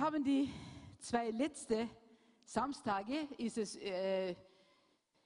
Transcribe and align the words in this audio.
wir 0.00 0.06
haben 0.06 0.24
die 0.24 0.48
zwei 0.98 1.28
letzte 1.28 1.86
Samstage, 2.42 3.28
ist 3.36 3.58
es 3.58 3.76
äh, 3.76 4.34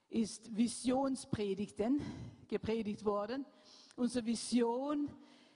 ist 0.08 0.50
Visionspredigten 0.56 2.02
gepredigt 2.48 3.04
worden. 3.04 3.46
Unsere 3.94 4.26
Vision, 4.26 5.08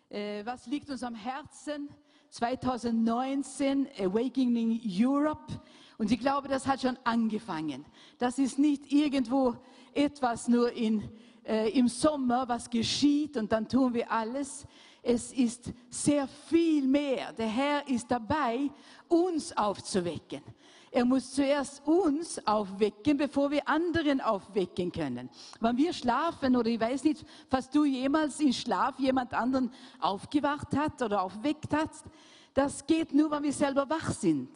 äh, 0.08 0.46
was 0.46 0.68
liegt 0.68 0.88
uns 0.88 1.02
am 1.02 1.16
Herzen? 1.16 1.88
2019 2.30 3.88
Awakening 3.98 4.80
Europe. 4.84 5.62
Und 5.96 6.12
ich 6.12 6.20
glaube, 6.20 6.46
das 6.46 6.68
hat 6.68 6.82
schon 6.82 6.96
angefangen. 7.02 7.84
Das 8.18 8.38
ist 8.38 8.56
nicht 8.56 8.92
irgendwo 8.92 9.56
etwas 9.94 10.46
nur 10.46 10.70
in, 10.70 11.02
äh, 11.44 11.70
im 11.70 11.88
Sommer, 11.88 12.48
was 12.48 12.70
geschieht 12.70 13.36
und 13.36 13.50
dann 13.50 13.68
tun 13.68 13.94
wir 13.94 14.12
alles. 14.12 14.64
Es 15.02 15.32
ist 15.32 15.72
sehr 15.88 16.26
viel 16.26 16.86
mehr. 16.86 17.32
Der 17.32 17.48
Herr 17.48 17.88
ist 17.88 18.10
dabei, 18.10 18.70
uns 19.08 19.56
aufzuwecken. 19.56 20.42
Er 20.90 21.04
muss 21.04 21.32
zuerst 21.32 21.86
uns 21.86 22.44
aufwecken, 22.46 23.18
bevor 23.18 23.50
wir 23.50 23.68
anderen 23.68 24.20
aufwecken 24.20 24.90
können. 24.90 25.28
Wenn 25.60 25.76
wir 25.76 25.92
schlafen, 25.92 26.56
oder 26.56 26.68
ich 26.68 26.80
weiß 26.80 27.04
nicht, 27.04 27.24
falls 27.48 27.68
du 27.68 27.84
jemals 27.84 28.40
in 28.40 28.52
Schlaf 28.52 28.98
jemand 28.98 29.34
anderen 29.34 29.70
aufgewacht 30.00 30.74
hat 30.74 31.02
oder 31.02 31.22
aufweckt 31.22 31.74
hast, 31.74 32.06
das 32.54 32.86
geht 32.86 33.12
nur, 33.12 33.30
wenn 33.30 33.42
wir 33.42 33.52
selber 33.52 33.88
wach 33.88 34.10
sind. 34.12 34.50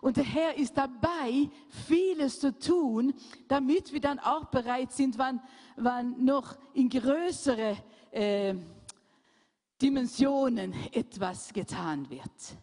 Und 0.00 0.16
der 0.16 0.24
Herr 0.24 0.56
ist 0.56 0.76
dabei, 0.76 1.50
vieles 1.86 2.40
zu 2.40 2.56
tun, 2.58 3.12
damit 3.48 3.92
wir 3.92 4.00
dann 4.00 4.18
auch 4.18 4.46
bereit 4.46 4.92
sind, 4.92 5.18
wann, 5.18 5.40
wann 5.76 6.24
noch 6.24 6.56
in 6.72 6.88
größere 6.88 7.76
äh, 8.12 8.54
Dimensionen 9.80 10.74
etwas 10.92 11.52
getan 11.52 12.08
wird. 12.10 12.56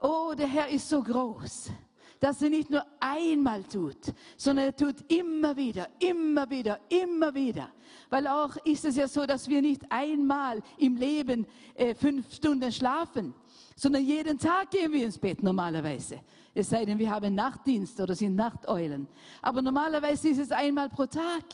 Oh, 0.00 0.32
der 0.36 0.46
Herr 0.46 0.68
ist 0.68 0.88
so 0.88 1.02
groß, 1.02 1.70
dass 2.18 2.40
er 2.40 2.48
nicht 2.48 2.70
nur 2.70 2.84
einmal 3.00 3.62
tut, 3.64 4.14
sondern 4.36 4.66
er 4.66 4.76
tut 4.76 4.96
immer 5.12 5.54
wieder, 5.56 5.88
immer 5.98 6.48
wieder, 6.48 6.80
immer 6.88 7.34
wieder. 7.34 7.70
Weil 8.08 8.26
auch 8.26 8.56
ist 8.64 8.84
es 8.86 8.96
ja 8.96 9.08
so, 9.08 9.26
dass 9.26 9.48
wir 9.48 9.60
nicht 9.60 9.82
einmal 9.90 10.62
im 10.78 10.96
Leben 10.96 11.46
äh, 11.74 11.94
fünf 11.94 12.32
Stunden 12.32 12.72
schlafen, 12.72 13.34
sondern 13.76 14.04
jeden 14.04 14.38
Tag 14.38 14.70
gehen 14.70 14.92
wir 14.92 15.04
ins 15.04 15.18
Bett 15.18 15.42
normalerweise. 15.42 16.20
Es 16.54 16.70
sei 16.70 16.84
denn, 16.84 16.98
wir 16.98 17.10
haben 17.10 17.34
Nachtdienst 17.34 18.00
oder 18.00 18.14
sind 18.14 18.34
Nachteulen. 18.36 19.06
Aber 19.40 19.62
normalerweise 19.62 20.30
ist 20.30 20.38
es 20.38 20.50
einmal 20.50 20.88
pro 20.88 21.06
Tag. 21.06 21.44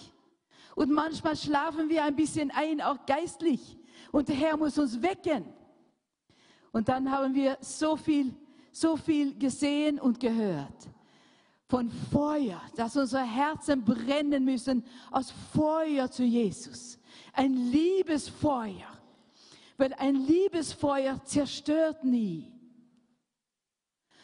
Und 0.75 0.91
manchmal 0.91 1.37
schlafen 1.37 1.89
wir 1.89 2.05
ein 2.05 2.17
bisschen 2.17 2.51
ein, 2.51 2.81
auch 2.81 3.05
geistlich. 3.07 3.77
Und 4.17 4.31
der 4.31 4.37
Herr 4.37 4.57
muss 4.57 4.79
uns 4.79 5.03
wecken. 5.03 5.45
Und 6.73 6.89
dann 6.89 7.11
haben 7.11 7.35
wir 7.35 7.59
so 7.61 7.97
viel, 7.97 8.35
so 8.73 8.97
viel 8.97 9.39
gesehen 9.39 10.01
und 10.01 10.19
gehört 10.19 10.89
von 11.69 11.91
Feuer, 12.11 12.63
dass 12.77 12.97
unsere 12.97 13.25
Herzen 13.25 13.85
brennen 13.85 14.43
müssen 14.43 14.87
aus 15.11 15.35
Feuer 15.53 16.11
zu 16.11 16.23
Jesus. 16.23 16.99
Ein 17.35 17.71
Liebesfeuer. 17.71 18.89
Weil 19.77 19.93
ein 19.93 20.15
Liebesfeuer 20.15 21.23
zerstört 21.27 22.03
nie. 22.03 22.51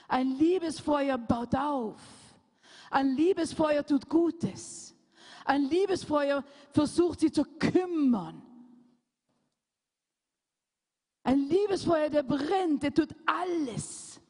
Ein 0.08 0.38
Liebesfeuer 0.38 1.18
baut 1.18 1.54
auf. 1.54 2.00
Ein 2.90 3.14
Liebesfeuer 3.14 3.84
tut 3.84 4.08
Gutes. 4.08 4.94
Ein 5.44 5.64
Liebesfeuer 5.64 6.42
versucht 6.70 7.20
sie 7.20 7.30
zu 7.30 7.44
kümmern. 7.44 8.42
Ein 11.24 11.48
Liebesfeuer, 11.48 12.10
der 12.10 12.22
brennt, 12.22 12.82
der 12.82 12.92
tut 12.92 13.14
alles 13.26 14.20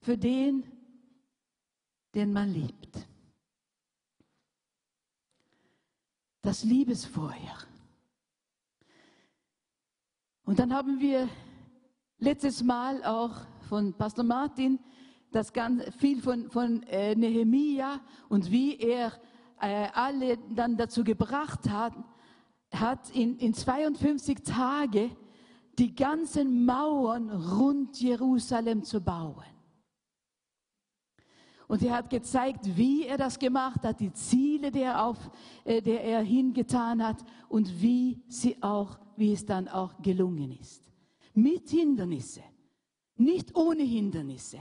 für 0.00 0.18
den, 0.18 0.64
den 2.14 2.32
man 2.32 2.52
liebt. 2.52 3.06
Das 6.42 6.64
Liebesfeuer. 6.64 7.58
Und 10.44 10.58
dann 10.58 10.72
haben 10.72 11.00
wir 11.00 11.28
letztes 12.18 12.62
Mal 12.62 13.04
auch 13.04 13.44
von 13.68 13.94
Pastor 13.94 14.24
Martin 14.24 14.78
das 15.32 15.52
ganz 15.52 15.82
viel 15.96 16.22
von, 16.22 16.50
von 16.50 16.82
äh, 16.84 17.14
Nehemia 17.14 18.00
und 18.28 18.50
wie 18.50 18.78
er 18.78 19.12
äh, 19.60 19.88
alle 19.92 20.38
dann 20.54 20.76
dazu 20.76 21.02
gebracht 21.02 21.68
hat, 21.68 21.94
hat 22.72 23.10
in, 23.10 23.38
in 23.38 23.54
52 23.54 24.42
Tage 24.42 25.10
die 25.78 25.94
ganzen 25.94 26.64
Mauern 26.64 27.30
rund 27.30 28.00
Jerusalem 28.00 28.82
zu 28.82 29.00
bauen. 29.00 29.44
Und 31.68 31.82
er 31.82 31.96
hat 31.96 32.10
gezeigt, 32.10 32.76
wie 32.76 33.06
er 33.06 33.18
das 33.18 33.38
gemacht 33.38 33.82
hat, 33.82 33.98
die 33.98 34.12
Ziele, 34.12 34.70
die 34.70 34.82
er, 34.82 35.04
auf, 35.04 35.18
äh, 35.64 35.82
die 35.82 35.90
er 35.90 36.22
hingetan 36.22 37.04
hat 37.04 37.24
und 37.48 37.82
wie, 37.82 38.22
sie 38.28 38.62
auch, 38.62 38.98
wie 39.16 39.32
es 39.32 39.44
dann 39.44 39.66
auch 39.68 40.00
gelungen 40.00 40.52
ist. 40.52 40.90
Mit 41.34 41.68
Hindernisse, 41.68 42.42
nicht 43.16 43.54
ohne 43.56 43.82
Hindernisse. 43.82 44.60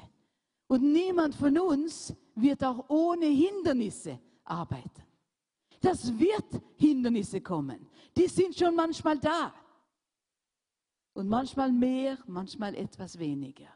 Und 0.68 0.82
niemand 0.82 1.36
von 1.36 1.58
uns 1.60 2.14
wird 2.34 2.64
auch 2.64 2.90
ohne 2.90 3.28
Hindernisse 3.28 4.20
arbeiten. 4.44 5.04
Das 5.80 6.18
wird 6.18 6.62
Hindernisse 6.78 7.40
kommen. 7.42 7.88
Die 8.16 8.28
sind 8.28 8.56
schon 8.56 8.76
manchmal 8.76 9.20
da. 9.20 9.54
Und 11.14 11.30
manchmal 11.30 11.72
mehr, 11.72 12.18
manchmal 12.28 12.76
etwas 12.76 13.18
weniger. 13.18 13.70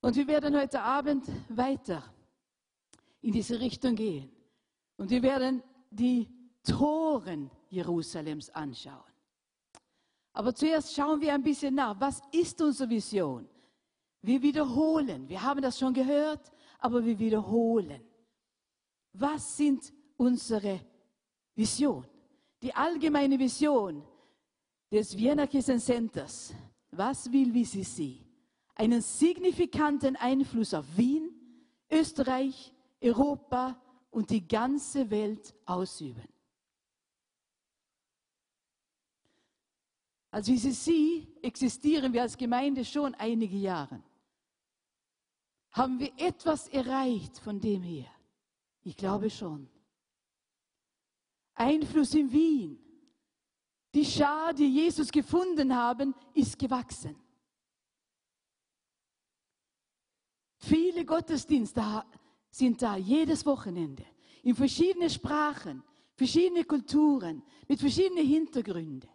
Und 0.00 0.16
wir 0.16 0.26
werden 0.26 0.56
heute 0.56 0.80
Abend 0.80 1.24
weiter 1.48 2.02
in 3.20 3.32
diese 3.32 3.60
Richtung 3.60 3.94
gehen. 3.94 4.30
Und 4.96 5.10
wir 5.10 5.22
werden 5.22 5.62
die 5.90 6.28
Toren 6.62 7.50
Jerusalems 7.68 8.50
anschauen. 8.50 9.12
Aber 10.32 10.54
zuerst 10.54 10.94
schauen 10.94 11.20
wir 11.20 11.34
ein 11.34 11.42
bisschen 11.42 11.74
nach. 11.74 11.98
Was 12.00 12.22
ist 12.32 12.60
unsere 12.60 12.88
Vision? 12.90 13.48
Wir 14.22 14.40
wiederholen. 14.42 15.28
Wir 15.28 15.42
haben 15.42 15.62
das 15.62 15.78
schon 15.78 15.94
gehört, 15.94 16.52
aber 16.78 17.04
wir 17.04 17.18
wiederholen. 17.18 18.02
Was 19.12 19.56
sind 19.56 19.92
unsere 20.16 20.80
Vision? 21.58 22.06
Die 22.62 22.72
allgemeine 22.72 23.36
Vision 23.36 24.02
des 24.92 25.16
Vienna 25.16 25.46
Christian 25.46 25.80
Centers. 25.80 26.54
Was 26.92 27.30
will 27.30 27.52
VCC? 27.52 28.24
Einen 28.76 29.02
signifikanten 29.02 30.14
Einfluss 30.16 30.72
auf 30.72 30.86
Wien, 30.96 31.30
Österreich, 31.90 32.72
Europa 33.02 33.80
und 34.10 34.30
die 34.30 34.46
ganze 34.46 35.10
Welt 35.10 35.52
ausüben. 35.66 36.28
Als 40.30 40.48
VCC 40.48 41.26
existieren 41.42 42.12
wir 42.12 42.22
als 42.22 42.36
Gemeinde 42.36 42.84
schon 42.84 43.14
einige 43.16 43.56
Jahre. 43.56 44.00
Haben 45.72 45.98
wir 45.98 46.12
etwas 46.18 46.68
erreicht 46.68 47.38
von 47.38 47.58
dem 47.60 47.82
her? 47.82 48.10
Ich 48.82 48.96
glaube 48.96 49.28
schon. 49.28 49.68
Einfluss 51.58 52.14
in 52.14 52.30
Wien. 52.32 52.78
Die 53.94 54.04
Schar, 54.04 54.52
die 54.52 54.68
Jesus 54.68 55.10
gefunden 55.10 55.74
haben, 55.74 56.14
ist 56.34 56.58
gewachsen. 56.58 57.16
Viele 60.58 61.04
Gottesdienste 61.04 62.04
sind 62.50 62.82
da 62.82 62.96
jedes 62.96 63.46
Wochenende 63.46 64.04
in 64.42 64.54
verschiedenen 64.54 65.10
Sprachen, 65.10 65.82
verschiedene 66.14 66.64
Kulturen, 66.64 67.42
mit 67.66 67.80
verschiedenen 67.80 68.26
Hintergründen. 68.26 69.08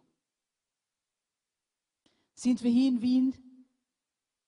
Sind 2.33 2.63
wir 2.63 2.71
hier 2.71 2.89
in 2.89 3.01
Wien 3.01 3.35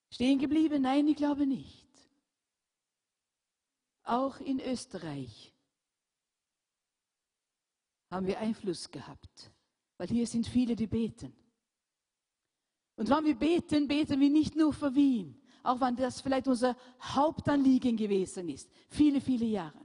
stehen 0.10 0.40
geblieben? 0.40 0.82
Nein, 0.82 1.08
ich 1.08 1.16
glaube 1.16 1.46
nicht 1.46 1.86
auch 4.06 4.40
in 4.40 4.60
Österreich 4.60 5.54
haben 8.10 8.28
wir 8.28 8.40
Einfluss 8.40 8.90
gehabt, 8.90 9.52
weil 9.98 10.08
hier 10.08 10.28
sind 10.28 10.48
viele, 10.48 10.76
die 10.76 10.88
beten. 10.88 11.34
Und 12.96 13.10
wenn 13.10 13.26
wir 13.26 13.36
beten, 13.36 13.88
beten 13.88 14.20
wir 14.20 14.30
nicht 14.30 14.56
nur 14.56 14.74
für 14.74 14.96
Wien, 14.96 15.42
auch 15.64 15.82
wenn 15.82 15.96
das 15.96 16.22
vielleicht 16.22 16.48
unser 16.48 16.78
Hauptanliegen 17.02 17.98
gewesen 17.98 18.48
ist, 18.50 18.70
viele, 18.88 19.20
viele 19.20 19.46
Jahre. 19.46 19.80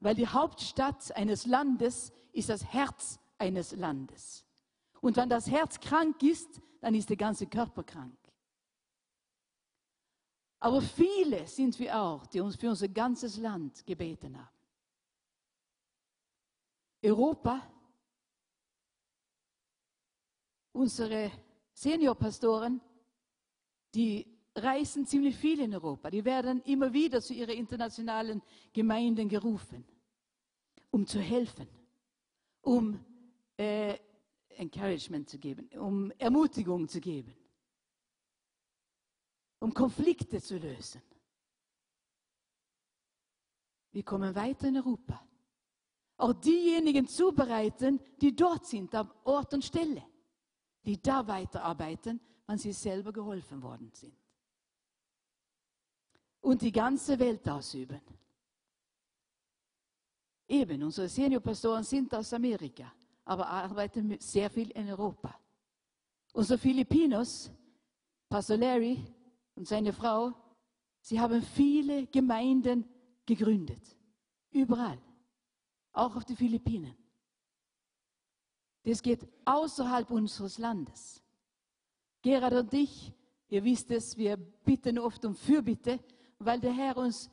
Weil 0.00 0.14
die 0.14 0.26
Hauptstadt 0.26 1.14
eines 1.14 1.46
Landes 1.46 2.12
ist 2.32 2.48
das 2.48 2.64
Herz 2.64 3.20
eines 3.38 3.72
Landes. 3.72 4.44
Und 5.00 5.16
wenn 5.16 5.28
das 5.28 5.48
Herz 5.48 5.78
krank 5.78 6.22
ist, 6.22 6.60
dann 6.80 6.94
ist 6.94 7.08
der 7.08 7.16
ganze 7.16 7.46
Körper 7.46 7.84
krank. 7.84 8.16
Aber 10.58 10.80
viele 10.80 11.46
sind 11.48 11.78
wir 11.78 12.00
auch, 12.00 12.26
die 12.26 12.40
uns 12.40 12.56
für 12.56 12.70
unser 12.70 12.88
ganzes 12.88 13.36
Land 13.36 13.84
gebeten 13.84 14.38
haben. 14.38 14.61
Europa, 17.02 17.68
unsere 20.72 21.32
Seniorpastoren, 21.74 22.80
die 23.94 24.26
reisen 24.54 25.06
ziemlich 25.06 25.36
viel 25.36 25.60
in 25.60 25.74
Europa. 25.74 26.10
Die 26.10 26.24
werden 26.24 26.62
immer 26.62 26.92
wieder 26.92 27.20
zu 27.20 27.34
ihren 27.34 27.56
internationalen 27.56 28.42
Gemeinden 28.72 29.28
gerufen, 29.28 29.84
um 30.90 31.06
zu 31.06 31.18
helfen, 31.18 31.66
um 32.60 33.04
äh, 33.56 33.98
Encouragement 34.50 35.28
zu 35.28 35.38
geben, 35.38 35.68
um 35.78 36.10
Ermutigung 36.12 36.88
zu 36.88 37.00
geben, 37.00 37.34
um 39.58 39.72
Konflikte 39.72 40.40
zu 40.40 40.58
lösen. 40.58 41.02
Wir 43.90 44.04
kommen 44.04 44.34
weiter 44.34 44.68
in 44.68 44.76
Europa. 44.76 45.26
Auch 46.16 46.32
diejenigen 46.34 47.06
zubereiten, 47.06 48.00
die 48.20 48.34
dort 48.34 48.66
sind, 48.66 48.94
am 48.94 49.10
Ort 49.24 49.54
und 49.54 49.64
Stelle, 49.64 50.04
die 50.84 51.00
da 51.00 51.26
weiterarbeiten, 51.26 52.20
wann 52.46 52.58
sie 52.58 52.72
selber 52.72 53.12
geholfen 53.12 53.62
worden 53.62 53.90
sind. 53.92 54.14
Und 56.40 56.62
die 56.62 56.72
ganze 56.72 57.18
Welt 57.18 57.48
ausüben. 57.48 58.00
Eben, 60.48 60.82
unsere 60.82 61.08
Seniorpastoren 61.08 61.84
sind 61.84 62.14
aus 62.14 62.32
Amerika, 62.32 62.92
aber 63.24 63.48
arbeiten 63.48 64.18
sehr 64.20 64.50
viel 64.50 64.70
in 64.72 64.90
Europa. 64.90 65.34
Unsere 66.34 66.58
Filipinos, 66.58 67.50
Pastor 68.28 68.56
Larry 68.56 69.02
und 69.54 69.66
seine 69.66 69.92
Frau, 69.92 70.32
sie 71.00 71.20
haben 71.20 71.42
viele 71.42 72.06
Gemeinden 72.06 72.84
gegründet. 73.24 73.96
Überall. 74.50 74.98
Auch 75.92 76.16
auf 76.16 76.24
die 76.24 76.36
Philippinen. 76.36 76.96
Das 78.84 79.02
geht 79.02 79.26
außerhalb 79.44 80.10
unseres 80.10 80.58
Landes. 80.58 81.22
Gerhard 82.22 82.54
und 82.54 82.74
ich, 82.74 83.12
ihr 83.48 83.62
wisst 83.62 83.90
es, 83.90 84.16
wir 84.16 84.36
bitten 84.36 84.98
oft 84.98 85.24
um 85.24 85.34
Fürbitte, 85.34 86.00
weil 86.38 86.60
der 86.60 86.72
Herr 86.72 86.96
uns 86.96 87.30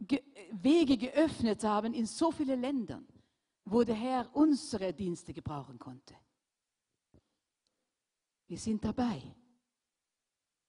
Ge 0.00 0.22
Wege 0.50 0.96
geöffnet 0.96 1.62
haben 1.64 1.94
in 1.94 2.06
so 2.06 2.30
viele 2.30 2.56
Ländern, 2.56 3.06
wo 3.64 3.84
der 3.84 3.94
Herr 3.94 4.28
unsere 4.34 4.92
Dienste 4.92 5.32
gebrauchen 5.32 5.78
konnte. 5.78 6.14
Wir 8.46 8.58
sind 8.58 8.84
dabei. 8.84 9.22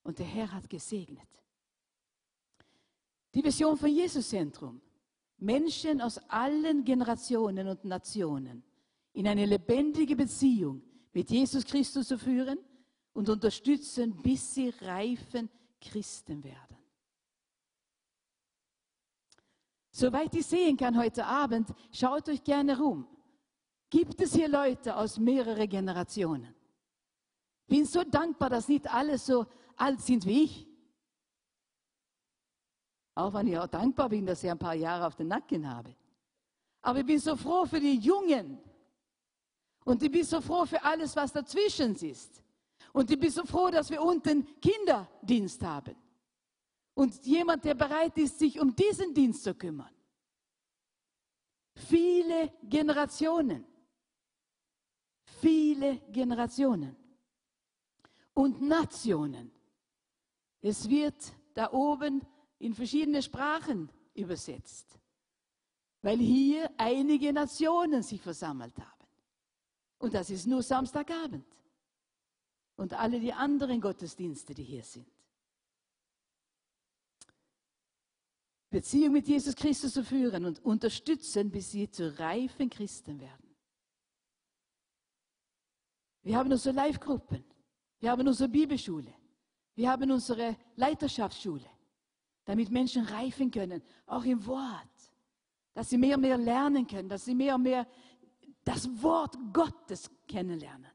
Und 0.04 0.20
der 0.20 0.26
Herr 0.26 0.52
hat 0.52 0.70
gesegnet. 0.70 1.28
Die 3.34 3.44
Vision 3.44 3.76
von 3.76 3.90
Jesus 3.90 4.30
Zentrum. 4.30 4.82
Menschen 5.38 6.02
aus 6.02 6.18
allen 6.30 6.84
Generationen 6.84 7.68
und 7.68 7.86
Nationen 7.86 8.64
in 9.14 9.28
eine 9.28 9.46
lebendige 9.46 10.16
Beziehung 10.16 10.82
mit 11.14 11.30
Jesus 11.30 11.66
Christus 11.66 12.08
zu 12.08 12.18
führen 12.18 12.58
und 13.14 13.30
unterstützen, 13.30 14.22
bis 14.22 14.54
sie 14.54 14.74
reifen 14.82 15.50
Christen 15.80 16.44
werden. 16.44 16.78
Soweit 19.92 20.36
ich 20.36 20.46
sehen 20.46 20.76
kann 20.76 20.98
heute 20.98 21.26
Abend, 21.26 21.74
schaut 21.92 22.28
euch 22.28 22.44
gerne 22.44 22.78
rum. 22.78 23.08
Gibt 23.90 24.20
es 24.20 24.34
hier 24.34 24.50
Leute 24.50 24.98
aus 24.98 25.18
mehreren 25.18 25.70
Generationen? 25.70 26.54
Bin 27.68 27.86
so 27.86 28.04
dankbar, 28.04 28.50
dass 28.50 28.68
nicht 28.68 28.94
alle 28.94 29.18
so 29.18 29.46
alt 29.78 30.02
sind 30.02 30.26
wie 30.26 30.44
ich. 30.44 30.68
Auch 33.16 33.34
wenn 33.34 33.48
ich 33.48 33.58
auch 33.58 33.68
dankbar 33.68 34.10
bin, 34.10 34.26
dass 34.26 34.44
ich 34.44 34.52
ein 34.52 34.60
paar 34.60 34.76
Jahre 34.76 35.08
auf 35.08 35.16
den 35.16 35.30
Nacken 35.30 35.70
habe. 35.70 35.96
Aber 36.82 37.00
ich 37.00 37.06
bin 37.06 37.20
so 37.20 37.36
froh 37.36 37.66
für 37.66 37.80
die 37.80 37.98
Jungen. 37.98 38.60
Und 39.86 40.04
ich 40.04 40.12
bin 40.12 40.24
so 40.24 40.42
froh 40.42 40.66
für 40.66 40.84
alles, 40.84 41.16
was 41.16 41.32
dazwischen 41.32 41.96
ist. 41.96 42.44
Und 42.92 43.10
ich 43.10 43.20
bin 43.20 43.32
so 43.32 43.46
froh, 43.46 43.70
dass 43.70 43.90
wir 43.90 44.02
unten 44.02 44.46
Kinderdienst 44.60 45.64
haben. 45.64 45.96
Und 46.94 47.26
jemand, 47.26 47.64
der 47.64 47.74
bereit 47.74 48.18
ist, 48.18 48.40
sich 48.40 48.60
um 48.60 48.76
diesen 48.76 49.14
Dienst 49.14 49.44
zu 49.44 49.54
kümmern. 49.54 49.94
Viele 51.76 52.54
Generationen. 52.64 53.66
Viele 55.42 55.98
Generationen. 56.12 56.96
Und 58.34 58.62
Nationen. 58.62 59.52
Es 60.62 60.90
wird 60.90 61.16
da 61.54 61.72
oben 61.72 62.22
in 62.66 62.74
verschiedene 62.74 63.22
Sprachen 63.22 63.92
übersetzt, 64.16 65.00
weil 66.02 66.18
hier 66.18 66.68
einige 66.78 67.32
Nationen 67.32 68.02
sich 68.02 68.20
versammelt 68.20 68.76
haben. 68.80 69.08
Und 70.00 70.16
das 70.16 70.32
ist 70.32 70.48
nur 70.48 70.64
Samstagabend. 70.64 71.46
Und 72.76 72.94
alle 72.94 73.20
die 73.20 73.32
anderen 73.32 73.80
Gottesdienste, 73.80 74.56
die 74.56 74.64
hier 74.64 74.84
sind. 74.84 75.08
Beziehung 78.72 79.14
mit 79.14 79.28
Jesus 79.28 79.56
Christus 79.56 79.94
zu 79.94 80.04
führen 80.04 80.44
und 80.46 80.66
unterstützen, 80.66 81.52
bis 81.52 81.72
sie 81.72 81.90
zu 81.90 82.18
reifen 82.20 82.70
Christen 82.72 83.20
werden. 83.22 83.56
Wir 86.24 86.36
haben 86.36 86.52
unsere 86.52 86.76
Live-Gruppen. 86.76 87.46
Wir 88.00 88.10
haben 88.10 88.28
unsere 88.28 88.50
Bibelschule. 88.50 89.14
Wir 89.76 89.92
haben 89.92 90.10
unsere 90.12 90.58
Leiterschaftsschule 90.76 91.75
damit 92.46 92.70
Menschen 92.70 93.04
reifen 93.06 93.52
können, 93.52 93.82
auch 94.06 94.24
im 94.24 94.46
Wort. 94.46 94.90
Dass 95.74 95.90
sie 95.90 95.98
mehr 95.98 96.16
und 96.16 96.22
mehr 96.22 96.38
lernen 96.38 96.88
können, 96.88 97.10
dass 97.10 97.26
sie 97.26 97.36
mehr 97.36 97.56
und 97.56 97.64
mehr 97.64 97.86
das 98.64 98.88
Wort 99.02 99.36
Gottes 99.52 100.10
kennenlernen. 100.28 100.92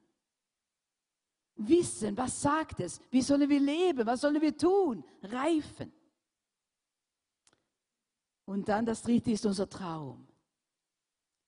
Wissen, 1.57 2.17
was 2.17 2.41
sagt 2.41 2.81
es? 2.81 3.01
Wie 3.11 3.21
sollen 3.21 3.49
wir 3.49 3.61
leben? 3.61 4.07
Was 4.07 4.23
sollen 4.23 4.41
wir 4.41 4.57
tun? 4.57 5.05
Reifen. 5.23 5.93
Und 8.47 8.69
dann 8.69 8.87
das 8.87 9.03
dritte 9.03 9.31
ist 9.31 9.45
unser 9.45 9.69
Traum. 9.69 10.27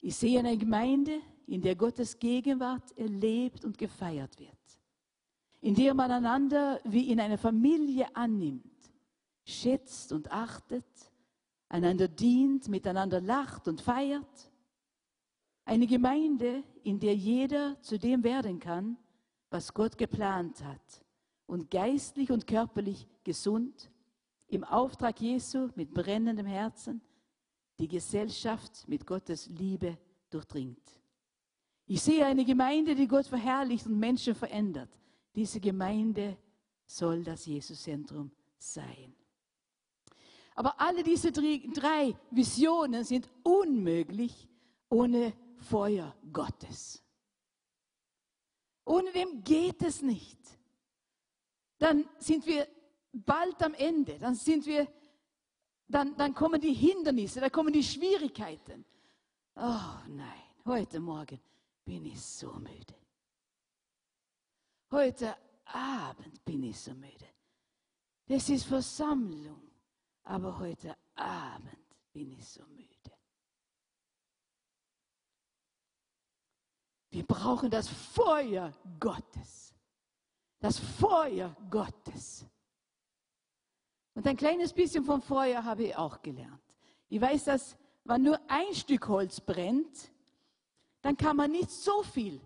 Ich 0.00 0.16
sehe 0.16 0.38
eine 0.38 0.58
Gemeinde, 0.58 1.20
in 1.46 1.62
der 1.62 1.74
Gottes 1.74 2.18
Gegenwart 2.18 2.96
erlebt 2.96 3.64
und 3.64 3.78
gefeiert 3.78 4.38
wird. 4.38 4.50
In 5.60 5.74
der 5.74 5.94
man 5.94 6.10
einander 6.10 6.80
wie 6.84 7.10
in 7.10 7.20
einer 7.20 7.38
Familie 7.38 8.14
annimmt 8.14 8.71
schätzt 9.44 10.12
und 10.12 10.30
achtet, 10.30 10.84
einander 11.68 12.08
dient, 12.08 12.68
miteinander 12.68 13.20
lacht 13.20 13.68
und 13.68 13.80
feiert. 13.80 14.50
Eine 15.64 15.86
Gemeinde, 15.86 16.62
in 16.82 16.98
der 16.98 17.14
jeder 17.14 17.80
zu 17.80 17.98
dem 17.98 18.24
werden 18.24 18.58
kann, 18.58 18.96
was 19.50 19.72
Gott 19.72 19.96
geplant 19.96 20.62
hat 20.64 21.04
und 21.46 21.70
geistlich 21.70 22.30
und 22.30 22.46
körperlich 22.46 23.06
gesund, 23.24 23.90
im 24.48 24.64
Auftrag 24.64 25.20
Jesu 25.20 25.70
mit 25.76 25.94
brennendem 25.94 26.46
Herzen, 26.46 27.00
die 27.78 27.88
Gesellschaft 27.88 28.86
mit 28.86 29.06
Gottes 29.06 29.48
Liebe 29.48 29.96
durchdringt. 30.28 31.00
Ich 31.86 32.02
sehe 32.02 32.24
eine 32.26 32.44
Gemeinde, 32.44 32.94
die 32.94 33.08
Gott 33.08 33.26
verherrlicht 33.26 33.86
und 33.86 33.98
Menschen 33.98 34.34
verändert. 34.34 34.90
Diese 35.34 35.58
Gemeinde 35.58 36.36
soll 36.86 37.24
das 37.24 37.46
Jesuszentrum 37.46 38.30
sein. 38.58 39.14
Aber 40.54 40.80
alle 40.80 41.02
diese 41.02 41.32
drei 41.32 42.14
Visionen 42.30 43.04
sind 43.04 43.28
unmöglich 43.42 44.48
ohne 44.88 45.32
Feuer 45.56 46.14
Gottes. 46.32 47.02
Ohne 48.84 49.12
dem 49.12 49.42
geht 49.42 49.82
es 49.82 50.02
nicht. 50.02 50.38
Dann 51.78 52.08
sind 52.18 52.46
wir 52.46 52.68
bald 53.12 53.62
am 53.62 53.74
Ende. 53.74 54.18
Dann 54.18 54.34
sind 54.34 54.66
wir, 54.66 54.86
dann, 55.88 56.16
dann 56.16 56.34
kommen 56.34 56.60
die 56.60 56.74
Hindernisse, 56.74 57.40
dann 57.40 57.52
kommen 57.52 57.72
die 57.72 57.82
Schwierigkeiten. 57.82 58.84
Oh 59.54 59.98
nein, 60.08 60.42
heute 60.64 61.00
Morgen 61.00 61.40
bin 61.84 62.04
ich 62.06 62.20
so 62.20 62.52
müde. 62.52 62.94
Heute 64.90 65.36
Abend 65.64 66.44
bin 66.44 66.64
ich 66.64 66.78
so 66.78 66.92
müde. 66.92 67.26
Das 68.26 68.48
ist 68.48 68.64
Versammlung 68.64 69.71
aber 70.32 70.58
heute 70.58 70.96
Abend 71.14 71.76
bin 72.10 72.32
ich 72.32 72.48
so 72.48 72.64
müde. 72.64 72.88
Wir 77.10 77.26
brauchen 77.26 77.70
das 77.70 77.86
Feuer 77.88 78.72
Gottes. 78.98 79.74
Das 80.58 80.78
Feuer 80.78 81.54
Gottes. 81.68 82.46
Und 84.14 84.26
ein 84.26 84.38
kleines 84.38 84.72
bisschen 84.72 85.04
vom 85.04 85.20
Feuer 85.20 85.62
habe 85.62 85.84
ich 85.84 85.96
auch 85.96 86.22
gelernt. 86.22 86.62
Ich 87.10 87.20
weiß, 87.20 87.44
dass 87.44 87.76
wenn 88.04 88.22
nur 88.22 88.40
ein 88.48 88.74
Stück 88.74 89.08
Holz 89.08 89.38
brennt, 89.38 90.10
dann 91.02 91.14
kann 91.14 91.36
man 91.36 91.50
nicht 91.50 91.70
so 91.70 92.02
viel, 92.02 92.40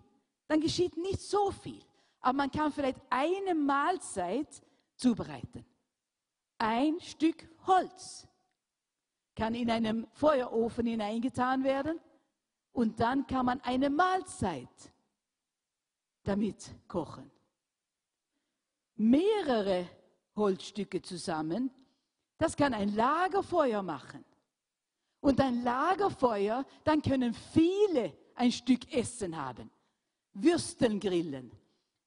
dann 0.47 0.59
geschieht 0.59 0.97
nicht 0.97 1.21
so 1.21 1.51
viel. 1.51 1.81
Aber 2.19 2.33
man 2.33 2.51
kann 2.51 2.73
vielleicht 2.73 2.99
eine 3.09 3.55
Mahlzeit 3.55 4.61
zubereiten. 4.97 5.65
Ein 6.57 6.99
Stück 6.99 7.47
Holz 7.67 8.27
kann 9.35 9.53
in 9.53 9.69
einem 9.69 10.07
Feuerofen 10.13 10.87
hineingetan 10.87 11.63
werden 11.63 11.99
und 12.71 12.99
dann 12.99 13.27
kann 13.27 13.45
man 13.45 13.61
eine 13.61 13.89
Mahlzeit 13.89 14.91
damit 16.23 16.75
kochen. 16.87 17.31
mehrere 18.95 19.87
Holzstücke 20.35 21.01
zusammen, 21.01 21.71
das 22.37 22.55
kann 22.55 22.73
ein 22.73 22.95
Lagerfeuer 22.95 23.81
machen. 23.83 24.23
Und 25.19 25.41
ein 25.41 25.63
Lagerfeuer, 25.63 26.65
dann 26.83 27.01
können 27.01 27.33
viele 27.33 28.13
ein 28.35 28.51
Stück 28.51 28.93
Essen 28.93 29.35
haben. 29.35 29.71
Würsteln 30.33 30.99
grillen, 30.99 31.51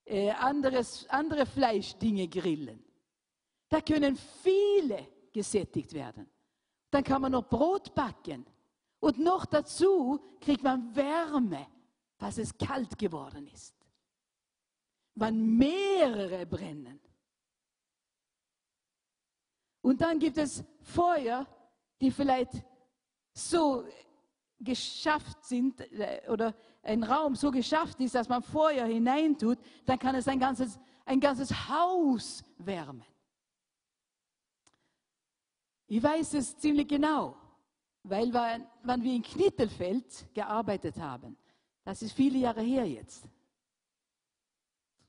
äh, 0.05 0.31
anderes, 0.31 1.09
andere 1.09 1.47
Fleischdinge 1.47 2.29
grillen. 2.29 2.85
Da 3.69 3.81
können 3.81 4.17
viele 4.17 5.09
gesättigt 5.33 5.93
werden. 5.93 6.29
Dann 6.91 7.05
kann 7.05 7.23
man 7.23 7.33
noch 7.33 7.49
Brot 7.49 7.95
backen. 7.95 8.47
Und 8.99 9.19
noch 9.19 9.47
dazu 9.47 10.21
kriegt 10.41 10.63
man 10.63 10.95
Wärme, 10.95 11.67
falls 12.19 12.39
es 12.39 12.57
kalt 12.57 12.99
geworden 12.99 13.47
ist. 13.49 13.75
Wenn 15.15 15.57
mehrere 15.57 16.47
brennen. 16.47 17.01
Und 19.83 20.01
dann 20.01 20.19
gibt 20.19 20.37
es 20.37 20.65
Feuer, 20.83 21.47
die 22.01 22.11
vielleicht 22.11 22.63
so 23.33 23.85
geschafft 24.59 25.45
sind 25.45 25.81
äh, 25.93 26.29
oder 26.29 26.55
ein 26.83 27.03
Raum 27.03 27.35
so 27.35 27.51
geschafft 27.51 28.01
ist, 28.01 28.15
dass 28.15 28.29
man 28.29 28.43
Feuer 28.43 28.87
hineintut, 28.87 29.59
dann 29.87 29.99
kann 29.99 30.15
es 30.15 30.29
ein 30.29 30.39
ganzes, 30.39 30.79
ein 31.05 31.21
ganzes 31.21 31.69
Haus 31.69 32.43
wärmen. 32.59 33.05
Ich 35.93 36.01
weiß 36.01 36.35
es 36.35 36.57
ziemlich 36.57 36.87
genau, 36.87 37.37
weil 38.05 38.33
wir, 38.33 38.65
wenn 38.85 39.03
wir 39.03 39.13
in 39.13 39.23
Knittelfeld 39.23 40.33
gearbeitet 40.33 40.97
haben, 40.99 41.37
das 41.83 42.01
ist 42.03 42.13
viele 42.13 42.39
Jahre 42.39 42.61
her 42.61 42.87
jetzt, 42.87 43.25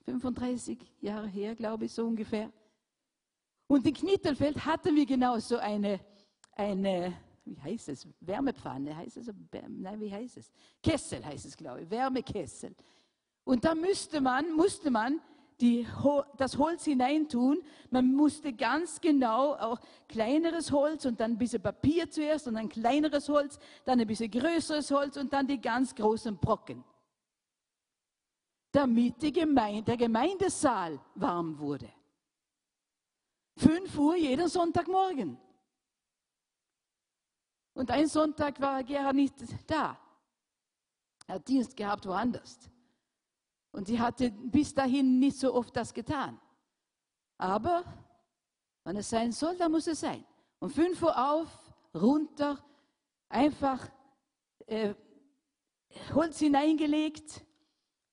35 0.06 0.80
Jahre 1.00 1.28
her, 1.28 1.54
glaube 1.54 1.86
ich, 1.86 1.94
so 1.94 2.08
ungefähr. 2.08 2.52
Und 3.68 3.86
in 3.86 3.94
Knittelfeld 3.94 4.66
hatten 4.66 4.96
wir 4.96 5.06
genau 5.06 5.38
so 5.38 5.58
eine, 5.58 6.00
eine 6.54 7.16
wie 7.46 7.62
heißt 7.62 7.90
es? 7.90 8.08
Wärmepfanne 8.20 8.98
heißt 8.98 9.18
es? 9.18 9.30
Nein, 9.68 10.02
wie 10.02 10.12
heißt 10.12 10.38
es? 10.38 10.52
Kessel 10.82 11.24
heißt 11.24 11.46
es, 11.46 11.56
glaube 11.56 11.84
ich, 11.84 11.92
Wärmekessel. 11.92 12.76
Und 13.44 13.64
da 13.64 13.76
müsste 13.76 14.20
man, 14.20 14.52
musste 14.54 14.90
man 14.90 15.22
die, 15.62 15.88
das 16.38 16.58
Holz 16.58 16.86
hineintun. 16.86 17.62
Man 17.90 18.14
musste 18.14 18.52
ganz 18.54 19.00
genau 19.00 19.54
auch 19.54 19.80
kleineres 20.08 20.72
Holz 20.72 21.06
und 21.06 21.20
dann 21.20 21.32
ein 21.32 21.38
bisschen 21.38 21.62
Papier 21.62 22.10
zuerst 22.10 22.48
und 22.48 22.58
ein 22.58 22.68
kleineres 22.68 23.30
Holz, 23.30 23.60
dann 23.86 24.00
ein 24.00 24.08
bisschen 24.08 24.32
größeres 24.32 24.92
Holz 24.92 25.18
und 25.18 25.32
dann 25.32 25.48
die 25.48 25.62
ganz 25.62 25.94
großen 25.94 26.38
Brocken. 26.38 26.84
Damit 28.72 29.20
Gemeinde, 29.34 29.84
der 29.84 29.98
Gemeindesaal 29.98 31.00
warm 31.16 31.60
wurde. 31.60 31.90
Fünf 33.58 33.98
Uhr 33.98 34.16
jeden 34.16 34.48
Sonntagmorgen. 34.48 35.38
Und 37.74 37.92
ein 37.92 38.08
Sonntag 38.08 38.60
war 38.60 38.84
Gerhard 38.84 39.16
nicht 39.16 39.36
da. 39.68 40.00
Er 41.28 41.36
hat 41.36 41.48
Dienst 41.48 41.76
gehabt 41.76 42.06
woanders. 42.06 42.72
Und 43.72 43.88
sie 43.88 44.00
hatte 44.00 44.32
bis 44.32 44.74
dahin 44.74 45.20
nicht 45.20 45.38
so 45.38 45.54
oft 45.54 45.76
das 45.76 45.94
getan. 45.94 46.40
Aber 47.38 47.84
wenn 48.84 48.98
es 48.98 49.10
sein 49.10 49.32
soll, 49.32 49.58
dann 49.58 49.72
muss 49.72 49.88
es 49.88 50.00
sein. 50.00 50.24
Um 50.60 50.70
5 50.70 51.02
Uhr 51.02 51.32
auf, 51.32 51.48
runter, 51.94 52.64
einfach 53.30 53.90
äh, 54.68 54.94
Holz 56.14 56.40
hineingelegt. 56.40 57.46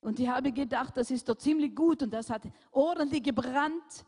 Und 0.00 0.20
ich 0.20 0.28
habe 0.28 0.52
gedacht, 0.52 0.96
das 0.96 1.10
ist 1.10 1.28
doch 1.28 1.36
ziemlich 1.36 1.74
gut 1.74 2.02
und 2.02 2.12
das 2.12 2.30
hat 2.30 2.42
ordentlich 2.70 3.22
gebrannt. 3.22 4.06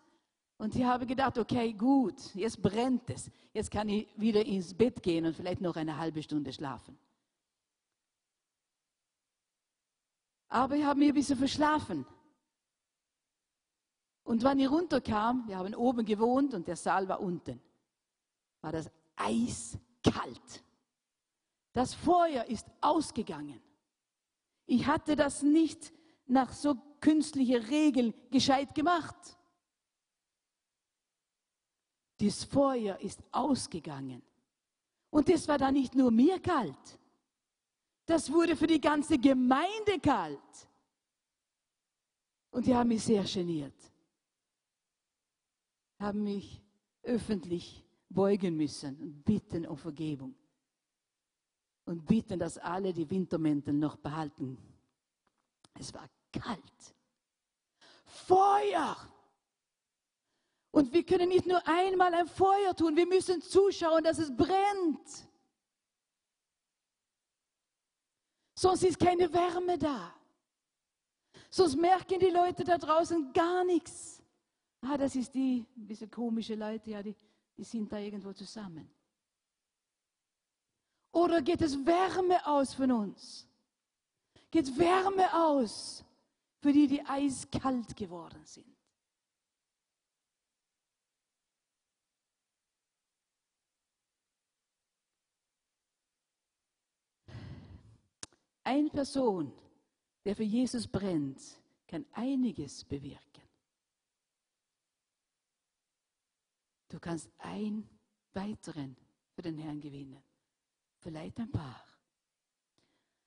Und 0.57 0.77
ich 0.77 0.85
habe 0.85 1.07
gedacht, 1.07 1.39
okay, 1.39 1.73
gut, 1.73 2.35
jetzt 2.35 2.61
brennt 2.61 3.11
es. 3.11 3.31
Jetzt 3.53 3.71
kann 3.71 3.89
ich 3.89 4.09
wieder 4.17 4.45
ins 4.45 4.75
Bett 4.75 5.03
gehen 5.03 5.27
und 5.27 5.35
vielleicht 5.35 5.61
noch 5.61 5.75
eine 5.77 5.97
halbe 5.97 6.23
Stunde 6.23 6.53
schlafen. 6.53 6.99
Aber 10.51 10.77
ich 10.77 10.85
habe 10.85 10.99
mir 10.99 11.13
ein 11.13 11.15
bisschen 11.15 11.39
verschlafen. 11.39 12.05
Und 14.25 14.43
wenn 14.43 14.59
ich 14.59 14.71
runterkam, 14.71 15.47
wir 15.47 15.57
haben 15.57 15.75
oben 15.75 16.05
gewohnt 16.05 16.55
und 16.55 16.69
der 16.69 16.77
Saal 16.77 17.09
war 17.09 17.21
unten, 17.21 17.61
war 18.61 18.73
das 18.73 18.91
eiskalt. 19.17 20.65
Das 21.73 21.95
Feuer 21.95 22.45
ist 22.45 22.67
ausgegangen. 22.81 23.61
Ich 24.67 24.87
hatte 24.87 25.17
das 25.17 25.43
nicht 25.43 25.93
nach 26.27 26.53
so 26.53 26.75
künstlichen 27.01 27.63
Regeln 27.63 28.13
gescheit 28.31 28.75
gemacht. 28.75 29.39
Das 32.19 32.45
Feuer 32.45 32.99
ist 33.01 33.23
ausgegangen. 33.33 34.23
Und 35.11 35.29
das 35.29 35.49
war 35.49 35.59
dann 35.59 35.75
nicht 35.75 35.95
nur 35.95 36.11
mir 36.11 36.41
kalt. 36.41 37.00
Das 38.11 38.29
wurde 38.33 38.57
für 38.57 38.67
die 38.67 38.81
ganze 38.81 39.17
Gemeinde 39.19 40.01
kalt. 40.03 40.69
Und 42.51 42.67
die 42.67 42.75
haben 42.75 42.89
mich 42.89 43.05
sehr 43.05 43.23
geniert. 43.23 43.81
Haben 46.01 46.25
mich 46.25 46.61
öffentlich 47.05 47.85
beugen 48.09 48.57
müssen 48.57 49.01
und 49.01 49.25
bitten 49.25 49.65
um 49.65 49.77
Vergebung. 49.77 50.35
Und 51.85 52.05
bitten, 52.05 52.41
dass 52.41 52.59
alle 52.59 52.93
die 52.93 53.09
Wintermäntel 53.09 53.75
noch 53.75 53.97
behalten. 53.97 54.59
Es 55.79 55.95
war 55.95 56.11
kalt. 56.33 56.95
Feuer! 58.07 58.97
Und 60.73 60.93
wir 60.93 61.07
können 61.07 61.29
nicht 61.29 61.47
nur 61.47 61.63
einmal 61.65 62.13
ein 62.15 62.27
Feuer 62.27 62.75
tun, 62.75 62.97
wir 62.97 63.07
müssen 63.07 63.41
zuschauen, 63.41 64.03
dass 64.03 64.19
es 64.19 64.37
brennt. 64.37 65.30
Sonst 68.61 68.83
ist 68.83 68.99
keine 68.99 69.33
Wärme 69.33 69.79
da. 69.79 70.13
Sonst 71.49 71.77
merken 71.77 72.19
die 72.21 72.29
Leute 72.29 72.63
da 72.63 72.77
draußen 72.77 73.33
gar 73.33 73.65
nichts. 73.65 74.23
Ah, 74.83 74.99
das 74.99 75.17
ist 75.17 75.33
die 75.33 75.65
ein 75.79 75.87
bisschen 75.87 76.11
komische 76.11 76.57
Leute, 76.57 76.91
ja, 76.91 77.03
die, 77.03 77.17
die 77.57 77.65
sind 77.65 77.91
da 77.91 77.97
irgendwo 77.97 78.35
zusammen. 78.35 78.91
Oder 81.11 81.41
geht 81.41 81.63
es 81.63 81.75
Wärme 81.87 82.47
aus 82.47 82.75
von 82.75 82.93
uns? 82.93 83.47
Geht 84.51 84.79
Wärme 84.79 85.33
aus 85.33 86.05
für 86.59 86.71
die, 86.71 86.87
die 86.87 87.03
eiskalt 87.07 87.97
geworden 87.97 88.45
sind? 88.45 88.70
Eine 98.63 98.91
Person, 98.91 99.53
der 100.25 100.37
für 100.37 100.45
Jesus 100.45 100.87
brennt, 100.87 101.41
kann 101.87 102.05
einiges 102.13 102.85
bewirken. 102.85 103.43
Du 106.89 106.99
kannst 106.99 107.31
einen 107.39 107.89
weiteren 108.33 108.97
für 109.35 109.43
den 109.43 109.59
Herrn 109.59 109.81
gewinnen, 109.81 110.23
vielleicht 110.99 111.39
ein 111.39 111.51
paar. 111.51 111.85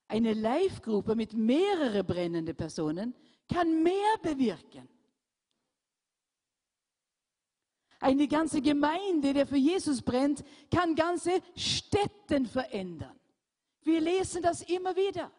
Eine 0.07 0.33
Live-Gruppe 0.33 1.15
mit 1.15 1.33
mehreren 1.33 2.05
brennenden 2.05 2.55
Personen 2.55 3.15
kann 3.51 3.81
mehr 3.81 4.17
bewirken. 4.21 4.87
Eine 7.99 8.27
ganze 8.27 8.61
Gemeinde, 8.61 9.33
der 9.33 9.47
für 9.47 9.57
Jesus 9.57 10.01
brennt, 10.01 10.43
kann 10.69 10.93
ganze 10.93 11.41
Städten 11.55 12.45
verändern. 12.45 13.17
Wir 13.83 14.01
lesen 14.01 14.41
das 14.41 14.61
immer 14.61 14.95
wieder. 14.95 15.31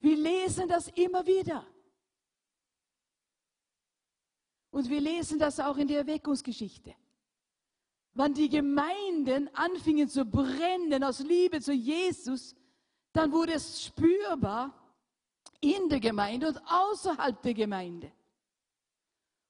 Wir 0.00 0.16
lesen 0.16 0.68
das 0.68 0.88
immer 0.88 1.26
wieder. 1.26 1.66
Und 4.70 4.88
wir 4.88 5.00
lesen 5.00 5.38
das 5.38 5.60
auch 5.60 5.76
in 5.76 5.88
der 5.88 5.98
Erweckungsgeschichte. 5.98 6.94
Wenn 8.14 8.34
die 8.34 8.48
Gemeinden 8.48 9.48
anfingen 9.54 10.08
zu 10.08 10.24
brennen 10.24 11.02
aus 11.04 11.20
Liebe 11.20 11.60
zu 11.60 11.72
Jesus, 11.72 12.54
dann 13.12 13.32
wurde 13.32 13.54
es 13.54 13.84
spürbar 13.84 14.74
in 15.60 15.88
der 15.88 16.00
Gemeinde 16.00 16.48
und 16.48 16.60
außerhalb 16.66 17.40
der 17.42 17.54
Gemeinde. 17.54 18.12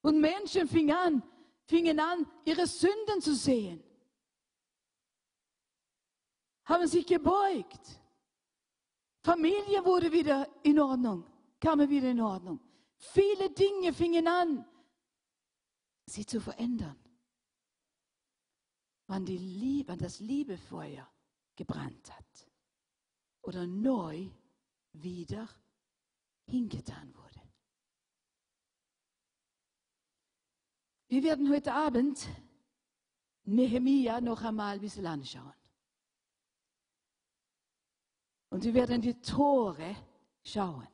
Und 0.03 0.21
Menschen 0.21 0.69
fingen 0.69 0.97
an, 0.97 1.23
fingen 1.67 1.99
an, 1.99 2.27
ihre 2.45 2.67
Sünden 2.67 3.21
zu 3.21 3.35
sehen 3.35 3.83
haben 6.73 6.87
sich 6.87 7.07
gebeugt. 7.07 8.01
Familie 9.23 9.85
wurde 9.85 10.11
wieder 10.11 10.49
in 10.63 10.81
Ordnung, 10.81 11.25
kamen 11.61 11.89
wieder 11.89 12.11
in 12.11 12.21
Ordnung. 12.21 12.61
Viele 12.97 13.51
Dinge 13.51 13.93
fingen 13.93 14.27
an, 14.27 14.65
sie 16.07 16.25
zu 16.25 16.41
verändern. 16.41 16.97
Wann, 19.07 19.27
die 19.27 19.37
Liebe, 19.37 19.91
wann 19.91 19.99
das 19.99 20.21
Liebefeuer 20.21 21.07
gebrannt 21.55 22.11
hat 22.17 22.51
oder 23.43 23.67
neu 23.67 24.31
wieder 24.93 25.49
hingetan 26.47 27.15
wurde. 27.15 27.43
Wir 31.09 31.23
werden 31.23 31.51
heute 31.51 31.75
Abend 31.75 32.27
Nehemia 33.45 34.21
noch 34.21 34.43
einmal 34.43 34.77
ein 34.77 34.81
bisschen 34.81 35.07
anschauen. 35.07 35.62
Und 38.53 38.65
wir 38.65 38.75
werden 38.75 39.01
die 39.01 39.15
Tore 39.15 39.97
schauen. 40.45 40.87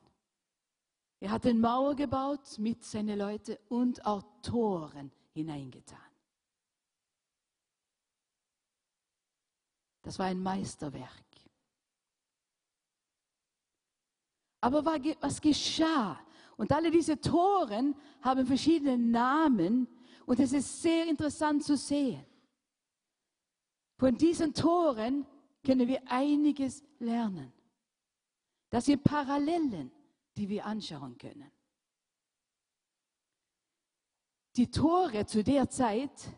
Er 1.19 1.31
hat 1.31 1.45
eine 1.45 1.59
Mauer 1.59 1.93
gebaut 1.93 2.57
mit 2.57 2.85
seinen 2.85 3.19
Leuten 3.19 3.57
und 3.67 4.05
auch 4.05 4.23
Toren 4.41 5.11
hineingetan. 5.33 5.99
Das 10.03 10.17
war 10.17 10.27
ein 10.27 10.41
Meisterwerk. 10.41 11.25
Aber 14.61 14.85
was 15.19 15.41
geschah? 15.41 16.17
Und 16.55 16.71
alle 16.71 16.89
diese 16.89 17.19
Toren 17.19 17.93
haben 18.21 18.45
verschiedene 18.45 18.97
Namen 18.97 19.85
und 20.25 20.39
es 20.39 20.53
ist 20.53 20.81
sehr 20.81 21.07
interessant 21.07 21.65
zu 21.65 21.75
sehen. 21.75 22.25
Von 23.97 24.17
diesen 24.17 24.53
Toren 24.53 25.25
können 25.63 25.87
wir 25.87 26.01
einiges 26.09 26.83
lernen. 26.99 27.51
Das 28.69 28.85
sind 28.85 29.03
Parallelen, 29.03 29.91
die 30.37 30.47
wir 30.47 30.65
anschauen 30.65 31.17
können. 31.17 31.51
Die 34.55 34.69
Tore 34.69 35.25
zu 35.25 35.43
der 35.43 35.69
Zeit 35.69 36.29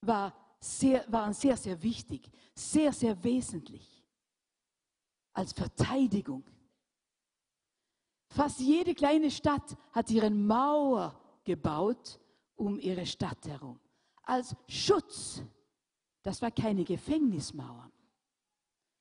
war 0.00 0.34
sehr, 0.60 1.10
waren 1.10 1.32
sehr, 1.32 1.56
sehr 1.56 1.82
wichtig, 1.82 2.30
sehr, 2.54 2.92
sehr 2.92 3.22
wesentlich 3.22 4.04
als 5.32 5.52
Verteidigung. 5.52 6.44
Fast 8.30 8.60
jede 8.60 8.94
kleine 8.94 9.30
Stadt 9.30 9.76
hat 9.92 10.10
ihre 10.10 10.30
Mauer 10.30 11.18
gebaut 11.44 12.20
um 12.56 12.78
ihre 12.78 13.06
Stadt 13.06 13.46
herum. 13.46 13.78
Als 14.22 14.54
Schutz. 14.66 15.42
Das 16.22 16.42
war 16.42 16.50
keine 16.50 16.84
Gefängnismauern. 16.84 17.92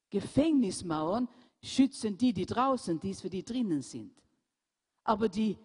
Gefängnismauern 0.10 1.28
schützen 1.62 2.18
die, 2.18 2.34
die 2.34 2.46
draußen, 2.46 3.00
die 3.00 3.14
für 3.14 3.30
die 3.30 3.44
drinnen 3.44 3.82
sind. 3.82 4.14
Aber 5.04 5.30
die 5.30 5.58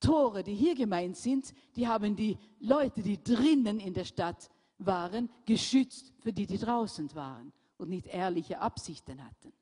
Tore, 0.00 0.44
die 0.44 0.54
hier 0.54 0.74
gemeint 0.74 1.16
sind, 1.16 1.52
die 1.74 1.88
haben 1.88 2.14
die 2.14 2.38
Leute, 2.60 3.02
die 3.02 3.22
drinnen 3.22 3.80
in 3.80 3.94
der 3.94 4.04
Stadt 4.04 4.48
waren, 4.78 5.28
geschützt 5.44 6.12
für 6.20 6.32
die, 6.32 6.46
die 6.46 6.58
draußen 6.58 7.12
waren 7.14 7.52
und 7.78 7.88
nicht 7.88 8.06
ehrliche 8.06 8.60
Absichten 8.60 9.24
hatten. 9.24 9.52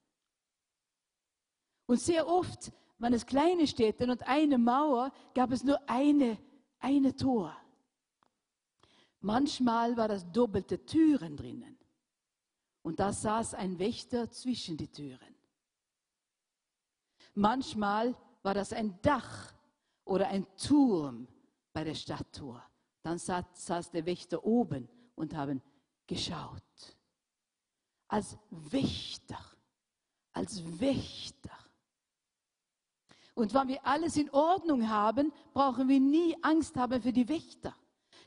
Und 1.86 2.00
sehr 2.00 2.28
oft 2.28 2.72
waren 2.98 3.14
es 3.14 3.24
kleine 3.24 3.66
Städte 3.66 4.10
und 4.10 4.26
eine 4.26 4.58
Mauer, 4.58 5.12
gab 5.34 5.52
es 5.52 5.64
nur 5.64 5.78
eine, 5.88 6.38
eine 6.80 7.14
Tor. 7.14 7.56
Manchmal 9.20 9.96
war 9.96 10.08
das 10.08 10.30
doppelte 10.30 10.84
Türen 10.84 11.36
drinnen. 11.36 11.75
Und 12.86 13.00
da 13.00 13.12
saß 13.12 13.54
ein 13.54 13.80
Wächter 13.80 14.30
zwischen 14.30 14.76
die 14.76 14.86
Türen. 14.86 15.34
Manchmal 17.34 18.14
war 18.44 18.54
das 18.54 18.72
ein 18.72 18.96
Dach 19.02 19.52
oder 20.04 20.28
ein 20.28 20.46
Turm 20.56 21.26
bei 21.72 21.82
der 21.82 21.96
Stadttor. 21.96 22.62
Dann 23.02 23.18
saß, 23.18 23.90
der 23.90 24.06
Wächter 24.06 24.44
oben 24.44 24.88
und 25.16 25.34
haben 25.34 25.60
geschaut. 26.06 26.62
Als 28.06 28.38
Wächter, 28.50 29.40
als 30.32 30.62
Wächter. 30.78 31.58
Und 33.34 33.52
wenn 33.52 33.66
wir 33.66 33.84
alles 33.84 34.16
in 34.16 34.30
Ordnung 34.30 34.88
haben, 34.88 35.32
brauchen 35.52 35.88
wir 35.88 35.98
nie 35.98 36.36
Angst 36.40 36.76
haben 36.76 37.02
für 37.02 37.12
die 37.12 37.28
Wächter. 37.28 37.74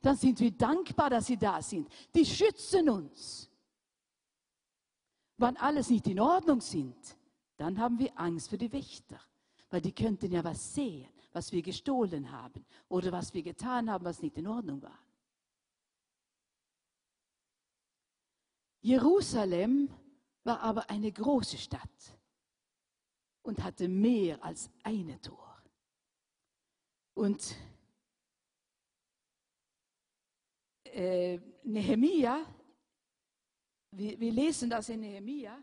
Dann 0.02 0.18
sind 0.18 0.38
wir 0.42 0.52
dankbar, 0.52 1.12
dass 1.12 1.28
sie 1.28 1.38
da 1.38 1.62
sind. 1.62 1.88
Die 2.14 2.26
schützen 2.26 2.90
uns. 2.90 3.49
Wenn 5.40 5.56
alles 5.56 5.90
nicht 5.90 6.06
in 6.08 6.20
Ordnung 6.20 6.60
sind, 6.60 7.16
dann 7.56 7.80
haben 7.80 7.98
wir 7.98 8.12
Angst 8.20 8.50
für 8.50 8.58
die 8.58 8.72
Wächter, 8.74 9.20
weil 9.70 9.80
die 9.80 9.94
könnten 9.94 10.34
ja 10.34 10.44
was 10.44 10.74
sehen, 10.74 11.08
was 11.32 11.54
wir 11.54 11.62
gestohlen 11.62 12.30
haben 12.30 12.66
oder 12.90 13.14
was 13.14 13.34
wir 13.34 13.42
getan 13.42 13.90
haben, 13.90 14.04
was 14.04 14.22
nicht 14.22 14.38
in 14.38 14.48
Ordnung 14.48 14.82
war. 14.82 15.00
Jerusalem 18.82 19.90
war 20.44 20.60
aber 20.60 20.90
eine 20.90 21.10
große 21.10 21.58
Stadt 21.58 22.20
und 23.42 23.64
hatte 23.64 23.88
mehr 23.88 24.44
als 24.44 24.70
eine 24.84 25.22
Tor. 25.22 25.64
Und 27.14 27.56
äh, 30.84 31.40
Nehemia, 31.64 32.46
wir, 33.92 34.20
wir 34.20 34.32
lesen 34.32 34.70
das 34.70 34.90
in 34.90 35.02
Nehemia, 35.02 35.62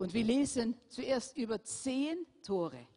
Und 0.00 0.14
wir 0.14 0.24
lesen 0.24 0.74
zuerst 0.88 1.36
über 1.36 1.62
zehn 1.62 2.24
Tore. 2.42 2.88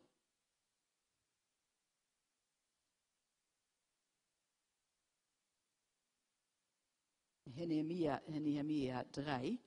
Nehemia, 7.44 8.22
Nehemia 8.30 9.04
3. 9.12 9.60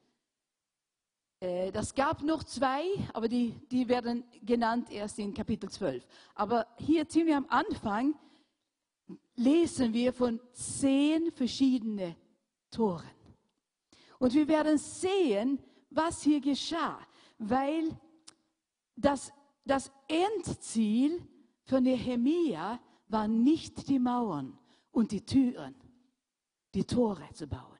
Äh, 1.41 1.71
das 1.73 1.95
gab 1.95 2.23
noch 2.23 2.43
zwei, 2.43 2.85
aber 3.13 3.29
die, 3.29 3.53
die 3.71 3.87
werden 3.87 4.25
genannt 4.41 4.91
erst 4.91 5.19
in 5.19 5.35
Kapitel 5.35 5.69
12. 5.69 6.07
Aber 6.35 6.67
hier 6.79 7.07
ziemlich 7.07 7.37
am 7.37 7.47
Anfang 7.51 8.19
lesen 9.37 9.93
wir 9.93 10.13
von 10.13 10.41
zehn 10.53 11.31
verschiedenen 11.33 12.17
Toren. 12.71 13.11
Und 14.19 14.35
wir 14.35 14.49
werden 14.49 14.79
sehen, 14.79 15.59
was 15.91 16.23
hier 16.23 16.41
geschah, 16.41 16.99
weil 17.39 17.97
das, 18.97 19.33
das 19.65 19.93
Endziel 20.09 21.23
für 21.65 21.81
Nehemia 21.81 22.81
war 23.09 23.29
nicht 23.29 23.89
die 23.89 23.99
Mauern 23.99 24.59
und 24.91 25.13
die 25.13 25.25
Türen, 25.25 25.75
die 26.75 26.85
Tore 26.85 27.29
zu 27.35 27.47
bauen. 27.47 27.76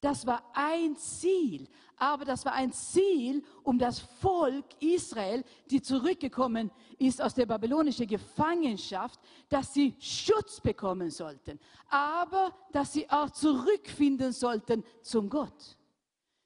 Das 0.00 0.26
war 0.26 0.42
ein 0.54 0.96
Ziel, 0.96 1.68
aber 1.96 2.24
das 2.24 2.46
war 2.46 2.54
ein 2.54 2.72
Ziel, 2.72 3.44
um 3.62 3.78
das 3.78 3.98
Volk 3.98 4.64
Israel, 4.80 5.44
die 5.70 5.82
zurückgekommen 5.82 6.70
ist 6.98 7.20
aus 7.20 7.34
der 7.34 7.44
babylonischen 7.44 8.06
Gefangenschaft, 8.06 9.20
dass 9.50 9.74
sie 9.74 9.94
Schutz 9.98 10.60
bekommen 10.60 11.10
sollten, 11.10 11.60
aber 11.88 12.54
dass 12.72 12.94
sie 12.94 13.08
auch 13.10 13.28
zurückfinden 13.30 14.32
sollten 14.32 14.82
zum 15.02 15.28
Gott. 15.28 15.76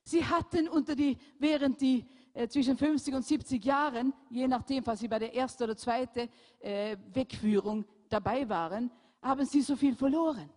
Sie 0.03 0.25
hatten 0.25 0.69
unter 0.69 0.97
die, 0.97 1.17
während 1.39 1.81
die 1.81 2.05
äh, 2.35 2.49
zwischen 2.49 2.77
50 2.77 3.15
und 3.15 3.25
70 3.25 3.65
Jahren, 3.65 4.13
je 4.31 4.49
nachdem, 4.49 4.85
was 4.85 4.99
sie 4.99 5.09
bei 5.09 5.21
der 5.21 5.35
ersten 5.35 5.63
oder 5.63 5.77
zweiten 5.77 6.29
äh, 6.59 6.97
Wegführung 7.13 7.85
dabei 8.09 8.49
waren, 8.49 8.91
haben 9.23 9.47
sie 9.47 9.63
so 9.63 9.77
viel 9.77 9.95
verloren 9.95 10.51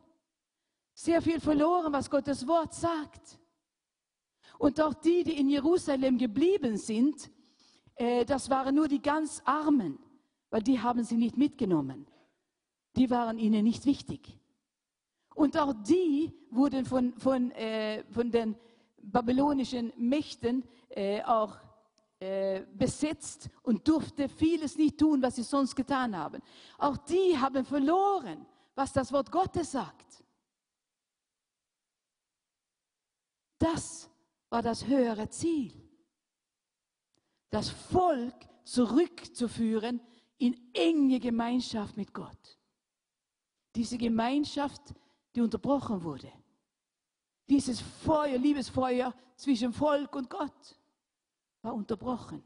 sehr 0.97 1.21
viel 1.21 1.39
verloren, 1.39 1.93
was 1.93 2.10
Gottes 2.10 2.47
Wort 2.47 2.73
sagt. 2.73 3.38
Und 4.57 4.81
auch 4.81 4.95
die, 4.95 5.23
die 5.23 5.39
in 5.39 5.47
Jerusalem 5.47 6.17
geblieben 6.17 6.75
sind, 6.75 7.29
äh, 7.95 8.25
das 8.25 8.49
waren 8.49 8.73
nur 8.73 8.88
die 8.88 9.01
ganz 9.01 9.43
Armen, 9.45 9.99
weil 10.49 10.63
die 10.63 10.79
haben 10.79 11.03
sie 11.03 11.17
nicht 11.17 11.38
mitgenommen. 11.38 12.07
Die 12.95 13.12
waren 13.12 13.38
ihnen 13.38 13.63
nicht 13.63 13.86
wichtig. 13.86 14.39
Und 15.36 15.55
auch 15.55 15.75
die 15.88 16.33
wurden 16.49 16.83
von, 16.83 17.13
von, 17.19 17.51
äh, 17.51 18.03
von 18.10 18.31
den 18.31 18.55
babylonischen 18.97 19.93
Mächten 19.97 20.63
äh, 20.89 21.21
auch 21.21 21.57
äh, 22.19 22.63
besetzt 22.73 23.51
und 23.62 23.88
durfte 23.88 24.27
vieles 24.27 24.75
nicht 24.75 24.97
tun, 24.97 25.21
was 25.21 25.36
sie 25.36 25.43
sonst 25.43 25.75
getan 25.75 26.17
haben. 26.17 26.41
Auch 26.79 26.97
die 26.97 27.38
haben 27.38 27.63
verloren, 27.63 28.47
was 28.73 28.93
das 28.93 29.13
Wort 29.13 29.31
Gottes 29.31 29.73
sagt. 29.73 30.07
Das 33.73 34.10
war 34.49 34.62
das 34.62 34.88
höhere 34.88 35.27
Ziel. 35.27 35.73
Das 37.49 37.69
Volk 37.69 38.34
zurückzuführen 38.63 39.99
in 40.38 40.73
enge 40.73 41.19
Gemeinschaft 41.19 41.97
mit 41.97 42.13
Gott. 42.13 42.58
Diese 43.75 43.97
Gemeinschaft, 43.97 44.95
die 45.36 45.41
unterbrochen 45.41 46.01
wurde. 46.01 46.32
Dieses 47.49 47.82
Feuer, 47.82 48.38
Liebesfeuer 48.38 49.13
zwischen 49.36 49.73
Volk 49.73 50.15
und 50.15 50.30
Gott 50.30 50.80
war 51.62 51.73
unterbrochen. 51.73 52.43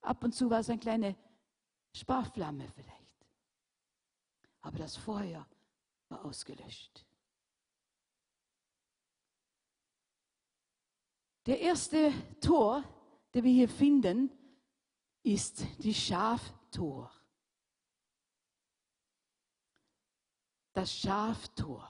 Ab 0.00 0.24
und 0.24 0.34
zu 0.34 0.48
war 0.48 0.60
es 0.60 0.70
eine 0.70 0.80
kleine 0.80 1.16
Sparflamme 1.92 2.66
vielleicht. 2.74 3.26
Aber 4.62 4.78
das 4.78 4.96
Feuer 4.96 5.46
war 6.08 6.24
ausgelöscht. 6.24 7.04
Der 11.46 11.60
erste 11.60 12.12
Tor, 12.40 12.84
den 13.34 13.44
wir 13.44 13.52
hier 13.52 13.68
finden, 13.68 14.30
ist 15.22 15.64
die 15.78 15.94
Schaftor. 15.94 17.10
das 20.72 20.92
Schaftor. 20.92 21.88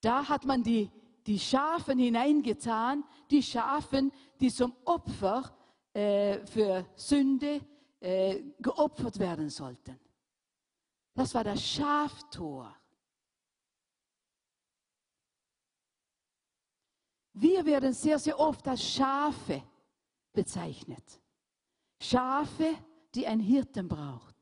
Da 0.00 0.28
hat 0.28 0.44
man 0.44 0.62
die, 0.62 0.90
die 1.26 1.38
Schafen 1.38 1.98
hineingetan, 1.98 3.04
die 3.30 3.42
Schafen, 3.42 4.12
die 4.40 4.50
zum 4.50 4.74
Opfer 4.84 5.54
äh, 5.92 6.44
für 6.46 6.86
Sünde 6.94 7.60
äh, 8.00 8.42
geopfert 8.58 9.18
werden 9.18 9.50
sollten. 9.50 9.98
Das 11.14 11.34
war 11.34 11.44
das 11.44 11.62
Schaftor. 11.66 12.74
Wir 17.32 17.64
werden 17.64 17.92
sehr, 17.92 18.18
sehr 18.18 18.38
oft 18.38 18.66
als 18.66 18.82
Schafe 18.82 19.62
bezeichnet. 20.32 21.20
Schafe, 22.00 22.74
die 23.14 23.26
ein 23.26 23.40
Hirten 23.40 23.88
braucht. 23.88 24.36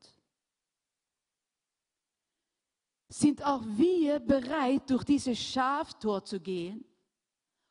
Sind 3.09 3.43
auch 3.43 3.63
wir 3.65 4.19
bereit, 4.19 4.89
durch 4.89 5.03
dieses 5.03 5.39
Schaftor 5.39 6.23
zu 6.23 6.39
gehen 6.39 6.85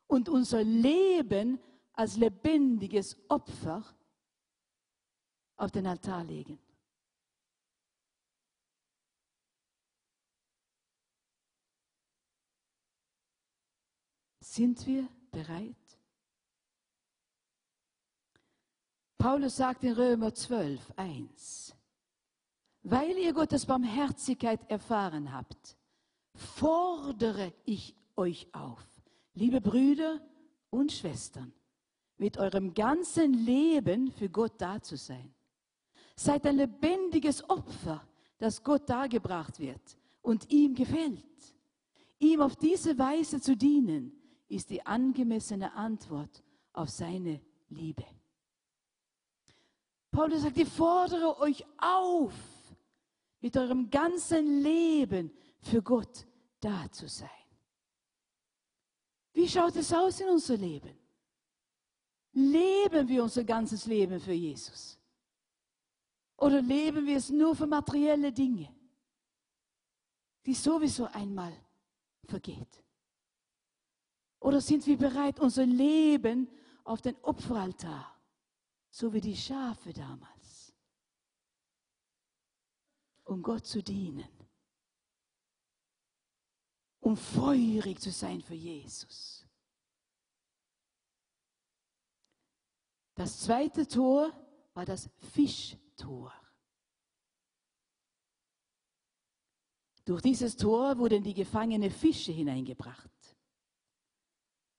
und 0.08 0.28
unser 0.28 0.64
Leben 0.64 1.60
als 1.92 2.16
lebendiges 2.16 3.16
Opfer 3.28 3.84
auf 5.56 5.70
den 5.70 5.86
Altar 5.86 6.24
legen? 6.24 6.58
Sind 14.58 14.84
wir 14.88 15.06
bereit? 15.30 15.76
Paulus 19.16 19.56
sagt 19.56 19.84
in 19.84 19.92
Römer 19.92 20.34
12, 20.34 20.80
1, 20.96 21.76
weil 22.82 23.16
ihr 23.18 23.32
Gottes 23.32 23.66
Barmherzigkeit 23.66 24.68
erfahren 24.68 25.32
habt, 25.32 25.76
fordere 26.34 27.52
ich 27.66 27.94
euch 28.16 28.48
auf, 28.52 28.84
liebe 29.34 29.60
Brüder 29.60 30.20
und 30.70 30.90
Schwestern, 30.90 31.52
mit 32.16 32.36
eurem 32.36 32.74
ganzen 32.74 33.34
Leben 33.34 34.10
für 34.10 34.28
Gott 34.28 34.54
da 34.58 34.82
zu 34.82 34.96
sein. 34.96 35.32
Seid 36.16 36.44
ein 36.44 36.56
lebendiges 36.56 37.48
Opfer, 37.48 38.04
das 38.38 38.64
Gott 38.64 38.90
dargebracht 38.90 39.60
wird 39.60 39.96
und 40.20 40.50
ihm 40.50 40.74
gefällt. 40.74 41.54
Ihm 42.18 42.40
auf 42.40 42.56
diese 42.56 42.98
Weise 42.98 43.40
zu 43.40 43.56
dienen, 43.56 44.17
ist 44.48 44.70
die 44.70 44.84
angemessene 44.84 45.72
Antwort 45.74 46.42
auf 46.72 46.88
seine 46.88 47.40
Liebe. 47.68 48.04
Paulus 50.10 50.42
sagt, 50.42 50.56
ich 50.56 50.68
fordere 50.68 51.38
euch 51.38 51.64
auf, 51.76 52.34
mit 53.40 53.56
eurem 53.56 53.88
ganzen 53.90 54.62
Leben 54.62 55.30
für 55.60 55.82
Gott 55.82 56.26
da 56.60 56.90
zu 56.90 57.08
sein. 57.08 57.28
Wie 59.32 59.48
schaut 59.48 59.76
es 59.76 59.92
aus 59.92 60.20
in 60.20 60.28
unser 60.28 60.56
Leben? 60.56 60.96
Leben 62.32 63.06
wir 63.08 63.22
unser 63.22 63.44
ganzes 63.44 63.86
Leben 63.86 64.18
für 64.18 64.32
Jesus? 64.32 64.98
Oder 66.36 66.62
leben 66.62 67.06
wir 67.06 67.16
es 67.16 67.30
nur 67.30 67.54
für 67.54 67.66
materielle 67.66 68.32
Dinge, 68.32 68.68
die 70.46 70.54
sowieso 70.54 71.06
einmal 71.06 71.52
vergeht? 72.24 72.82
Oder 74.40 74.60
sind 74.60 74.86
wir 74.86 74.96
bereit, 74.96 75.40
unser 75.40 75.66
Leben 75.66 76.48
auf 76.84 77.02
den 77.02 77.16
Opferaltar 77.22 78.18
so 78.90 79.12
wie 79.12 79.20
die 79.20 79.36
Schafe 79.36 79.92
damals, 79.92 80.74
um 83.24 83.42
Gott 83.42 83.66
zu 83.66 83.82
dienen, 83.82 84.28
um 87.00 87.16
feurig 87.16 88.00
zu 88.00 88.10
sein 88.10 88.40
für 88.40 88.54
Jesus. 88.54 89.46
Das 93.14 93.40
zweite 93.40 93.86
Tor 93.86 94.32
war 94.74 94.84
das 94.84 95.10
Fischtor. 95.32 96.32
Durch 100.04 100.22
dieses 100.22 100.56
Tor 100.56 100.96
wurden 100.98 101.22
die 101.22 101.34
gefangenen 101.34 101.90
Fische 101.90 102.32
hineingebracht. 102.32 103.10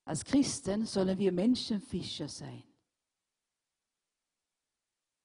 Als 0.10 0.26
Christen 0.26 0.88
sollen 0.88 1.20
wir 1.20 1.32
Menschenfischer 1.32 2.28
sein. 2.28 2.64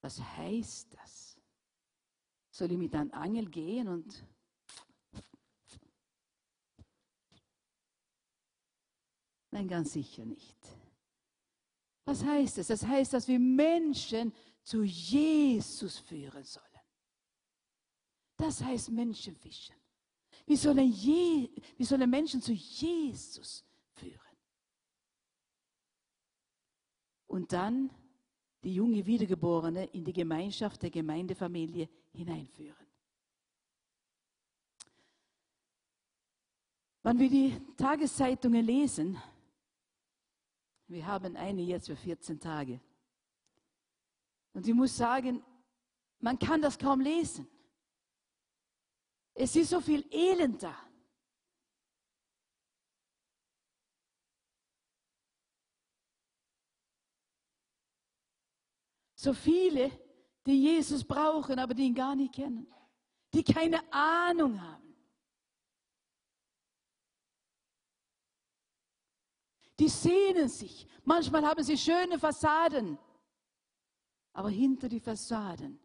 Was 0.02 0.20
heißt 0.20 0.92
das? 0.92 1.40
Soll 2.50 2.70
ich 2.72 2.76
mit 2.76 2.94
einem 2.94 3.10
Angel 3.12 3.48
gehen 3.48 3.88
und 3.88 4.26
Nein, 9.52 9.68
ganz 9.68 9.94
sicher 9.94 10.26
nicht. 10.26 10.58
Was 12.04 12.22
heißt 12.22 12.58
es? 12.58 12.66
Das 12.66 12.84
heißt, 12.84 13.14
dass 13.14 13.26
wir 13.26 13.38
Menschen 13.38 14.34
zu 14.62 14.82
Jesus 14.82 15.98
führen 15.98 16.44
sollen. 16.44 16.80
Das 18.36 18.62
heißt 18.62 18.90
Menschenfischen. 18.90 19.76
Wir 20.44 20.58
sollen, 20.58 20.92
je, 20.92 21.48
wir 21.74 21.86
sollen 21.86 22.10
Menschen 22.10 22.42
zu 22.42 22.52
Jesus 22.52 23.64
führen. 23.94 24.33
Und 27.34 27.52
dann 27.52 27.90
die 28.62 28.76
junge 28.76 29.04
Wiedergeborene 29.04 29.86
in 29.86 30.04
die 30.04 30.12
Gemeinschaft 30.12 30.80
der 30.80 30.90
Gemeindefamilie 30.90 31.88
hineinführen. 32.12 32.86
Wenn 37.02 37.18
wir 37.18 37.28
die 37.28 37.60
Tageszeitungen 37.76 38.64
lesen, 38.64 39.20
wir 40.86 41.04
haben 41.04 41.34
eine 41.34 41.62
jetzt 41.62 41.88
für 41.88 41.96
14 41.96 42.38
Tage, 42.38 42.80
und 44.52 44.68
ich 44.68 44.74
muss 44.74 44.96
sagen, 44.96 45.42
man 46.20 46.38
kann 46.38 46.62
das 46.62 46.78
kaum 46.78 47.00
lesen. 47.00 47.48
Es 49.34 49.56
ist 49.56 49.70
so 49.70 49.80
viel 49.80 50.06
Elend 50.12 50.62
da. 50.62 50.83
So 59.24 59.32
viele, 59.32 59.90
die 60.44 60.64
Jesus 60.64 61.02
brauchen, 61.02 61.58
aber 61.58 61.72
die 61.72 61.84
ihn 61.84 61.94
gar 61.94 62.14
nicht 62.14 62.34
kennen. 62.34 62.66
Die 63.32 63.42
keine 63.42 63.80
Ahnung 63.90 64.60
haben. 64.60 64.94
Die 69.78 69.88
sehnen 69.88 70.50
sich. 70.50 70.86
Manchmal 71.04 71.42
haben 71.46 71.64
sie 71.64 71.78
schöne 71.78 72.18
Fassaden. 72.18 72.98
Aber 74.34 74.50
hinter 74.50 74.90
die 74.90 75.00
Fassaden 75.00 75.80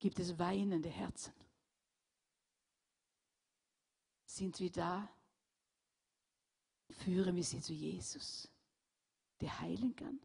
gibt 0.00 0.18
es 0.18 0.36
weinende 0.36 0.88
Herzen. 0.88 1.34
Sind 4.26 4.58
wir 4.58 4.72
da? 4.72 5.08
Führen 6.90 7.36
wir 7.36 7.44
sie 7.44 7.60
zu 7.60 7.74
Jesus, 7.74 8.50
der 9.40 9.60
heilen 9.60 9.94
kann 9.94 10.18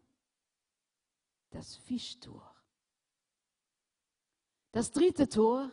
das 1.49 1.75
Fischtor. 1.75 2.53
Das 4.71 4.91
dritte 4.91 5.27
Tor, 5.27 5.71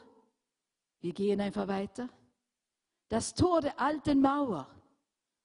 wir 1.00 1.12
gehen 1.12 1.40
einfach 1.40 1.68
weiter, 1.68 2.08
das 3.08 3.34
Tor 3.34 3.60
der 3.60 3.78
alten 3.78 4.20
Mauer 4.20 4.68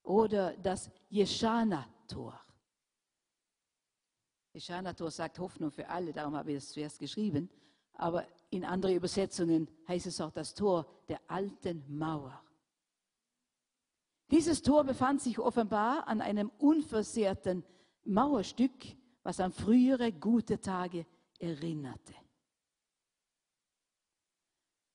oder 0.04 0.56
das 0.58 0.90
Jeschana-Tor. 1.10 2.40
Jeschana-Tor 4.54 5.12
sagt 5.12 5.40
Hoffnung 5.40 5.72
für 5.72 5.88
alle, 5.88 6.14
darum 6.14 6.36
habe 6.36 6.52
ich 6.52 6.58
es 6.58 6.72
zuerst 6.72 7.00
geschrieben, 7.00 7.50
aber 7.94 8.26
in 8.50 8.66
anderen 8.66 8.96
Übersetzungen 8.96 9.70
heißt 9.88 10.08
es 10.08 10.22
auch 10.22 10.32
das 10.32 10.54
Tor 10.54 10.90
der 11.08 11.20
alten 11.28 11.84
Mauer. 11.88 12.42
Dieses 14.32 14.62
Tor 14.62 14.84
befand 14.84 15.22
sich 15.22 15.40
offenbar 15.40 16.08
an 16.08 16.22
einem 16.22 16.52
unversehrten 16.60 17.64
Mauerstück 18.06 18.72
was 19.30 19.40
an 19.40 19.52
frühere 19.52 20.12
gute 20.12 20.60
Tage 20.60 21.06
erinnerte. 21.38 22.16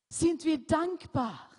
Sind 0.08 0.44
wir 0.44 0.58
dankbar? 0.58 1.50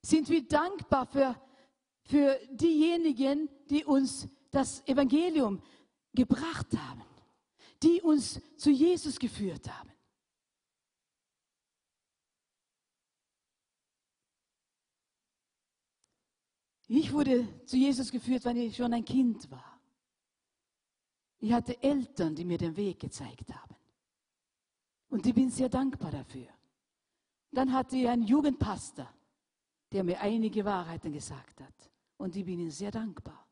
Sind 0.00 0.28
wir 0.28 0.46
dankbar 0.46 1.06
für, 1.06 1.34
für 2.04 2.38
diejenigen, 2.52 3.48
die 3.68 3.84
uns 3.84 4.28
das 4.52 4.86
Evangelium 4.86 5.60
gebracht 6.14 6.68
haben, 6.78 7.02
die 7.82 8.00
uns 8.00 8.40
zu 8.56 8.70
Jesus 8.70 9.18
geführt 9.18 9.68
haben? 9.68 9.90
Ich 16.94 17.10
wurde 17.10 17.48
zu 17.64 17.78
Jesus 17.78 18.12
geführt, 18.12 18.44
weil 18.44 18.58
ich 18.58 18.76
schon 18.76 18.92
ein 18.92 19.02
Kind 19.04 19.50
war. 19.50 19.80
Ich 21.38 21.50
hatte 21.50 21.82
Eltern, 21.82 22.34
die 22.34 22.44
mir 22.44 22.58
den 22.58 22.76
Weg 22.76 23.00
gezeigt 23.00 23.50
haben. 23.50 23.76
Und 25.08 25.24
ich 25.24 25.34
bin 25.34 25.48
sehr 25.48 25.70
dankbar 25.70 26.10
dafür. 26.10 26.48
Dann 27.50 27.72
hatte 27.72 27.96
ich 27.96 28.06
einen 28.06 28.24
Jugendpastor, 28.24 29.10
der 29.90 30.04
mir 30.04 30.20
einige 30.20 30.66
Wahrheiten 30.66 31.10
gesagt 31.14 31.62
hat. 31.62 31.90
Und 32.18 32.36
ich 32.36 32.44
bin 32.44 32.60
ihm 32.60 32.70
sehr 32.70 32.90
dankbar. 32.90 33.48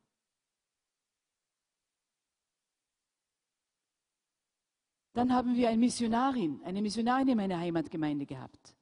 Dann 5.14 5.33
haben 5.33 5.55
wir 5.55 5.70
eine 5.70 5.79
Missionarin, 5.79 6.62
eine 6.62 6.83
Missionarin 6.83 7.29
in 7.29 7.37
meiner 7.38 7.59
Heimatgemeinde 7.59 8.26
gehabt. 8.26 8.76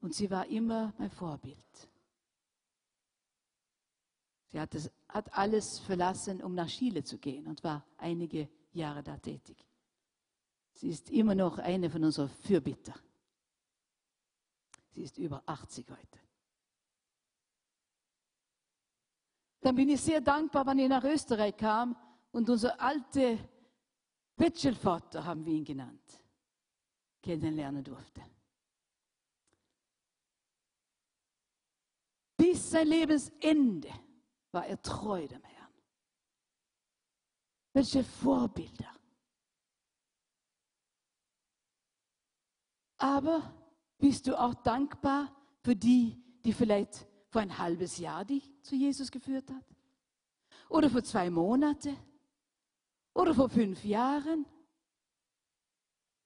Und 0.00 0.14
sie 0.14 0.28
war 0.28 0.48
immer 0.48 0.92
mein 0.98 1.10
Vorbild. 1.10 1.87
Sie 4.50 4.58
hat, 4.58 4.74
das, 4.74 4.90
hat 5.08 5.32
alles 5.34 5.78
verlassen, 5.80 6.42
um 6.42 6.54
nach 6.54 6.68
Chile 6.68 7.04
zu 7.04 7.18
gehen 7.18 7.46
und 7.46 7.62
war 7.62 7.84
einige 7.98 8.48
Jahre 8.72 9.02
da 9.02 9.16
tätig. 9.18 9.56
Sie 10.72 10.88
ist 10.88 11.10
immer 11.10 11.34
noch 11.34 11.58
eine 11.58 11.90
von 11.90 12.04
unseren 12.04 12.28
Fürbitter. 12.28 12.94
Sie 14.90 15.02
ist 15.02 15.18
über 15.18 15.42
80 15.44 15.90
heute. 15.90 16.18
Dann 19.60 19.74
bin 19.74 19.88
ich 19.90 20.00
sehr 20.00 20.20
dankbar, 20.20 20.66
wenn 20.66 20.78
ich 20.78 20.88
nach 20.88 21.04
Österreich 21.04 21.56
kam 21.56 21.96
und 22.30 22.48
unser 22.48 22.80
alte 22.80 23.38
Betschelvater, 24.36 25.24
haben 25.24 25.44
wir 25.44 25.52
ihn 25.52 25.64
genannt, 25.64 26.22
kennenlernen 27.20 27.82
durfte. 27.82 28.22
Bis 32.36 32.70
sein 32.70 32.86
Lebensende 32.86 33.90
war 34.52 34.66
er 34.66 34.80
treu 34.82 35.26
dem 35.26 35.42
Herrn. 35.42 35.72
Welche 37.72 38.02
Vorbilder. 38.02 38.92
Aber 42.98 43.54
bist 43.98 44.26
du 44.26 44.38
auch 44.38 44.54
dankbar 44.54 45.34
für 45.62 45.76
die, 45.76 46.22
die 46.44 46.52
vielleicht 46.52 47.06
vor 47.28 47.42
ein 47.42 47.56
halbes 47.58 47.98
Jahr 47.98 48.24
dich 48.24 48.50
zu 48.62 48.74
Jesus 48.74 49.10
geführt 49.10 49.50
hat? 49.50 49.64
Oder 50.68 50.90
vor 50.90 51.02
zwei 51.02 51.30
Monate? 51.30 51.96
Oder 53.14 53.34
vor 53.34 53.48
fünf 53.48 53.84
Jahren? 53.84 54.46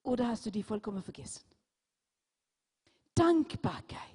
Oder 0.03 0.27
hast 0.27 0.45
du 0.45 0.51
die 0.51 0.63
vollkommen 0.63 1.01
vergessen? 1.01 1.43
Dankbarkeit. 3.15 4.12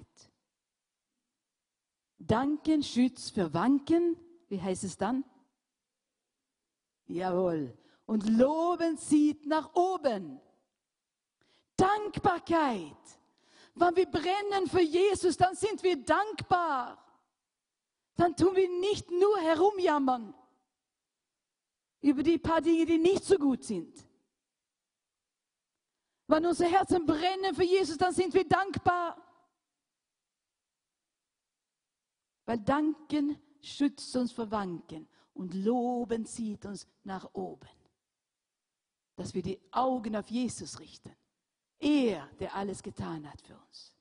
Danken 2.19 2.83
schützt 2.83 3.33
für 3.33 3.53
Wanken. 3.53 4.17
Wie 4.49 4.61
heißt 4.61 4.83
es 4.83 4.97
dann? 4.97 5.23
Jawohl. 7.07 7.75
Und 8.05 8.27
Loben 8.29 8.97
zieht 8.97 9.45
nach 9.45 9.73
oben. 9.73 10.39
Dankbarkeit. 11.75 12.95
Wenn 13.75 13.95
wir 13.95 14.05
brennen 14.05 14.67
für 14.67 14.81
Jesus, 14.81 15.37
dann 15.37 15.55
sind 15.55 15.81
wir 15.81 15.95
dankbar. 16.03 16.97
Dann 18.15 18.35
tun 18.35 18.55
wir 18.55 18.67
nicht 18.67 19.09
nur 19.11 19.39
herumjammern 19.39 20.33
über 22.01 22.23
die 22.23 22.37
paar 22.37 22.61
Dinge, 22.61 22.85
die 22.85 22.97
nicht 22.97 23.23
so 23.23 23.37
gut 23.37 23.63
sind. 23.63 24.05
Wenn 26.27 26.45
unsere 26.45 26.69
Herzen 26.69 27.05
brennen 27.05 27.55
für 27.55 27.63
Jesus, 27.63 27.97
dann 27.97 28.13
sind 28.13 28.33
wir 28.33 28.47
dankbar. 28.47 29.17
Weil 32.49 32.61
Danken 32.61 33.39
schützt 33.61 34.15
uns 34.15 34.31
vor 34.31 34.49
Wanken 34.49 35.07
und 35.35 35.53
Loben 35.53 36.25
zieht 36.25 36.65
uns 36.65 36.87
nach 37.03 37.31
oben. 37.35 37.69
Dass 39.15 39.35
wir 39.35 39.43
die 39.43 39.59
Augen 39.69 40.15
auf 40.15 40.31
Jesus 40.31 40.79
richten. 40.79 41.15
Er, 41.77 42.27
der 42.39 42.55
alles 42.55 42.81
getan 42.81 43.31
hat 43.31 43.39
für 43.43 43.55
uns. 43.55 43.95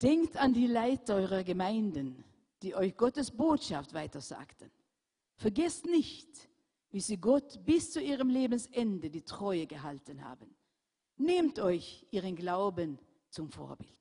Denkt 0.00 0.36
an 0.36 0.54
die 0.54 0.68
Leiter 0.68 1.16
eurer 1.16 1.42
Gemeinden, 1.42 2.22
die 2.62 2.76
euch 2.76 2.96
Gottes 2.96 3.32
Botschaft 3.32 3.94
weitersagten. 3.94 4.70
Vergesst 5.34 5.86
nicht, 5.86 6.48
wie 6.90 7.00
sie 7.00 7.16
Gott 7.16 7.66
bis 7.66 7.90
zu 7.90 8.00
ihrem 8.00 8.30
Lebensende 8.30 9.10
die 9.10 9.22
Treue 9.22 9.66
gehalten 9.66 10.22
haben. 10.22 10.54
Nehmt 11.16 11.58
euch 11.58 12.06
ihren 12.12 12.36
Glauben 12.36 13.00
zum 13.30 13.50
Vorbild. 13.50 13.94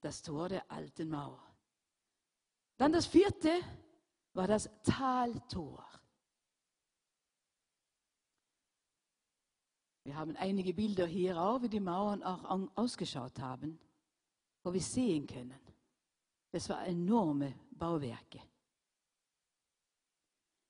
Das 0.00 0.22
Tor 0.22 0.48
der 0.48 0.70
alten 0.70 1.08
Mauer. 1.08 1.42
Dann 2.76 2.92
das 2.92 3.06
vierte 3.06 3.50
war 4.32 4.46
das 4.46 4.68
Taltor. 4.82 5.86
Wir 10.04 10.16
haben 10.16 10.36
einige 10.36 10.74
Bilder 10.74 11.06
hier 11.06 11.40
auch, 11.40 11.62
wie 11.62 11.68
die 11.68 11.78
Mauern 11.78 12.22
auch 12.24 12.68
ausgeschaut 12.74 13.38
haben, 13.38 13.78
wo 14.64 14.72
wir 14.72 14.80
sehen 14.80 15.26
können. 15.26 15.60
Das 16.50 16.68
waren 16.68 16.86
enorme 16.86 17.54
Bauwerke. 17.70 18.40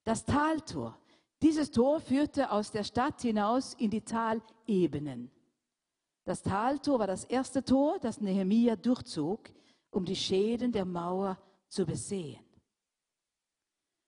Das 0.05 0.25
Taltor 0.25 0.99
dieses 1.43 1.73
Tor 1.73 2.01
führte 2.01 2.51
aus 2.53 2.71
der 2.71 2.85
Stadt 2.85 3.21
hinaus 3.21 3.75
in 3.75 3.91
die 3.91 4.01
Talebenen. 4.01 5.31
Das 6.25 6.41
Taltor 6.43 7.01
war 7.01 7.09
das 7.09 7.25
erste 7.25 7.65
Tor, 7.65 7.99
das 7.99 8.21
Nehemia 8.21 8.77
durchzog, 8.77 9.51
um 9.91 10.05
die 10.05 10.15
Schäden 10.15 10.71
der 10.71 10.85
Mauer 10.85 11.37
zu 11.69 11.85
besehen. 11.85 12.45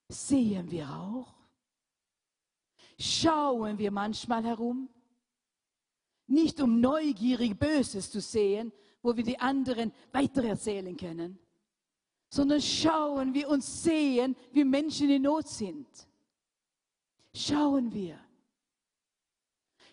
Sehen 0.07 0.71
wir 0.71 0.89
auch? 0.89 1.35
Schauen 2.97 3.77
wir 3.77 3.91
manchmal 3.91 4.45
herum? 4.45 4.87
Nicht 6.27 6.61
um 6.61 6.79
neugierig 6.79 7.59
Böses 7.59 8.09
zu 8.09 8.21
sehen, 8.21 8.71
wo 9.01 9.15
wir 9.15 9.23
die 9.23 9.39
anderen 9.39 9.91
weitererzählen 10.13 10.95
können, 10.95 11.37
sondern 12.29 12.61
schauen 12.61 13.33
wir 13.33 13.49
und 13.49 13.63
sehen, 13.63 14.37
wie 14.53 14.63
Menschen 14.63 15.09
in 15.09 15.23
Not 15.23 15.49
sind 15.49 16.07
schauen 17.35 17.93
wir. 17.93 18.19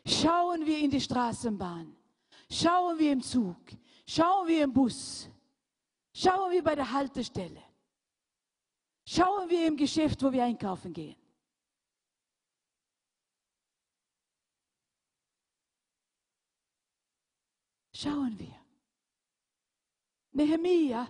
Schauen 0.07 0.67
wir 0.67 0.79
in 0.79 0.91
die 0.91 1.01
Straßenbahn. 1.01 1.97
Schauen 2.51 2.99
wir 2.99 3.13
im 3.13 3.23
Zug. 3.23 3.57
Schauen 4.07 4.49
wir 4.49 4.65
im 4.65 4.73
Bus. 4.73 5.29
Schauen 6.15 6.51
wir 6.53 6.63
bei 6.63 6.75
der 6.75 6.91
Haltestelle. 6.91 7.63
Schauen 9.05 9.49
wir 9.49 9.67
im 9.67 9.77
Geschäft, 9.77 10.23
wo 10.23 10.31
wir 10.33 10.45
einkaufen 10.45 10.93
gehen. 10.93 11.17
Schauen 17.95 18.39
wir. 18.39 18.55
Nehemia, 20.33 21.09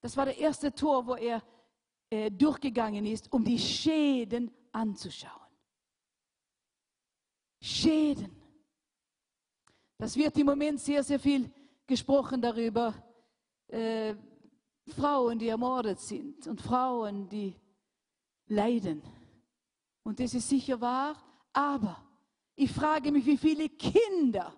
das 0.00 0.16
war 0.16 0.26
der 0.26 0.38
erste 0.38 0.72
Tor, 0.72 1.06
wo 1.06 1.14
er 1.14 1.42
äh, 2.10 2.30
durchgegangen 2.30 3.06
ist, 3.06 3.32
um 3.32 3.44
die 3.44 3.58
Schäden 3.58 4.50
anzuschauen. 4.72 5.47
Schäden. 7.60 8.34
Das 9.96 10.16
wird 10.16 10.36
im 10.38 10.46
Moment 10.46 10.80
sehr, 10.80 11.02
sehr 11.02 11.18
viel 11.18 11.50
gesprochen 11.86 12.40
darüber. 12.40 12.94
Äh, 13.66 14.14
Frauen, 14.86 15.38
die 15.38 15.48
ermordet 15.48 16.00
sind 16.00 16.46
und 16.46 16.62
Frauen, 16.62 17.28
die 17.28 17.54
leiden. 18.46 19.02
Und 20.02 20.18
das 20.20 20.32
ist 20.34 20.48
sicher 20.48 20.80
wahr, 20.80 21.16
aber 21.52 22.02
ich 22.54 22.72
frage 22.72 23.12
mich, 23.12 23.26
wie 23.26 23.36
viele 23.36 23.68
Kinder 23.68 24.54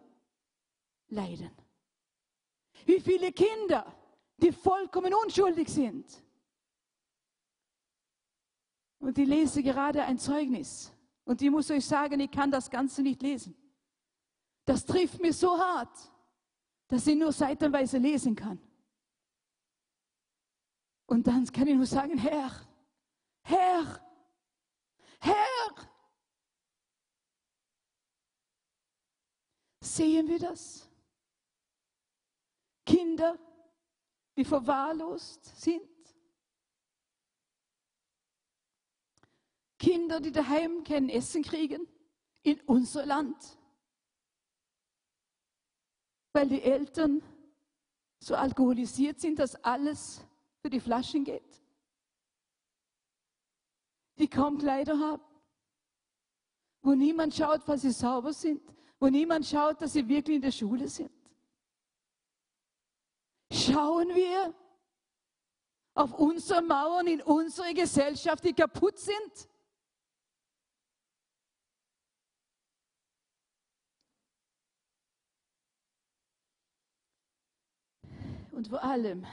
leiden. 1.09 1.51
Wie 2.87 3.01
viele 3.01 3.33
Kinder, 3.33 3.85
die 4.37 4.53
vollkommen 4.53 5.13
unschuldig 5.13 5.69
sind. 5.69 6.07
Und 9.01 9.19
ich 9.19 9.29
lese 9.29 9.63
gerade 9.63 10.03
ein 10.05 10.19
Zeugnis 10.19 10.93
und 11.31 11.41
ich 11.41 11.49
muss 11.49 11.71
euch 11.71 11.87
sagen, 11.87 12.19
ich 12.19 12.31
kann 12.33 12.51
das 12.51 12.69
Ganze 12.69 13.03
nicht 13.03 13.23
lesen. 13.23 13.55
Das 14.65 14.85
trifft 14.85 15.21
mir 15.21 15.33
so 15.33 15.57
hart, 15.57 15.97
dass 16.89 17.07
ich 17.07 17.15
nur 17.15 17.31
seitenweise 17.31 17.99
lesen 17.99 18.35
kann. 18.35 18.61
Und 21.07 21.29
dann 21.29 21.47
kann 21.47 21.69
ich 21.69 21.77
nur 21.77 21.87
sagen, 21.87 22.19
Herr, 22.19 22.51
Herr, 23.43 24.05
Herr. 25.21 25.75
Sehen 29.83 30.27
wir 30.27 30.41
das? 30.41 30.91
Kinder, 32.85 33.39
die 34.37 34.45
verwahrlost 34.45 35.45
sind, 35.61 35.89
Kinder, 39.81 40.21
die 40.21 40.31
daheim 40.31 40.85
kein 40.85 41.09
Essen 41.09 41.43
kriegen, 41.43 41.89
in 42.43 42.61
unser 42.67 43.07
Land. 43.07 43.59
Weil 46.35 46.49
die 46.49 46.63
Eltern 46.63 47.23
so 48.21 48.37
alkoholisiert 48.37 49.19
sind, 49.21 49.39
dass 49.39 49.57
alles 49.65 50.21
für 50.61 50.69
die 50.69 50.81
Flaschen 50.81 51.25
geht. 51.25 51.63
Die 54.19 54.29
kaum 54.29 54.59
Kleider 54.59 54.99
haben, 54.99 55.23
wo 56.83 56.93
niemand 56.93 57.35
schaut, 57.35 57.63
falls 57.65 57.81
sie 57.81 57.91
sauber 57.91 58.35
sind, 58.35 58.63
wo 58.99 59.09
niemand 59.09 59.47
schaut, 59.47 59.81
dass 59.81 59.95
sie 59.95 60.07
wirklich 60.07 60.37
in 60.37 60.43
der 60.43 60.53
Schule 60.53 60.89
sind. 60.89 61.11
Schauen 63.51 64.15
wir 64.15 64.55
auf 65.95 66.13
unsere 66.13 66.61
Mauern 66.61 67.07
in 67.07 67.23
unserer 67.23 67.73
Gesellschaft, 67.73 68.45
die 68.45 68.53
kaputt 68.53 68.99
sind? 68.99 69.49
Und 78.61 78.69
vor 78.69 78.85
allem 78.85 79.27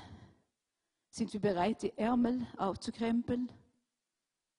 sind 1.09 1.33
wir 1.33 1.41
bereit, 1.41 1.81
die 1.81 1.97
Ärmel 1.97 2.47
aufzukrempeln, 2.55 3.51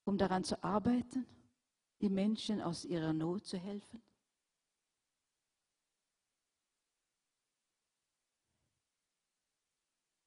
um 0.05 0.15
daran 0.15 0.43
zu 0.43 0.63
arbeiten, 0.63 1.25
die 2.01 2.09
Menschen 2.11 2.61
aus 2.61 2.85
ihrer 2.85 3.11
Not 3.11 3.47
zu 3.47 3.57
helfen. 3.57 3.99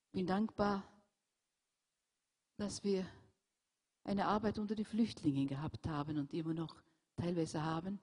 Ich 0.07 0.12
bin 0.14 0.26
dankbar, 0.26 0.83
dass 2.57 2.83
wir 2.83 3.07
eine 4.02 4.26
Arbeit 4.26 4.59
unter 4.59 4.74
die 4.74 4.85
Flüchtlinge 4.85 5.46
gehabt 5.46 5.87
haben 5.87 6.18
und 6.18 6.35
immer 6.35 6.52
noch 6.52 6.83
teilweise 7.14 7.62
haben. 7.62 8.00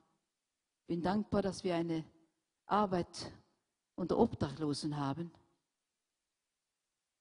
Ich 0.84 0.88
bin 0.88 1.02
dankbar, 1.02 1.41
dass 1.41 1.65
wir 1.65 1.75
eine 1.75 2.06
Arbeit 2.65 3.30
unter 3.95 4.17
Obdachlosen 4.17 4.95
haben. 4.95 5.34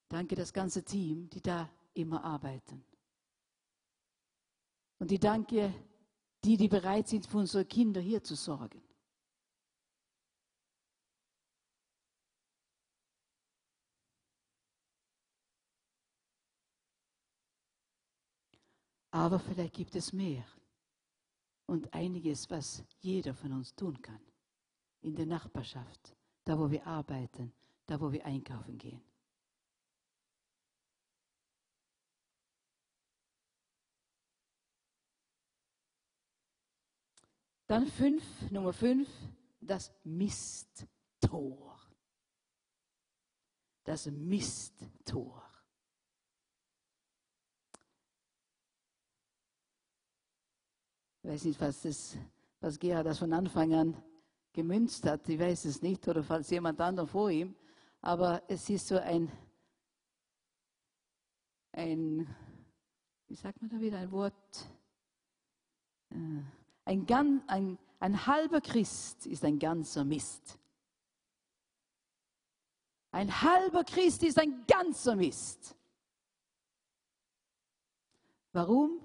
Danke 0.09 0.35
das 0.35 0.53
ganze 0.53 0.83
Team, 0.85 1.29
die 1.31 1.42
da 1.42 1.68
immer 1.94 2.25
arbeiten. 2.25 2.85
Und 4.99 5.12
ich 5.12 5.21
danke 5.21 5.73
die, 6.44 6.57
die 6.57 6.68
bereit 6.68 7.09
sind, 7.09 7.27
für 7.27 7.38
unsere 7.38 7.64
Kinder 7.64 8.01
hier 8.01 8.23
zu 8.23 8.35
sorgen. 8.35 8.83
Aber 19.11 19.38
vielleicht 19.40 19.75
gibt 19.75 19.97
es 19.97 20.12
mehr 20.12 20.44
und 21.66 21.92
einiges, 21.92 22.49
was 22.51 22.85
jeder 23.01 23.35
von 23.35 23.53
uns 23.53 23.75
tun 23.75 24.01
kann. 24.01 24.21
In 25.01 25.14
der 25.16 25.27
Nachbarschaft, 25.27 26.14
da 26.44 26.59
wo 26.59 26.71
wir 26.71 26.87
arbeiten, 26.87 27.53
da 27.87 28.01
wo 28.01 28.12
wir 28.12 28.25
einkaufen 28.25 28.79
gehen. 28.79 29.08
Dann 37.68 37.87
fünf, 37.87 38.24
Nummer 38.50 38.72
fünf, 38.72 39.07
das 39.61 39.92
Misttor. 40.02 41.78
Das 43.85 44.07
Misttor. 44.07 45.44
Ich 51.22 51.31
weiß 51.31 51.44
nicht, 51.44 51.61
was, 51.61 51.83
das, 51.83 52.16
was 52.61 52.78
Gerhard 52.78 53.04
das 53.04 53.18
von 53.18 53.35
Anfang 53.35 53.74
an 53.74 54.02
gemünzt 54.54 55.04
hat. 55.04 55.28
Ich 55.28 55.38
weiß 55.38 55.66
es 55.66 55.83
nicht, 55.83 56.09
oder 56.09 56.22
falls 56.22 56.48
jemand 56.48 56.81
anderer 56.81 57.07
vor 57.07 57.31
ihm. 57.31 57.54
Aber 58.00 58.42
es 58.48 58.70
ist 58.70 58.87
so 58.87 58.96
ein, 58.96 59.31
ein 61.72 62.35
wie 63.26 63.35
sagt 63.35 63.61
man 63.61 63.68
da 63.68 63.78
wieder, 63.78 63.98
ein 63.98 64.11
Wort, 64.11 64.70
äh, 66.09 66.58
ein, 66.88 67.42
ein, 67.48 67.79
ein 68.01 68.27
halber 68.27 68.61
Christ 68.61 69.27
ist 69.27 69.44
ein 69.44 69.59
ganzer 69.59 70.05
Mist. 70.05 70.59
Ein 73.11 73.42
halber 73.42 73.85
Christ 73.85 74.22
ist 74.22 74.38
ein 74.38 74.64
ganzer 74.66 75.14
Mist. 75.14 75.77
Warum? 78.53 79.01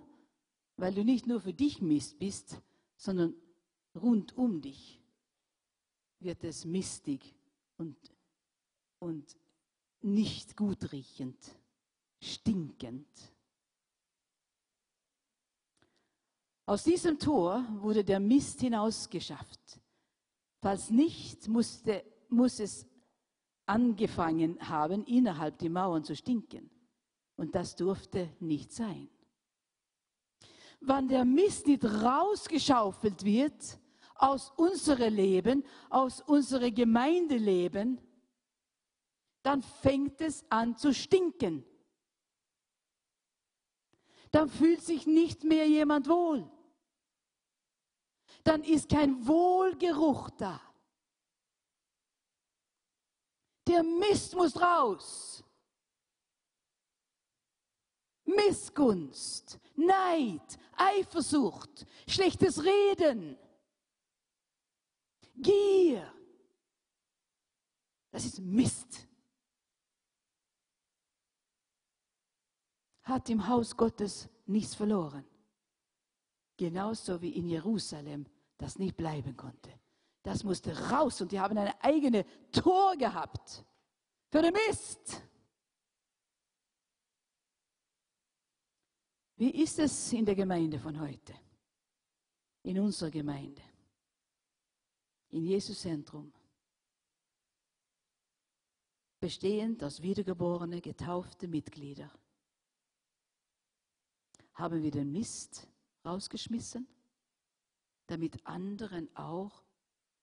Weil 0.78 0.94
du 0.94 1.04
nicht 1.04 1.28
nur 1.28 1.42
für 1.42 1.54
dich 1.54 1.82
Mist 1.82 2.18
bist, 2.20 2.62
sondern 2.96 3.36
rund 3.96 4.36
um 4.38 4.62
dich 4.62 5.02
wird 6.20 6.44
es 6.46 6.64
mistig 6.64 7.36
und, 7.78 7.98
und 9.00 9.38
nicht 10.02 10.56
gut 10.56 10.94
riechend, 10.94 11.38
stinkend. 12.22 13.33
Aus 16.66 16.84
diesem 16.84 17.20
Tor 17.20 17.66
wurde 17.82 18.04
der 18.04 18.20
Mist 18.20 18.62
hinausgeschafft. 18.62 19.82
Falls 20.62 20.90
nicht, 20.90 21.48
musste, 21.50 22.06
muss 22.30 22.60
es 22.60 22.88
angefangen 23.66 24.58
haben, 24.62 25.04
innerhalb 25.06 25.58
die 25.58 25.70
Mauern 25.70 26.04
zu 26.04 26.16
stinken. 26.16 26.70
Und 27.36 27.54
das 27.54 27.76
durfte 27.76 28.30
nicht 28.40 28.72
sein. 28.72 29.10
Wann 30.80 31.08
der 31.08 31.26
Mist 31.26 31.68
nicht 31.68 31.84
rausgeschaufelt 31.84 33.24
wird 33.26 33.80
aus 34.16 34.52
unserem 34.56 35.14
Leben, 35.14 35.64
aus 35.90 36.22
unserem 36.22 36.74
Gemeindeleben, 36.74 38.00
dann 39.42 39.62
fängt 39.62 40.22
es 40.22 40.46
an 40.50 40.78
zu 40.78 40.94
stinken 40.94 41.66
dann 44.34 44.50
fühlt 44.50 44.82
sich 44.82 45.06
nicht 45.06 45.44
mehr 45.44 45.68
jemand 45.68 46.10
wohl. 46.10 46.50
Dann 48.44 48.64
ist 48.64 48.90
kein 48.90 49.26
Wohlgeruch 49.28 50.32
da. 50.32 50.60
Der 53.68 53.84
Mist 53.84 54.36
muss 54.36 54.60
raus. 54.60 55.44
Missgunst, 58.26 59.60
Neid, 59.76 60.58
Eifersucht, 60.76 61.86
schlechtes 62.08 62.64
Reden, 62.64 63.38
Gier. 65.36 66.12
Das 68.10 68.26
ist 68.26 68.40
Mist. 68.40 69.08
Hat 73.04 73.30
im 73.30 73.48
Haus 73.48 73.76
Gottes 73.76 74.30
nichts 74.46 74.76
verloren. 74.76 75.26
Genauso 76.58 77.22
wie 77.22 77.36
in 77.36 77.48
Jerusalem 77.48 78.26
das 78.58 78.80
nicht 78.80 78.96
bleiben 78.96 79.36
konnte. 79.36 79.72
Das 80.22 80.44
musste 80.44 80.78
raus 80.90 81.20
und 81.22 81.32
die 81.32 81.40
haben 81.40 81.58
eine 81.58 81.82
eigene 81.84 82.26
Tor 82.52 82.96
gehabt 82.96 83.66
für 84.30 84.42
den 84.42 84.54
Mist. 84.54 85.22
Wie 89.36 89.50
ist 89.50 89.80
es 89.80 90.14
in 90.14 90.26
der 90.26 90.36
Gemeinde 90.36 90.80
von 90.80 91.00
heute? 91.00 91.34
In 92.62 92.80
unserer 92.80 93.12
Gemeinde? 93.12 93.62
In 95.30 95.44
Jesus 95.44 95.82
Zentrum? 95.82 96.32
Bestehend 99.20 99.84
aus 99.84 100.02
wiedergeborene, 100.02 100.80
getaufte 100.80 101.48
Mitglieder 101.48 102.10
haben 104.54 104.84
wir 104.84 104.92
den 104.92 105.12
Mist 105.12 105.68
rausgeschmissen, 106.06 106.88
damit 108.08 108.46
anderen 108.46 109.14
auch 109.16 109.64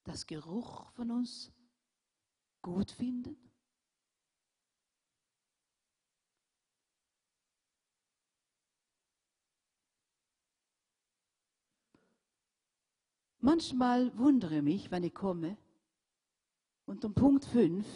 das 0.05 0.27
Geruch 0.27 0.91
von 0.93 1.11
uns 1.11 1.53
gut 2.63 2.91
finden? 2.91 3.51
Manchmal 13.43 14.17
wundere 14.19 14.61
mich, 14.61 14.91
wenn 14.91 15.03
ich 15.03 15.15
komme 15.15 15.57
und 16.85 17.05
um 17.05 17.15
Punkt 17.15 17.45
5 17.47 17.87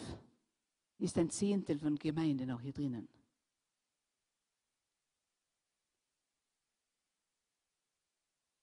ist 0.97 1.17
ein 1.17 1.29
Zehntel 1.29 1.77
von 1.77 1.95
Gemeinden 1.95 2.49
auch 2.49 2.61
hier 2.61 2.73
drinnen. 2.73 3.07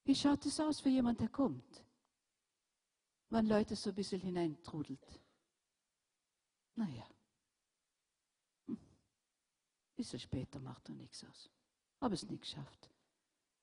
Wie 0.04 0.14
schaut 0.14 0.44
es 0.46 0.58
aus 0.58 0.80
für 0.80 0.88
jemand, 0.88 1.20
der 1.20 1.28
kommt? 1.28 1.84
Wenn 3.28 3.46
Leute 3.46 3.76
so 3.76 3.90
ein 3.90 3.94
bisschen 3.94 4.20
hineintrudelt. 4.20 5.20
Naja. 6.74 7.06
Hm. 8.66 8.78
Bisschen 9.96 10.18
später 10.18 10.58
macht 10.60 10.88
er 10.88 10.94
nichts 10.96 11.24
aus. 11.24 11.50
Habe 12.00 12.14
es 12.14 12.24
nicht 12.24 12.42
geschafft. 12.42 12.90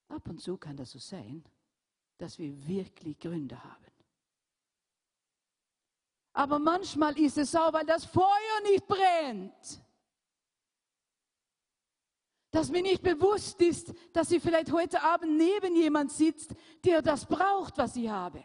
Ab 0.07 0.27
und 0.27 0.41
zu 0.41 0.57
kann 0.57 0.77
das 0.77 0.91
so 0.91 0.99
sein, 0.99 1.43
dass 2.17 2.39
wir 2.39 2.67
wirklich 2.67 3.19
Gründe 3.19 3.61
haben. 3.63 3.85
Aber 6.33 6.57
manchmal 6.57 7.17
ist 7.19 7.37
es 7.37 7.51
so, 7.51 7.59
weil 7.59 7.85
das 7.85 8.05
Feuer 8.05 8.61
nicht 8.63 8.87
brennt. 8.87 9.81
Dass 12.51 12.69
mir 12.69 12.81
nicht 12.81 13.03
bewusst 13.03 13.61
ist, 13.61 13.93
dass 14.11 14.29
sie 14.29 14.39
vielleicht 14.39 14.71
heute 14.71 15.01
Abend 15.03 15.37
neben 15.37 15.75
jemand 15.75 16.11
sitzt, 16.11 16.55
der 16.83 17.01
das 17.01 17.25
braucht, 17.25 17.77
was 17.77 17.95
ich 17.95 18.09
habe. 18.09 18.43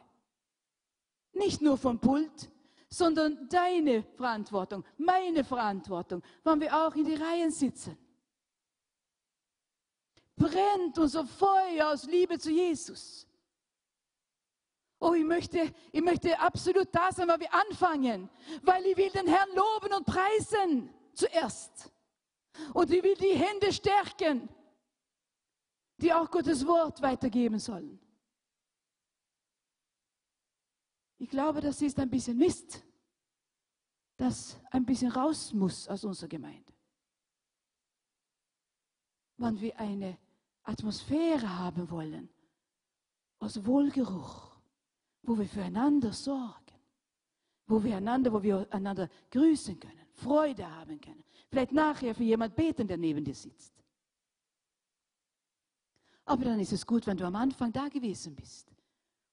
Nicht 1.32 1.62
nur 1.62 1.78
vom 1.78 1.98
Pult, 1.98 2.50
sondern 2.90 3.48
deine 3.48 4.02
Verantwortung, 4.02 4.84
meine 4.98 5.42
Verantwortung, 5.42 6.22
wann 6.42 6.60
wir 6.60 6.74
auch 6.74 6.94
in 6.94 7.04
die 7.04 7.14
Reihen 7.14 7.50
sitzen. 7.50 7.96
Brennt 10.36 10.98
unser 10.98 11.26
Feuer 11.26 11.92
aus 11.92 12.04
Liebe 12.04 12.38
zu 12.38 12.50
Jesus. 12.50 13.26
Oh, 15.00 15.12
ich 15.12 15.24
möchte, 15.24 15.72
ich 15.92 16.02
möchte 16.02 16.38
absolut 16.38 16.88
da 16.92 17.12
sein, 17.12 17.28
weil 17.28 17.40
wir 17.40 17.52
anfangen, 17.52 18.30
weil 18.62 18.86
ich 18.86 18.96
will 18.96 19.10
den 19.10 19.26
Herrn 19.26 19.48
loben 19.54 19.92
und 19.94 20.06
preisen 20.06 20.90
zuerst. 21.12 21.90
Und 22.72 22.90
ich 22.90 23.02
will 23.02 23.16
die 23.16 23.36
Hände 23.36 23.72
stärken, 23.72 24.48
die 25.98 26.12
auch 26.12 26.30
Gottes 26.30 26.66
Wort 26.66 27.00
weitergeben 27.02 27.58
sollen. 27.58 28.00
Ich 31.18 31.30
glaube, 31.30 31.60
das 31.60 31.80
ist 31.80 31.98
ein 31.98 32.10
bisschen 32.10 32.36
Mist, 32.36 32.84
das 34.16 34.60
ein 34.70 34.84
bisschen 34.84 35.10
raus 35.10 35.52
muss 35.52 35.88
aus 35.88 36.04
unserer 36.04 36.28
Gemeinde. 36.28 36.72
Wenn 39.36 39.60
wir 39.60 39.78
eine 39.78 40.18
Atmosphäre 40.62 41.58
haben 41.58 41.90
wollen, 41.90 42.28
aus 43.38 43.64
Wohlgeruch, 43.64 44.56
wo 45.22 45.38
wir 45.38 45.46
füreinander 45.46 46.12
sorgen, 46.12 46.78
wo 47.66 47.82
wir 47.82 47.96
einander, 47.96 48.32
wo 48.32 48.42
wir 48.42 48.66
einander 48.72 49.08
grüßen 49.30 49.78
können, 49.78 50.03
Freude 50.14 50.70
haben 50.70 51.00
können, 51.00 51.24
vielleicht 51.48 51.72
nachher 51.72 52.14
für 52.14 52.22
jemand 52.22 52.54
beten, 52.54 52.86
der 52.86 52.96
neben 52.96 53.24
dir 53.24 53.34
sitzt. 53.34 53.74
Aber 56.24 56.44
dann 56.44 56.60
ist 56.60 56.72
es 56.72 56.86
gut, 56.86 57.06
wenn 57.06 57.16
du 57.16 57.26
am 57.26 57.36
Anfang 57.36 57.72
da 57.72 57.88
gewesen 57.88 58.34
bist 58.34 58.72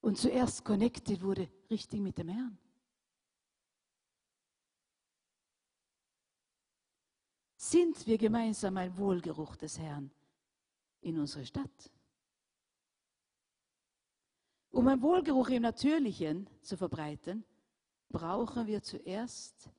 und 0.00 0.18
zuerst 0.18 0.64
connected 0.64 1.22
wurde 1.22 1.48
richtig 1.70 2.00
mit 2.00 2.18
dem 2.18 2.28
Herrn. 2.28 2.58
Sind 7.56 8.06
wir 8.06 8.18
gemeinsam 8.18 8.76
ein 8.76 8.96
Wohlgeruch 8.98 9.56
des 9.56 9.78
Herrn 9.78 10.10
in 11.00 11.18
unserer 11.18 11.44
Stadt? 11.44 11.92
Um 14.70 14.88
ein 14.88 15.00
Wohlgeruch 15.00 15.48
im 15.50 15.62
Natürlichen 15.62 16.48
zu 16.60 16.76
verbreiten, 16.76 17.44
brauchen 18.10 18.66
wir 18.66 18.82
zuerst 18.82 19.70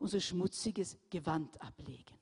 unser 0.00 0.20
schmutziges 0.20 0.98
Gewand 1.10 1.60
ablegen. 1.60 2.18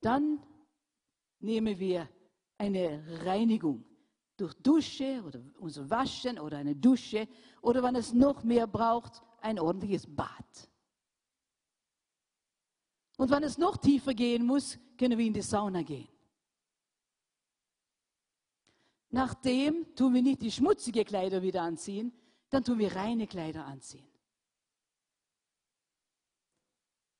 Dann 0.00 0.42
nehmen 1.40 1.78
wir 1.78 2.08
eine 2.58 3.02
Reinigung 3.24 3.84
durch 4.36 4.54
Dusche 4.54 5.22
oder 5.24 5.40
unser 5.58 5.88
Waschen 5.90 6.38
oder 6.38 6.58
eine 6.58 6.76
Dusche 6.76 7.26
oder 7.62 7.82
wenn 7.82 7.96
es 7.96 8.12
noch 8.12 8.44
mehr 8.44 8.66
braucht, 8.66 9.22
ein 9.40 9.58
ordentliches 9.58 10.06
Bad. 10.06 10.70
Und 13.16 13.30
wenn 13.30 13.42
es 13.42 13.58
noch 13.58 13.76
tiefer 13.76 14.14
gehen 14.14 14.46
muss, 14.46 14.78
können 14.98 15.18
wir 15.18 15.26
in 15.26 15.34
die 15.34 15.42
Sauna 15.42 15.82
gehen. 15.82 16.08
Nachdem 19.10 19.94
tun 19.94 20.14
wir 20.14 20.22
nicht 20.22 20.40
die 20.40 20.52
schmutzigen 20.52 21.04
Kleider 21.04 21.42
wieder 21.42 21.62
anziehen, 21.62 22.12
dann 22.48 22.62
tun 22.62 22.78
wir 22.78 22.94
reine 22.94 23.26
Kleider 23.26 23.66
anziehen. 23.66 24.09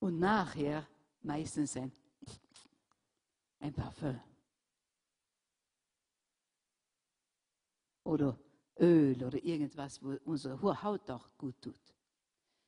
Und 0.01 0.19
nachher 0.19 0.87
meistens 1.23 1.77
ein, 1.77 1.93
ein 3.61 3.73
Parfum. 3.73 4.19
Oder 8.05 8.39
Öl 8.79 9.23
oder 9.23 9.43
irgendwas, 9.45 10.03
wo 10.03 10.17
unsere 10.25 10.83
Haut 10.83 11.09
auch 11.11 11.29
gut 11.37 11.61
tut. 11.61 11.95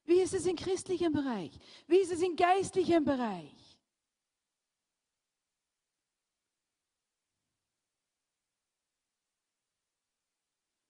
Wie 0.04 0.20
ist 0.20 0.34
es 0.34 0.46
im 0.46 0.56
christlichen 0.56 1.12
Bereich? 1.12 1.58
Wie 1.86 1.96
ist 1.96 2.12
es 2.12 2.20
im 2.22 2.36
geistlichen 2.36 3.04
Bereich? 3.04 3.78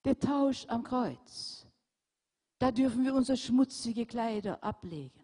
Der 0.04 0.18
Tausch 0.18 0.66
am 0.66 0.82
Kreuz. 0.82 1.64
Da 2.58 2.72
dürfen 2.72 3.04
wir 3.04 3.14
unsere 3.14 3.36
schmutzige 3.36 4.04
Kleider 4.06 4.62
ablegen. 4.62 5.21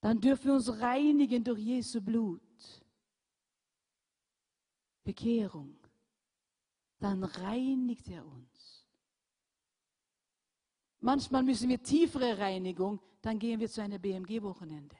Dann 0.00 0.20
dürfen 0.20 0.46
wir 0.46 0.54
uns 0.54 0.80
reinigen 0.80 1.44
durch 1.44 1.60
Jesu 1.60 2.00
Blut. 2.00 2.40
Bekehrung. 5.04 5.76
Dann 6.98 7.24
reinigt 7.24 8.08
er 8.08 8.26
uns. 8.26 8.86
Manchmal 11.00 11.42
müssen 11.42 11.68
wir 11.68 11.82
tiefere 11.82 12.38
Reinigung, 12.38 13.00
dann 13.22 13.38
gehen 13.38 13.58
wir 13.58 13.70
zu 13.70 13.82
einem 13.82 14.00
BMG-Wochenende. 14.00 14.96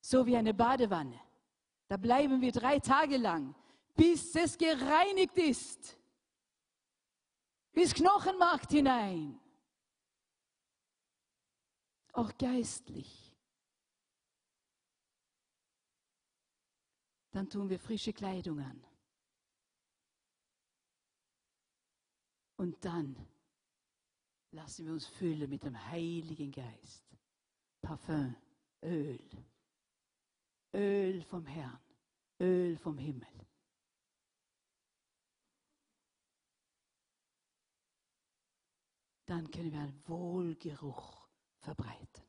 So 0.00 0.26
wie 0.26 0.36
eine 0.36 0.52
Badewanne. 0.52 1.18
Da 1.88 1.96
bleiben 1.96 2.40
wir 2.40 2.52
drei 2.52 2.78
Tage 2.78 3.16
lang, 3.16 3.54
bis 3.94 4.34
es 4.34 4.58
gereinigt 4.58 5.38
ist 5.38 5.96
bis 7.76 7.92
Knochenmark 7.92 8.70
hinein. 8.70 9.38
Auch 12.14 12.32
geistlich. 12.38 13.25
Dann 17.36 17.50
tun 17.50 17.68
wir 17.68 17.78
frische 17.78 18.14
Kleidung 18.14 18.60
an. 18.60 18.82
Und 22.56 22.82
dann 22.82 23.14
lassen 24.52 24.86
wir 24.86 24.94
uns 24.94 25.06
füllen 25.06 25.50
mit 25.50 25.62
dem 25.62 25.78
Heiligen 25.90 26.50
Geist. 26.50 27.04
Parfum, 27.82 28.34
Öl. 28.82 29.20
Öl 30.72 31.22
vom 31.24 31.44
Herrn, 31.44 31.78
Öl 32.40 32.78
vom 32.78 32.96
Himmel. 32.96 33.28
dann 39.26 39.50
können 39.50 39.72
wir 39.72 39.80
einen 39.80 40.08
Wohlgeruch 40.08 41.28
verbreiten. 41.58 42.25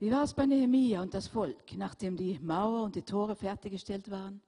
Wie 0.00 0.10
war 0.10 0.22
es 0.22 0.32
bei 0.32 0.46
Nehemia 0.46 1.02
und 1.02 1.12
das 1.12 1.28
Volk, 1.28 1.76
nachdem 1.76 2.16
die 2.16 2.38
Mauer 2.38 2.84
und 2.84 2.96
die 2.96 3.02
Tore 3.02 3.36
fertiggestellt 3.36 4.10
waren? 4.10 4.40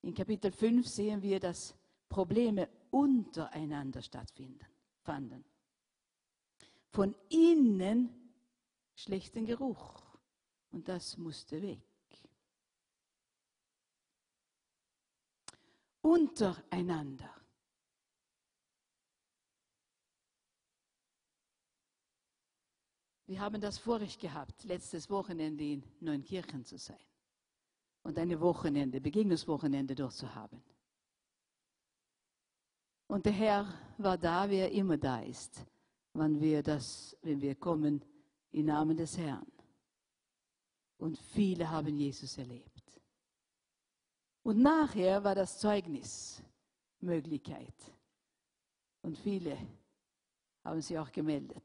In 0.00 0.14
Kapitel 0.14 0.50
5 0.50 0.88
sehen 0.88 1.20
wir, 1.20 1.38
dass 1.38 1.74
Probleme 2.08 2.66
untereinander 2.90 4.00
stattfinden, 4.00 4.64
fanden. 5.02 5.44
Von 6.88 7.14
innen 7.28 8.08
schlechten 8.94 9.44
Geruch. 9.44 10.02
Und 10.72 10.88
das 10.88 11.18
musste 11.18 11.60
weg. 11.60 11.82
Untereinander. 16.00 17.39
Wir 23.30 23.38
haben 23.38 23.60
das 23.60 23.78
Vorrecht 23.78 24.20
gehabt, 24.20 24.64
letztes 24.64 25.08
Wochenende 25.08 25.62
in 25.62 25.84
Neunkirchen 26.00 26.64
zu 26.64 26.76
sein 26.76 26.98
und 28.02 28.18
eine 28.18 28.40
Wochenende, 28.40 29.00
Begegnungswochenende 29.00 29.94
dort 29.94 30.14
zu 30.14 30.34
haben. 30.34 30.60
Und 33.06 33.24
der 33.24 33.32
Herr 33.32 33.72
war 33.98 34.18
da, 34.18 34.50
wie 34.50 34.56
er 34.56 34.72
immer 34.72 34.98
da 34.98 35.20
ist, 35.20 35.64
wenn 36.12 36.40
wir, 36.40 36.60
das, 36.60 37.16
wenn 37.22 37.40
wir 37.40 37.54
kommen 37.54 38.04
im 38.50 38.66
Namen 38.66 38.96
des 38.96 39.16
Herrn. 39.16 39.46
Und 40.98 41.16
viele 41.16 41.70
haben 41.70 41.96
Jesus 41.96 42.36
erlebt. 42.36 43.00
Und 44.42 44.58
nachher 44.58 45.22
war 45.22 45.36
das 45.36 45.56
Zeugnis 45.60 46.42
Möglichkeit. 46.98 47.76
Und 49.02 49.16
viele 49.16 49.56
haben 50.64 50.80
sich 50.80 50.98
auch 50.98 51.12
gemeldet. 51.12 51.62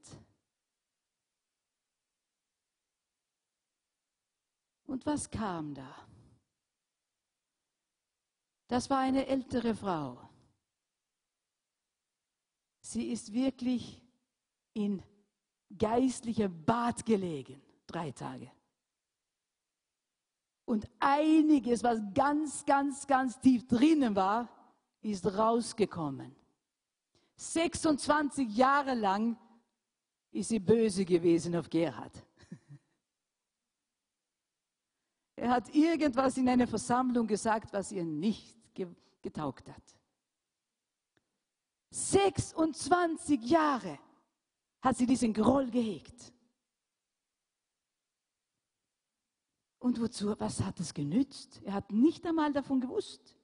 Und 4.86 5.06
was 5.06 5.30
kam 5.30 5.74
da? 5.74 5.96
Das 8.68 8.90
war 8.90 9.00
eine 9.00 9.28
ältere 9.28 9.76
Frau. 9.76 10.18
Sie 12.82 13.12
ist 13.12 13.34
wirklich 13.34 14.02
in 14.74 15.02
geistlicher 15.78 16.50
Bad 16.50 17.06
gelegen, 17.06 17.62
drei 17.88 18.12
Tage. 18.12 18.52
Und 20.66 20.88
einiges, 21.00 21.84
was 21.84 22.00
ganz, 22.14 22.66
ganz, 22.66 23.06
ganz 23.06 23.40
tief 23.40 23.68
drinnen 23.68 24.16
war, 24.16 24.50
ist 25.02 25.26
rausgekommen. 25.26 26.36
26 27.36 28.56
Jahre 28.56 28.96
lang 28.96 29.38
ist 30.32 30.50
sie 30.50 30.60
böse 30.60 31.06
gewesen 31.06 31.56
auf 31.56 31.70
Gerhard. 31.70 32.26
Er 35.36 35.50
hat 35.50 35.74
irgendwas 35.74 36.38
in 36.38 36.48
einer 36.48 36.68
Versammlung 36.68 37.28
gesagt, 37.28 37.74
was 37.74 37.92
ihr 37.92 38.06
nicht 38.06 38.56
getaugt 39.22 39.70
hat. 39.70 39.84
26 41.92 43.42
Jahre 43.44 44.00
hat 44.82 44.98
sie 44.98 45.06
diesen 45.06 45.34
Groll 45.34 45.70
gehegt. 45.70 46.34
Und 49.80 50.00
wozu, 50.00 50.40
was 50.40 50.62
hat 50.62 50.80
es 50.80 50.94
genützt? 50.94 51.62
Er 51.64 51.74
hat 51.74 51.92
nicht 51.92 52.26
einmal 52.26 52.52
davon 52.52 52.82
gewusst. 52.82 53.36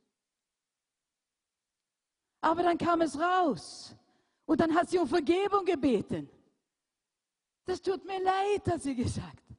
Aber 2.41 2.63
dann 2.63 2.77
kam 2.77 3.01
es 3.01 3.17
raus. 3.17 3.95
Und 4.45 4.59
dann 4.59 4.73
hat 4.73 4.89
sie 4.89 4.97
um 4.97 5.07
Vergebung 5.07 5.65
gebeten. 5.65 6.29
Das 7.65 7.81
tut 7.81 8.03
mir 8.05 8.21
leid, 8.21 8.67
hat 8.67 8.81
sie 8.81 8.95
gesagt, 8.95 9.50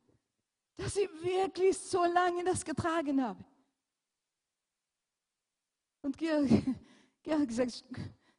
dass 0.83 0.97
ich 0.97 1.09
wirklich 1.22 1.78
so 1.78 2.05
lange 2.05 2.45
das 2.45 2.64
getragen 2.64 3.22
habe. 3.22 3.45
Und 6.03 6.18
Georg, 6.18 6.49
Georg 7.22 7.47
gesagt, 7.47 7.85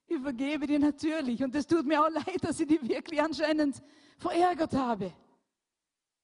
ich 0.08 0.22
vergebe 0.22 0.68
dir 0.68 0.80
natürlich. 0.80 1.42
Und 1.42 1.56
es 1.56 1.66
tut 1.66 1.86
mir 1.86 2.02
auch 2.04 2.10
leid, 2.10 2.44
dass 2.44 2.60
ich 2.60 2.68
die 2.68 2.82
wirklich 2.88 3.22
anscheinend 3.22 3.82
verärgert 4.18 4.74
habe. 4.74 5.14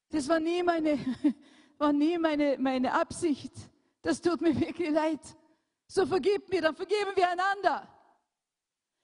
Das 0.09 0.27
war 0.27 0.39
nie 0.39 0.61
meine, 0.61 0.99
war 1.77 1.93
nie 1.93 2.17
meine, 2.17 2.57
meine 2.59 2.93
Absicht. 2.93 3.53
Das 4.01 4.19
tut 4.19 4.41
mir 4.41 4.59
wirklich 4.59 4.89
leid. 4.91 5.21
So 5.87 6.05
vergib 6.05 6.49
mir, 6.49 6.61
dann 6.61 6.75
vergeben 6.75 7.11
wir 7.15 7.29
einander. 7.29 7.87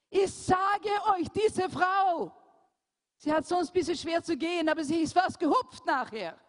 Ich 0.10 0.32
sage 0.32 0.90
euch, 1.18 1.28
diese 1.30 1.70
Frau, 1.70 2.32
sie 3.18 3.32
hat 3.32 3.46
sonst 3.48 3.70
ein 3.70 3.74
bisschen 3.74 3.98
schwer 3.98 4.22
zu 4.22 4.36
gehen, 4.36 4.68
aber 4.68 4.84
sie 4.84 5.02
ist 5.02 5.14
fast 5.14 5.40
gehupft 5.40 5.86
nachher. 5.86 6.40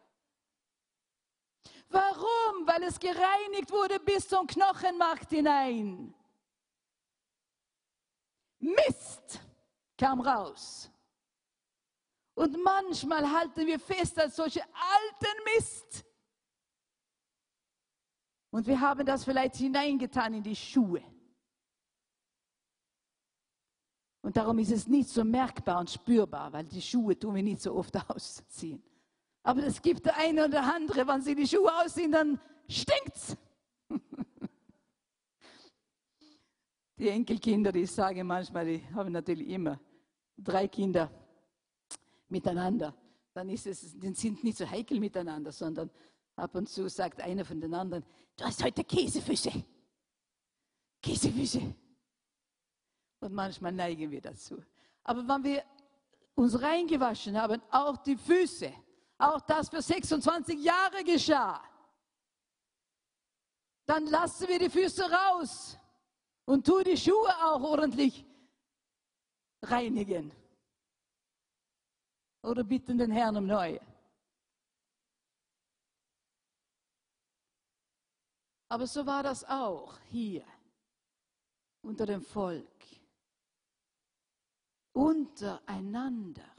Warum? 1.89 2.67
Weil 2.67 2.83
es 2.85 2.99
gereinigt 2.99 3.71
wurde 3.71 4.01
bis 4.01 4.29
zum 4.29 4.47
Knochenmark 4.47 5.29
hinein. 5.29 6.15
Mist 8.59 9.41
kam 9.97 10.21
raus. 10.21 10.91
Und 12.35 12.63
manchmal 12.63 13.31
halten 13.31 13.67
wir 13.67 13.79
fest 13.79 14.19
als 14.19 14.37
solche 14.37 14.63
alten 14.63 15.45
Mist. 15.55 16.05
Und 18.51 18.67
wir 18.67 18.81
haben 18.81 19.07
das 19.07 19.25
vielleicht 19.25 19.57
hineingetan 19.57 20.35
in 20.35 20.43
die 20.43 20.57
Schuhe. 20.57 21.03
Und 24.23 24.37
darum 24.37 24.59
ist 24.59 24.73
es 24.73 24.87
nicht 24.87 25.09
so 25.09 25.23
merkbar 25.25 25.81
und 25.81 25.89
spürbar, 25.91 26.53
weil 26.53 26.65
die 26.65 26.83
Schuhe 26.83 27.19
tun 27.19 27.37
wir 27.37 27.43
nicht 27.43 27.63
so 27.63 27.75
oft 27.75 27.95
ausziehen. 28.11 28.83
Aber 29.47 29.63
es 29.63 29.81
gibt 29.81 30.05
der 30.05 30.17
eine 30.17 30.47
oder 30.47 30.75
andere, 30.75 31.07
wenn 31.07 31.23
sie 31.23 31.37
die 31.37 31.47
Schuhe 31.47 31.73
ausziehen, 31.73 32.11
dann 32.11 32.41
stinkt's. 32.69 33.37
Die 36.99 37.09
Enkelkinder, 37.11 37.71
die 37.71 37.87
sagen 37.87 38.27
manchmal, 38.27 38.65
die 38.65 38.83
haben 38.93 39.13
natürlich 39.13 39.49
immer 39.51 39.79
drei 40.37 40.67
Kinder 40.67 41.11
miteinander. 42.29 42.93
Dann 43.35 43.51
ist 43.51 43.67
es, 43.67 43.97
die 43.97 44.15
sind 44.15 44.43
nicht 44.43 44.59
so 44.59 44.69
heikel 44.69 44.99
miteinander, 44.99 45.53
sondern 45.53 45.91
ab 46.35 46.55
und 46.55 46.69
zu 46.69 46.89
sagt 46.89 47.21
einer 47.21 47.45
von 47.45 47.61
den 47.61 47.73
anderen, 47.75 48.03
du 48.35 48.45
hast 48.45 48.65
heute 48.65 48.83
Käsefüße. 48.83 49.53
Käsefüße. 51.03 51.61
Und 53.21 53.33
manchmal 53.33 53.73
neigen 53.73 54.11
wir 54.11 54.23
dazu. 54.23 54.57
Aber 55.05 55.21
wenn 55.29 55.45
wir 55.45 55.63
uns 56.35 56.61
reingewaschen 56.61 57.41
haben, 57.41 57.63
auch 57.71 57.99
die 57.99 58.17
Füße, 58.17 58.73
auch 59.19 59.41
das 59.43 59.69
für 59.69 59.83
26 59.83 60.63
Jahre 60.63 61.03
geschah, 61.05 61.63
dann 63.87 64.07
lassen 64.07 64.49
wir 64.49 64.59
die 64.59 64.71
Füße 64.71 65.05
raus 65.11 65.79
und 66.45 66.67
tu 66.67 66.83
die 66.83 66.97
Schuhe 66.97 67.33
auch 67.45 67.63
ordentlich 67.63 68.25
reinigen. 69.63 70.33
Oder 72.43 72.65
bitten 72.65 72.99
den 72.99 73.11
Herrn 73.11 73.37
um 73.37 73.47
neue. 73.47 73.81
Aber 78.69 78.87
so 78.87 79.07
war 79.07 79.23
das 79.23 79.45
auch 79.45 79.99
hier 80.11 80.45
unter 81.83 82.07
dem 82.07 82.23
Volk. 82.23 82.67
Untereinander 84.93 86.57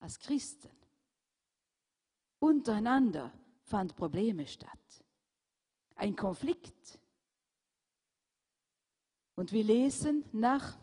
als 0.00 0.18
Christen. 0.18 0.79
Untereinander 2.40 3.32
fand 3.62 3.94
Probleme 3.94 4.46
statt. 4.46 5.04
Ein 5.94 6.16
Konflikt. 6.16 6.98
Und 9.36 9.52
wir 9.52 9.62
lesen, 9.62 10.24
nach 10.32 10.76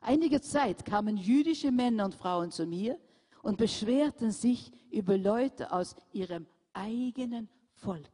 einiger 0.00 0.40
Zeit 0.40 0.84
kamen 0.84 1.16
jüdische 1.16 1.70
Männer 1.70 2.06
und 2.06 2.14
Frauen 2.14 2.50
zu 2.50 2.66
mir 2.66 2.98
und 3.42 3.58
beschwerten 3.58 4.30
sich 4.30 4.72
über 4.90 5.18
Leute 5.18 5.72
aus 5.72 5.96
ihrem 6.12 6.46
eigenen 6.72 7.48
Volk. 7.74 8.08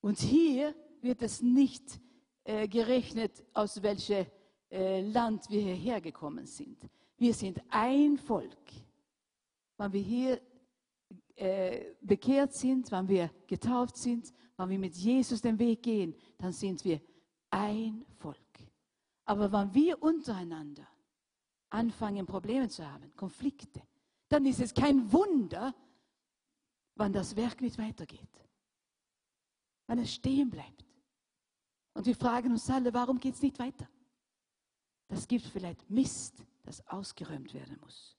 Und 0.00 0.18
hier 0.18 0.74
wird 1.00 1.22
es 1.22 1.42
nicht 1.42 2.00
äh, 2.44 2.68
gerechnet, 2.68 3.44
aus 3.54 3.82
welchem 3.82 4.26
äh, 4.70 5.00
Land 5.00 5.48
wir 5.48 5.60
hierher 5.60 6.00
gekommen 6.00 6.46
sind. 6.46 6.78
Wir 7.16 7.32
sind 7.32 7.60
ein 7.70 8.18
Volk. 8.18 8.85
Wenn 9.78 9.92
wir 9.92 10.00
hier 10.00 10.40
äh, 11.36 11.94
bekehrt 12.00 12.52
sind, 12.54 12.90
wenn 12.90 13.08
wir 13.08 13.30
getauft 13.46 13.96
sind, 13.96 14.32
wenn 14.56 14.70
wir 14.70 14.78
mit 14.78 14.94
Jesus 14.94 15.40
den 15.40 15.58
Weg 15.58 15.82
gehen, 15.82 16.14
dann 16.38 16.52
sind 16.52 16.84
wir 16.84 17.00
ein 17.50 18.04
Volk. 18.18 18.36
Aber 19.26 19.50
wenn 19.52 19.74
wir 19.74 20.02
untereinander 20.02 20.86
anfangen, 21.70 22.26
Probleme 22.26 22.68
zu 22.68 22.90
haben, 22.90 23.14
Konflikte, 23.16 23.82
dann 24.28 24.46
ist 24.46 24.60
es 24.60 24.72
kein 24.72 25.12
Wunder, 25.12 25.74
wann 26.94 27.12
das 27.12 27.36
Werk 27.36 27.60
nicht 27.60 27.78
weitergeht. 27.78 28.44
Wann 29.86 29.98
es 29.98 30.14
stehen 30.14 30.50
bleibt. 30.50 30.84
Und 31.94 32.06
wir 32.06 32.16
fragen 32.16 32.52
uns 32.52 32.68
alle, 32.70 32.92
warum 32.92 33.18
geht 33.18 33.34
es 33.34 33.42
nicht 33.42 33.58
weiter? 33.58 33.88
Das 35.08 35.26
gibt 35.28 35.44
vielleicht 35.44 35.88
Mist, 35.88 36.44
das 36.62 36.86
ausgeräumt 36.88 37.54
werden 37.54 37.78
muss. 37.80 38.15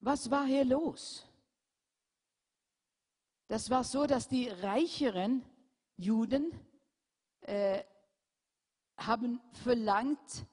Was 0.00 0.30
war 0.30 0.46
hier 0.46 0.64
los? 0.64 1.26
Das 3.48 3.68
war 3.68 3.84
so, 3.84 4.06
dass 4.06 4.28
die 4.28 4.48
reicheren 4.48 5.44
Juden 5.96 6.52
äh, 7.42 7.82
haben 8.96 9.40
verlangt, 9.64 10.46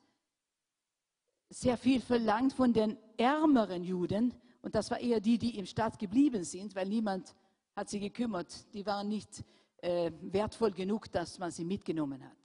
sehr 1.49 1.77
viel 1.77 2.01
verlangt 2.01 2.53
von 2.53 2.73
den 2.73 2.97
ärmeren 3.17 3.83
Juden. 3.83 4.33
Und 4.61 4.75
das 4.75 4.91
war 4.91 4.99
eher 4.99 5.21
die, 5.21 5.37
die 5.37 5.57
im 5.57 5.65
Staat 5.65 5.97
geblieben 5.97 6.43
sind, 6.43 6.75
weil 6.75 6.87
niemand 6.87 7.35
hat 7.75 7.89
sie 7.89 7.99
gekümmert. 7.99 8.73
Die 8.73 8.85
waren 8.85 9.07
nicht 9.07 9.45
äh, 9.77 10.11
wertvoll 10.21 10.71
genug, 10.71 11.09
dass 11.11 11.39
man 11.39 11.51
sie 11.51 11.63
mitgenommen 11.63 12.23
hat. 12.25 12.37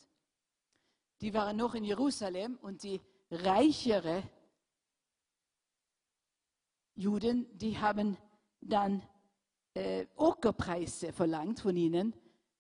Die 1.21 1.35
waren 1.35 1.57
noch 1.57 1.75
in 1.75 1.85
Jerusalem 1.85 2.59
und 2.63 2.83
die 2.83 3.01
reichere 3.31 4.23
Juden, 6.95 7.47
die 7.57 7.79
haben 7.79 8.17
dann 8.61 9.03
äh, 9.75 10.07
Ockerpreise 10.17 11.13
verlangt 11.13 11.61
von 11.61 11.77
ihnen 11.77 12.15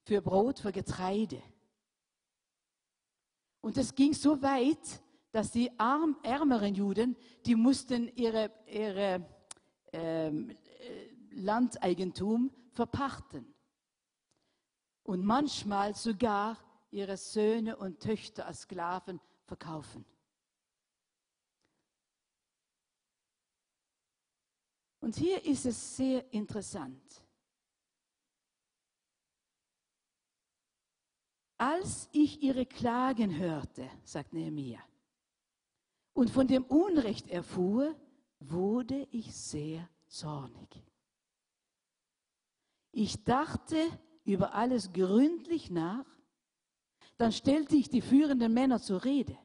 für 0.05 0.20
Brot, 0.20 0.61
für 0.61 0.72
Getreide. 0.72 1.43
Und 3.61 3.76
es 3.76 3.95
ging 3.95 4.12
so 4.12 4.43
weit, 4.43 5.03
dass 5.30 5.53
die 5.53 5.70
arm, 5.78 6.18
ärmeren 6.22 6.74
Juden, 6.74 7.16
die 7.47 7.55
mussten 7.55 8.09
ihre, 8.16 8.51
ihre 8.66 9.26
ähm, 9.93 10.51
äh, 10.51 10.57
Landeigentum 11.30 12.51
verpachten. 12.72 13.55
Und 15.05 15.24
manchmal 15.24 15.95
sogar 15.95 16.59
ihre 16.91 17.16
Söhne 17.16 17.76
und 17.76 18.01
Töchter 18.01 18.47
als 18.47 18.62
Sklaven 18.62 19.20
verkaufen. 19.47 20.05
Und 25.03 25.17
hier 25.17 25.45
ist 25.45 25.67
es 25.67 25.97
sehr 25.97 26.33
interessant. 26.33 27.03
Als 31.59 32.09
ich 32.13 32.41
ihre 32.41 32.65
Klagen 32.67 33.37
hörte, 33.37 33.91
sagt 34.05 34.33
Nehemiah, 34.33 34.83
und 36.13 36.31
von 36.31 36.47
dem 36.47 36.65
Unrecht 36.65 37.29
erfuhr, 37.29 37.97
wurde 38.39 39.09
ich 39.11 39.35
sehr 39.35 39.89
zornig. 40.07 40.69
Ich 42.93 43.25
dachte 43.25 43.77
über 44.25 44.55
alles 44.55 44.93
gründlich 44.93 45.69
nach, 45.69 46.07
dann 47.17 47.33
stellte 47.33 47.75
ich 47.75 47.89
die 47.89 48.03
führenden 48.03 48.55
Männer 48.55 48.81
zur 48.81 49.03
Rede. 49.05 49.37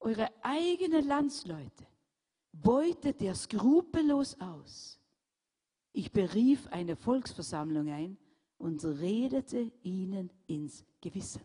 Eure 0.00 0.28
eigenen 0.42 1.06
Landsleute 1.06 1.91
beutet 2.52 3.20
ihr 3.22 3.34
skrupellos 3.34 4.38
aus. 4.40 4.98
Ich 5.92 6.12
berief 6.12 6.66
eine 6.68 6.96
Volksversammlung 6.96 7.88
ein 7.90 8.16
und 8.58 8.84
redete 8.84 9.72
ihnen 9.82 10.30
ins 10.46 10.84
Gewissen. 11.00 11.42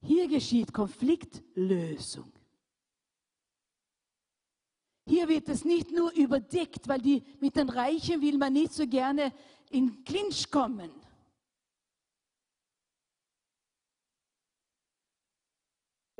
Hier 0.00 0.28
geschieht 0.28 0.72
Konfliktlösung. 0.72 2.32
Hier 5.06 5.26
wird 5.28 5.48
es 5.48 5.64
nicht 5.64 5.90
nur 5.90 6.12
überdeckt, 6.12 6.86
weil 6.86 7.00
die, 7.00 7.22
mit 7.40 7.56
den 7.56 7.68
Reichen 7.70 8.20
will 8.20 8.36
man 8.38 8.52
nicht 8.52 8.72
so 8.72 8.86
gerne 8.86 9.32
in 9.70 10.04
Clinch 10.04 10.50
kommen. 10.50 10.90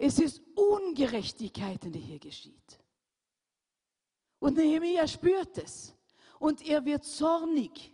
Es 0.00 0.20
ist 0.20 0.40
Ungerechtigkeiten, 0.54 1.90
die 1.90 1.98
hier 1.98 2.20
geschieht. 2.20 2.78
Und 4.38 4.56
Nehemiah 4.56 5.08
spürt 5.08 5.58
es. 5.58 5.92
Und 6.38 6.62
er 6.62 6.84
wird 6.84 7.04
zornig 7.04 7.92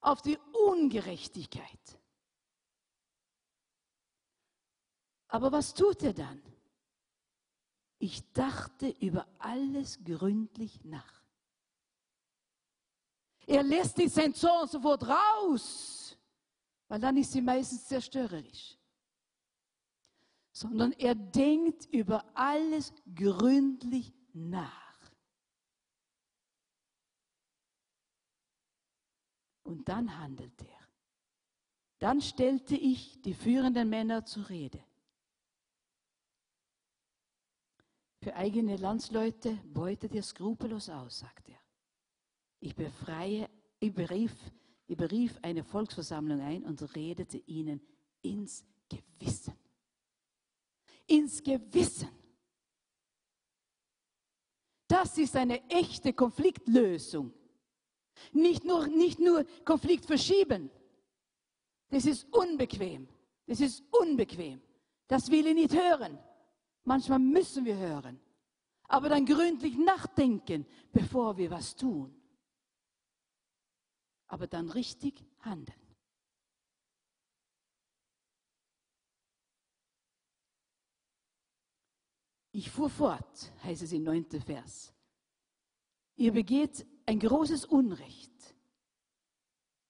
auf 0.00 0.20
die 0.20 0.36
Ungerechtigkeit. 0.66 2.00
Aber 5.28 5.52
was 5.52 5.72
tut 5.72 6.02
er 6.02 6.12
dann? 6.12 6.42
Ich 8.00 8.32
dachte 8.32 8.88
über 8.98 9.24
alles 9.38 10.02
gründlich 10.02 10.82
nach. 10.82 11.22
Er 13.46 13.62
lässt 13.62 13.96
nicht 13.96 14.36
Zorn 14.36 14.66
sofort 14.66 15.06
raus, 15.06 16.18
weil 16.88 16.98
dann 16.98 17.16
ist 17.16 17.30
sie 17.30 17.40
meistens 17.40 17.86
zerstörerisch. 17.86 18.76
Sondern 20.52 20.92
er 20.92 21.14
denkt 21.14 21.86
über 21.92 22.24
alles 22.34 22.92
gründlich 23.14 24.12
nach. 24.32 24.88
Und 29.62 29.88
dann 29.88 30.18
handelt 30.18 30.62
er. 30.62 30.88
Dann 31.98 32.20
stellte 32.20 32.76
ich 32.76 33.20
die 33.22 33.34
führenden 33.34 33.88
Männer 33.88 34.24
zur 34.24 34.48
Rede. 34.48 34.82
Für 38.22 38.34
eigene 38.34 38.76
Landsleute 38.76 39.58
beutet 39.64 40.14
ihr 40.14 40.22
skrupellos 40.22 40.88
aus, 40.88 41.20
sagt 41.20 41.48
er. 41.48 41.58
Ich 42.60 42.74
befreie, 42.74 43.48
ich 43.78 43.94
berief, 43.94 44.34
ich 44.86 44.96
berief 44.96 45.38
eine 45.42 45.64
Volksversammlung 45.64 46.40
ein 46.40 46.64
und 46.64 46.94
redete 46.96 47.38
ihnen 47.38 47.80
ins 48.22 48.64
Gewissen. 48.88 49.57
Ins 51.08 51.42
Gewissen. 51.42 52.08
Das 54.86 55.18
ist 55.18 55.36
eine 55.36 55.68
echte 55.68 56.12
Konfliktlösung. 56.12 57.32
Nicht 58.32 58.64
nur, 58.64 58.86
nicht 58.86 59.18
nur 59.18 59.44
Konflikt 59.64 60.06
verschieben. 60.06 60.70
Das 61.90 62.06
ist 62.06 62.26
unbequem. 62.32 63.08
Das 63.46 63.60
ist 63.60 63.82
unbequem. 63.90 64.60
Das 65.08 65.30
will 65.30 65.46
ich 65.46 65.54
nicht 65.54 65.74
hören. 65.74 66.18
Manchmal 66.84 67.18
müssen 67.18 67.64
wir 67.66 67.76
hören, 67.76 68.18
aber 68.84 69.10
dann 69.10 69.26
gründlich 69.26 69.76
nachdenken, 69.76 70.66
bevor 70.90 71.36
wir 71.36 71.50
was 71.50 71.76
tun. 71.76 72.14
Aber 74.26 74.46
dann 74.46 74.70
richtig 74.70 75.22
handeln. 75.40 75.87
Ich 82.58 82.72
fuhr 82.72 82.90
fort, 82.90 83.52
heißt 83.62 83.82
es 83.82 83.92
im 83.92 84.02
neunten 84.02 84.42
Vers. 84.42 84.92
Ihr 86.16 86.32
begeht 86.32 86.84
ein 87.06 87.20
großes 87.20 87.66
Unrecht. 87.66 88.32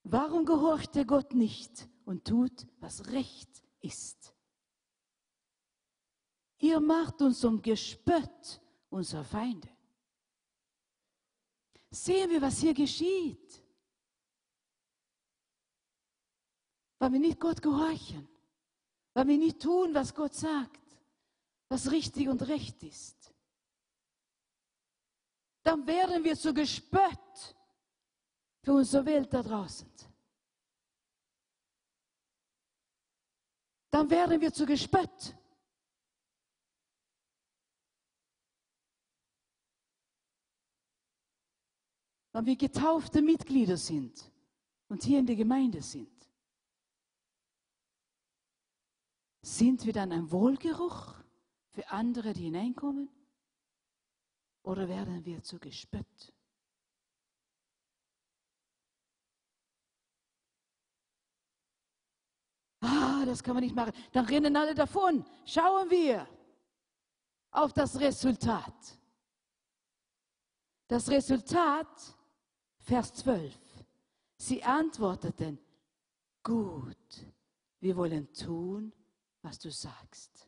Warum 0.02 0.44
gehorcht 0.44 0.94
der 0.94 1.06
Gott 1.06 1.32
nicht 1.32 1.88
und 2.04 2.26
tut, 2.26 2.66
was 2.78 3.10
recht 3.10 3.48
ist? 3.80 4.34
Ihr 6.58 6.78
macht 6.78 7.22
uns 7.22 7.40
zum 7.40 7.62
Gespött 7.62 8.60
unserer 8.90 9.24
Feinde. 9.24 9.70
Sehen 11.88 12.28
wir, 12.28 12.42
was 12.42 12.58
hier 12.58 12.74
geschieht. 12.74 13.64
Weil 16.98 17.12
wir 17.14 17.20
nicht 17.20 17.40
Gott 17.40 17.62
gehorchen. 17.62 18.28
Weil 19.14 19.26
wir 19.26 19.38
nicht 19.38 19.58
tun, 19.58 19.94
was 19.94 20.14
Gott 20.14 20.34
sagt. 20.34 20.87
Was 21.68 21.90
richtig 21.90 22.28
und 22.28 22.42
recht 22.42 22.82
ist. 22.82 23.34
Dann 25.62 25.86
werden 25.86 26.24
wir 26.24 26.36
zu 26.36 26.54
Gespött 26.54 27.56
für 28.62 28.72
unsere 28.72 29.04
Welt 29.04 29.32
da 29.32 29.42
draußen. 29.42 29.90
Dann 33.90 34.08
werden 34.10 34.40
wir 34.40 34.52
zu 34.52 34.66
Gespött. 34.66 35.34
weil 42.38 42.46
wir 42.46 42.56
getaufte 42.56 43.20
Mitglieder 43.20 43.76
sind 43.76 44.30
und 44.88 45.02
hier 45.02 45.18
in 45.18 45.26
der 45.26 45.34
Gemeinde 45.34 45.82
sind. 45.82 46.30
Sind 49.42 49.84
wir 49.84 49.92
dann 49.92 50.12
ein 50.12 50.30
Wohlgeruch 50.30 51.17
für 51.78 51.88
andere, 51.90 52.32
die 52.32 52.42
hineinkommen? 52.42 53.08
Oder 54.64 54.88
werden 54.88 55.24
wir 55.24 55.44
zu 55.44 55.60
Gespött? 55.60 56.34
Ah, 62.80 63.24
das 63.24 63.44
kann 63.44 63.54
man 63.54 63.62
nicht 63.62 63.76
machen. 63.76 63.92
Dann 64.10 64.24
rennen 64.24 64.56
alle 64.56 64.74
davon. 64.74 65.24
Schauen 65.46 65.88
wir 65.88 66.28
auf 67.52 67.72
das 67.72 68.00
Resultat. 68.00 68.98
Das 70.88 71.08
Resultat 71.08 72.16
Vers 72.78 73.14
12. 73.14 73.56
Sie 74.36 74.64
antworteten, 74.64 75.60
gut, 76.42 77.26
wir 77.78 77.96
wollen 77.96 78.32
tun, 78.32 78.92
was 79.42 79.60
du 79.60 79.70
sagst. 79.70 80.47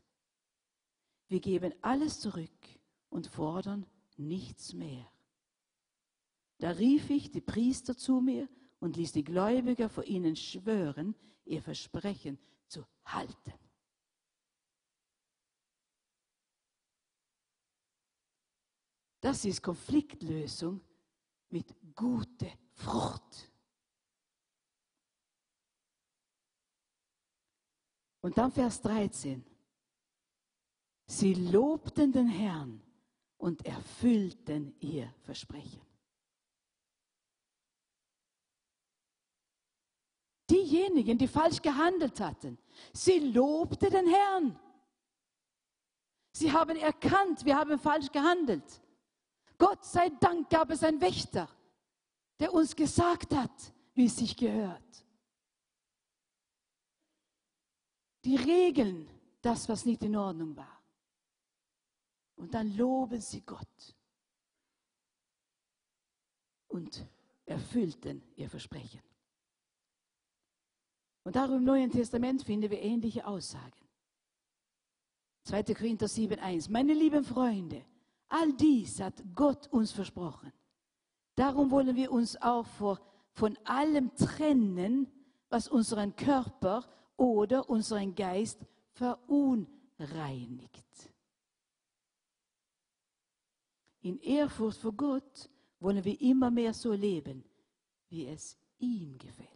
Wir 1.31 1.39
geben 1.39 1.73
alles 1.81 2.19
zurück 2.19 2.51
und 3.09 3.29
fordern 3.29 3.87
nichts 4.17 4.73
mehr. 4.73 5.09
Da 6.59 6.71
rief 6.71 7.09
ich 7.09 7.31
die 7.31 7.41
Priester 7.41 7.97
zu 7.97 8.21
mir 8.21 8.49
und 8.81 8.97
ließ 8.97 9.13
die 9.13 9.23
Gläubiger 9.23 9.89
vor 9.89 10.03
ihnen 10.03 10.35
schwören, 10.35 11.15
ihr 11.45 11.63
Versprechen 11.63 12.37
zu 12.67 12.85
halten. 13.05 13.55
Das 19.21 19.45
ist 19.45 19.63
Konfliktlösung 19.63 20.81
mit 21.49 21.73
gute 21.95 22.51
Frucht. 22.73 23.53
Und 28.21 28.37
dann 28.37 28.51
Vers 28.51 28.83
13. 28.83 29.50
Sie 31.11 31.35
lobten 31.35 32.13
den 32.13 32.29
Herrn 32.29 32.81
und 33.37 33.67
erfüllten 33.67 34.77
ihr 34.79 35.13
Versprechen. 35.25 35.83
Diejenigen, 40.49 41.19
die 41.19 41.27
falsch 41.27 41.61
gehandelt 41.61 42.21
hatten, 42.21 42.59
sie 42.93 43.19
lobten 43.19 43.91
den 43.91 44.07
Herrn. 44.07 44.57
Sie 46.33 46.53
haben 46.53 46.77
erkannt, 46.77 47.45
wir 47.45 47.57
haben 47.57 47.81
falsch 47.81 48.13
gehandelt. 48.13 48.81
Gott 49.59 49.85
sei 49.85 50.11
Dank 50.11 50.49
gab 50.49 50.71
es 50.71 50.85
einen 50.85 51.01
Wächter, 51.01 51.49
der 52.39 52.55
uns 52.55 52.77
gesagt 52.77 53.35
hat, 53.35 53.75
wie 53.95 54.07
es 54.07 54.17
sich 54.17 54.37
gehört. 54.37 55.05
Die 58.25 58.37
Regeln, 58.37 59.11
das, 59.43 59.69
was 59.69 59.85
nicht 59.85 60.05
in 60.05 60.15
Ordnung 60.15 60.57
war. 60.57 60.80
Und 62.41 62.55
dann 62.55 62.75
loben 62.75 63.21
sie 63.21 63.43
Gott 63.43 63.95
und 66.69 67.07
erfüllten 67.45 68.23
ihr 68.35 68.49
Versprechen. 68.49 69.03
Und 71.23 71.37
darum 71.37 71.59
im 71.59 71.65
Neuen 71.65 71.91
Testament 71.91 72.43
finden 72.43 72.71
wir 72.71 72.81
ähnliche 72.81 73.27
Aussagen. 73.27 73.87
2. 75.45 75.65
Korinther 75.75 76.07
7,1. 76.07 76.71
Meine 76.71 76.95
lieben 76.95 77.25
Freunde, 77.25 77.85
All 78.29 78.55
dies 78.55 79.01
hat 79.01 79.23
Gott 79.35 79.69
uns 79.69 79.93
versprochen. 79.93 80.51
Darum 81.35 81.71
wollen 81.71 81.95
wir 81.95 82.11
uns 82.11 82.41
auch 82.41 82.65
vor 82.65 83.01
von 83.33 83.59
allem 83.65 84.15
trennen, 84.15 85.13
was 85.51 85.69
unseren 85.69 86.17
Körper 86.17 86.89
oder 87.19 87.69
unseren 87.69 88.15
Geist 88.15 88.65
verunreinigt. 88.93 91.10
In 94.01 94.19
Ehrfurcht 94.21 94.79
vor 94.79 94.93
Gott 94.93 95.51
wollen 95.79 96.05
wir 96.05 96.21
immer 96.21 96.51
mehr 96.51 96.73
so 96.73 96.93
leben, 96.93 97.45
wie 98.09 98.27
es 98.27 98.57
ihm 98.79 99.19
gefällt. 99.19 99.51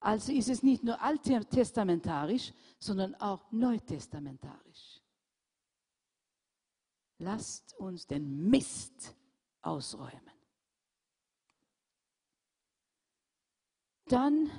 Also 0.00 0.32
ist 0.32 0.48
es 0.48 0.62
nicht 0.62 0.82
nur 0.82 1.00
alttestamentarisch, 1.00 2.52
sondern 2.78 3.14
auch 3.16 3.50
neutestamentarisch. 3.52 5.00
Lasst 7.18 7.78
uns 7.78 8.06
den 8.06 8.50
Mist 8.50 9.14
ausräumen. 9.60 10.20
Dann 14.06 14.50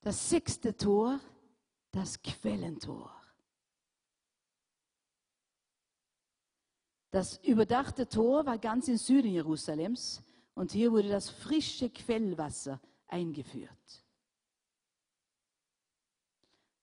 das 0.00 0.28
sechste 0.28 0.76
Tor, 0.76 1.20
das 1.92 2.20
Quellentor. 2.20 3.21
Das 7.12 7.36
überdachte 7.44 8.08
Tor 8.08 8.46
war 8.46 8.56
ganz 8.56 8.88
im 8.88 8.96
Süden 8.96 9.32
Jerusalems 9.32 10.22
und 10.54 10.72
hier 10.72 10.90
wurde 10.90 11.10
das 11.10 11.28
frische 11.28 11.90
Quellwasser 11.90 12.80
eingeführt. 13.06 14.02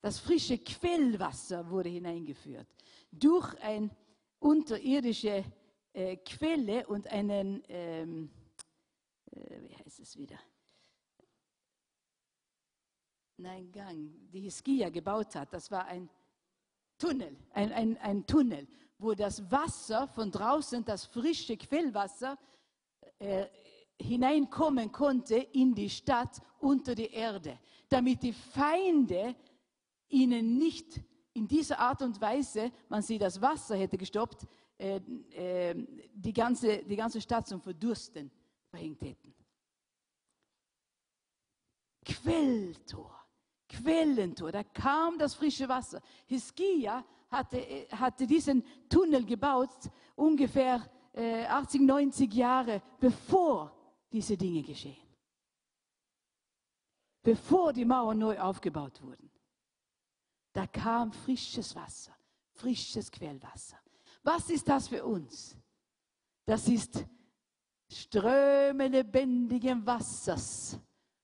Das 0.02 0.20
frische 0.20 0.60
Quellwasser 0.60 1.68
wurde 1.72 1.90
hineingeführt 1.90 2.68
durch 3.12 3.60
eine 3.60 3.90
unterirdische 4.38 5.44
äh, 5.94 6.18
Quelle 6.18 6.86
und 6.86 7.08
einen, 7.08 7.64
ähm, 7.68 8.30
äh, 9.32 9.62
wie 9.64 9.76
heißt 9.78 10.00
es 10.00 10.16
wieder? 10.16 10.40
Nein, 13.38 13.72
Gang, 13.72 14.12
die 14.32 14.42
Hiskia 14.42 14.90
gebaut 14.90 15.34
hat. 15.34 15.52
Das 15.54 15.72
war 15.72 15.86
ein 15.86 16.08
Tunnel, 17.00 17.36
ein, 17.50 17.72
ein, 17.72 17.98
ein 17.98 18.28
Tunnel 18.28 18.68
wo 19.00 19.14
das 19.14 19.50
Wasser 19.50 20.08
von 20.08 20.30
draußen, 20.30 20.84
das 20.86 21.06
frische 21.06 21.58
Quellwasser, 21.58 22.38
äh, 23.18 23.48
hineinkommen 24.02 24.92
konnte 24.92 25.36
in 25.36 25.74
die 25.74 25.90
Stadt 25.90 26.42
unter 26.60 26.96
die 26.96 27.12
Erde, 27.12 27.60
damit 27.90 28.24
die 28.24 28.34
Feinde 28.34 29.36
ihnen 30.10 30.58
nicht 30.58 31.02
in 31.34 31.48
dieser 31.48 31.80
Art 31.80 32.02
und 32.02 32.20
Weise, 32.20 32.72
man 32.88 33.02
sie 33.02 33.18
das 33.18 33.42
Wasser 33.42 33.76
hätte 33.76 33.98
gestoppt, 33.98 34.46
äh, 34.78 34.98
äh, 35.32 35.76
die, 36.14 36.34
ganze, 36.34 36.84
die 36.84 36.96
ganze 36.96 37.22
Stadt 37.22 37.48
zum 37.48 37.62
Verdursten 37.62 38.32
verhängt 38.70 39.02
hätten. 39.02 39.34
Quelltor, 42.06 43.16
Quellentor, 43.68 44.52
da 44.52 44.64
kam 44.64 45.18
das 45.18 45.36
frische 45.36 45.68
Wasser. 45.70 46.02
Hiskia 46.26 47.06
hatte, 47.30 47.88
hatte 47.92 48.26
diesen 48.26 48.64
Tunnel 48.90 49.26
gebaut, 49.26 49.90
ungefähr 50.16 50.90
äh, 51.14 51.46
80, 51.46 51.82
90 51.82 52.34
Jahre 52.34 52.82
bevor 53.00 53.72
diese 54.12 54.38
Dinge 54.38 54.64
geschehen. 54.64 55.08
Bevor 57.22 57.74
die 57.74 57.86
Mauern 57.86 58.18
neu 58.18 58.40
aufgebaut 58.40 59.02
wurden. 59.02 59.30
Da 60.54 60.66
kam 60.66 61.12
frisches 61.12 61.76
Wasser, 61.76 62.16
frisches 62.54 63.12
Quellwasser. 63.12 63.78
Was 64.24 64.50
ist 64.50 64.68
das 64.68 64.88
für 64.88 65.06
uns? 65.06 65.56
Das 66.46 66.68
ist 66.68 67.06
Ströme 67.88 68.88
lebendigen 68.88 69.86
Wassers 69.86 70.80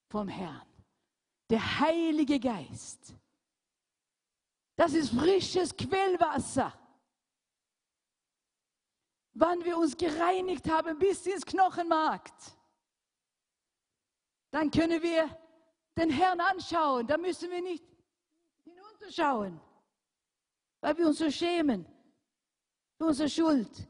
vom 0.07 0.27
Herrn. 0.27 0.67
Der 1.49 1.79
Heilige 1.79 2.39
Geist 2.39 3.15
das 4.75 4.93
ist 4.93 5.13
frisches 5.13 5.75
Quellwasser. 5.75 6.73
Wann 9.33 9.63
wir 9.63 9.77
uns 9.77 9.97
gereinigt 9.97 10.69
haben 10.69 10.97
bis 10.97 11.25
ins 11.25 11.45
Knochenmark, 11.45 12.29
dann 14.51 14.71
können 14.71 15.01
wir 15.01 15.29
den 15.97 16.09
Herrn 16.09 16.39
anschauen. 16.39 17.07
Da 17.07 17.17
müssen 17.17 17.51
wir 17.51 17.61
nicht 17.61 17.83
hinunterschauen, 18.63 19.59
weil 20.81 20.97
wir 20.97 21.07
uns 21.07 21.17
so 21.17 21.29
schämen 21.29 21.85
für 22.97 23.05
unsere 23.05 23.29
Schuld. 23.29 23.87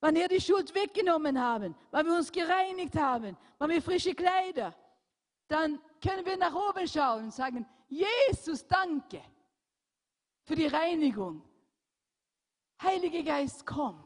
Wann 0.00 0.14
wir 0.14 0.28
die 0.28 0.40
Schuld 0.40 0.74
weggenommen 0.74 1.40
haben, 1.40 1.74
weil 1.90 2.04
wir 2.04 2.14
uns 2.14 2.30
gereinigt 2.30 2.96
haben, 2.96 3.36
weil 3.58 3.68
wir 3.70 3.82
frische 3.82 4.14
Kleider, 4.14 4.74
dann 5.48 5.80
können 6.02 6.24
wir 6.24 6.36
nach 6.36 6.54
oben 6.54 6.86
schauen 6.86 7.24
und 7.24 7.34
sagen, 7.34 7.66
Jesus, 7.88 8.66
danke 8.66 9.22
für 10.46 10.54
die 10.54 10.66
Reinigung. 10.66 11.42
Heiliger 12.80 13.22
Geist, 13.22 13.66
komm 13.66 14.02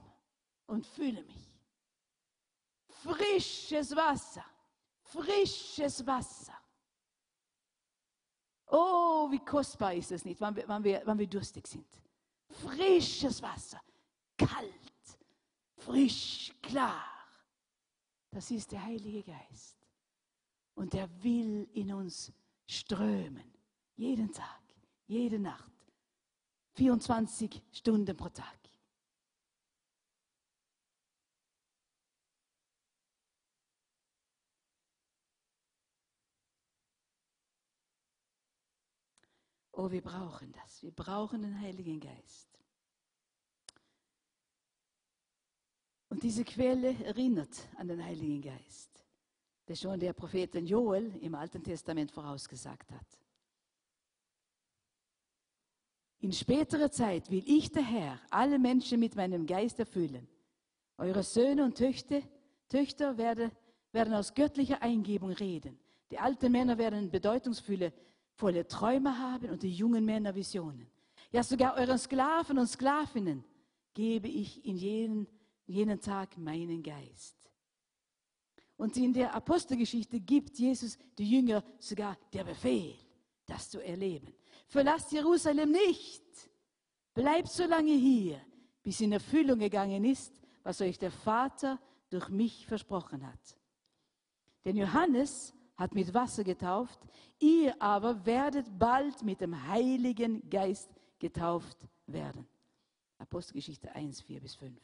und 0.66 0.86
fühle 0.86 1.22
mich. 1.22 1.52
Frisches 2.88 3.94
Wasser, 3.94 4.44
frisches 5.02 6.06
Wasser. 6.06 6.56
Oh, 8.66 9.30
wie 9.30 9.44
kostbar 9.44 9.94
ist 9.94 10.12
es 10.12 10.24
nicht, 10.24 10.40
wann 10.40 10.54
wir, 10.54 10.66
wann 10.68 10.84
wir, 10.84 11.02
wann 11.04 11.18
wir 11.18 11.26
durstig 11.26 11.66
sind. 11.66 11.86
Frisches 12.48 13.42
Wasser, 13.42 13.80
kalt, 14.36 15.18
frisch, 15.76 16.52
klar. 16.62 17.06
Das 18.30 18.50
ist 18.50 18.70
der 18.70 18.82
Heilige 18.84 19.24
Geist. 19.24 19.76
Und 20.74 20.94
er 20.94 21.10
will 21.22 21.68
in 21.74 21.92
uns 21.92 22.32
strömen. 22.66 23.52
Jeden 23.96 24.32
Tag, 24.32 24.62
jede 25.06 25.38
Nacht. 25.38 25.79
24 26.80 27.60
Stunden 27.72 28.16
pro 28.16 28.30
Tag. 28.30 28.58
Oh, 39.72 39.90
wir 39.90 40.00
brauchen 40.00 40.52
das. 40.52 40.82
Wir 40.82 40.92
brauchen 40.92 41.42
den 41.42 41.60
Heiligen 41.60 42.00
Geist. 42.00 42.48
Und 46.08 46.22
diese 46.22 46.44
Quelle 46.44 46.98
erinnert 47.04 47.68
an 47.76 47.88
den 47.88 48.02
Heiligen 48.02 48.40
Geist, 48.40 49.04
der 49.68 49.74
schon 49.74 50.00
der 50.00 50.14
Prophet 50.14 50.54
Joel 50.54 51.14
im 51.20 51.34
Alten 51.34 51.62
Testament 51.62 52.10
vorausgesagt 52.10 52.90
hat. 52.90 53.20
In 56.20 56.32
späterer 56.32 56.90
Zeit 56.90 57.30
will 57.30 57.42
ich, 57.46 57.70
der 57.72 57.82
Herr, 57.82 58.20
alle 58.30 58.58
Menschen 58.58 59.00
mit 59.00 59.16
meinem 59.16 59.46
Geist 59.46 59.78
erfüllen. 59.78 60.28
Eure 60.98 61.22
Söhne 61.22 61.64
und 61.64 61.76
Töchter, 61.76 62.20
Töchter 62.68 63.16
werden, 63.16 63.50
werden 63.92 64.14
aus 64.14 64.34
göttlicher 64.34 64.82
Eingebung 64.82 65.30
reden. 65.30 65.78
Die 66.10 66.18
alten 66.18 66.52
Männer 66.52 66.76
werden 66.76 67.10
bedeutungsvolle 67.10 67.92
volle 68.40 68.66
Träume 68.66 69.18
haben 69.18 69.50
und 69.50 69.62
die 69.62 69.72
jungen 69.72 70.04
Männer 70.04 70.34
Visionen. 70.34 70.90
Ja, 71.30 71.42
sogar 71.42 71.76
euren 71.76 71.98
Sklaven 71.98 72.58
und 72.58 72.66
Sklavinnen 72.66 73.44
gebe 73.94 74.28
ich 74.28 74.64
in 74.64 74.76
jenen, 74.76 75.26
jenen 75.66 76.00
Tag 76.00 76.36
meinen 76.38 76.82
Geist. 76.82 77.36
Und 78.76 78.96
in 78.96 79.12
der 79.12 79.34
Apostelgeschichte 79.34 80.18
gibt 80.20 80.58
Jesus 80.58 80.96
die 81.18 81.30
Jünger 81.30 81.62
sogar 81.78 82.16
der 82.32 82.44
Befehl, 82.44 82.94
das 83.46 83.68
zu 83.68 83.80
erleben. 83.80 84.32
Verlasst 84.70 85.10
Jerusalem 85.10 85.72
nicht. 85.72 86.22
Bleibt 87.12 87.48
so 87.48 87.64
lange 87.66 87.92
hier, 87.92 88.40
bis 88.84 89.00
in 89.00 89.10
Erfüllung 89.10 89.58
gegangen 89.58 90.04
ist, 90.04 90.40
was 90.62 90.80
euch 90.80 90.96
der 90.96 91.10
Vater 91.10 91.80
durch 92.08 92.28
mich 92.28 92.66
versprochen 92.68 93.26
hat. 93.26 93.58
Denn 94.64 94.76
Johannes 94.76 95.52
hat 95.76 95.92
mit 95.92 96.14
Wasser 96.14 96.44
getauft, 96.44 97.00
ihr 97.40 97.74
aber 97.82 98.24
werdet 98.24 98.66
bald 98.78 99.24
mit 99.24 99.40
dem 99.40 99.60
Heiligen 99.66 100.48
Geist 100.48 100.88
getauft 101.18 101.76
werden. 102.06 102.46
Apostelgeschichte 103.18 103.92
1, 103.92 104.20
4 104.20 104.40
bis 104.40 104.54
5. 104.54 104.80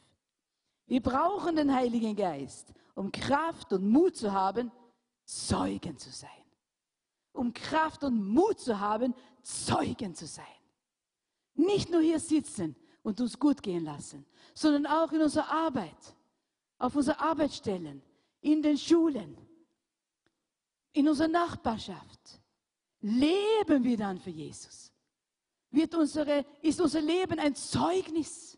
Wir 0.87 1.01
brauchen 1.01 1.55
den 1.55 1.73
Heiligen 1.73 2.15
Geist, 2.17 2.73
um 2.93 3.09
Kraft 3.09 3.71
und 3.71 3.89
Mut 3.89 4.17
zu 4.17 4.33
haben, 4.33 4.69
Zeugen 5.23 5.97
zu 5.97 6.09
sein 6.09 6.46
um 7.37 7.53
Kraft 7.53 8.03
und 8.03 8.27
Mut 8.27 8.59
zu 8.59 8.79
haben, 8.79 9.13
Zeugen 9.41 10.13
zu 10.15 10.25
sein. 10.27 10.45
Nicht 11.53 11.89
nur 11.89 12.01
hier 12.01 12.19
sitzen 12.19 12.75
und 13.03 13.19
uns 13.21 13.39
gut 13.39 13.61
gehen 13.63 13.83
lassen, 13.83 14.25
sondern 14.53 14.85
auch 14.85 15.11
in 15.11 15.21
unserer 15.21 15.49
Arbeit, 15.49 16.15
auf 16.77 16.95
unseren 16.95 17.17
Arbeitsstellen, 17.17 18.01
in 18.41 18.61
den 18.61 18.77
Schulen, 18.77 19.37
in 20.93 21.07
unserer 21.07 21.27
Nachbarschaft. 21.27 22.41
Leben 23.01 23.83
wir 23.83 23.97
dann 23.97 24.19
für 24.19 24.29
Jesus? 24.29 24.91
Wird 25.69 25.95
unsere, 25.95 26.45
ist 26.61 26.81
unser 26.81 27.01
Leben 27.01 27.39
ein 27.39 27.55
Zeugnis? 27.55 28.57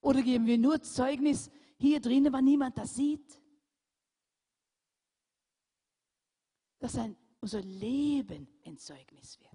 Oder 0.00 0.22
geben 0.22 0.46
wir 0.46 0.58
nur 0.58 0.80
Zeugnis 0.82 1.50
hier 1.76 2.00
drinnen, 2.00 2.32
weil 2.32 2.42
niemand 2.42 2.76
das 2.78 2.94
sieht? 2.94 3.40
dass 6.80 6.96
ein, 6.96 7.16
unser 7.40 7.62
Leben 7.62 8.48
ein 8.64 8.76
Zeugnis 8.76 9.40
wird. 9.40 9.50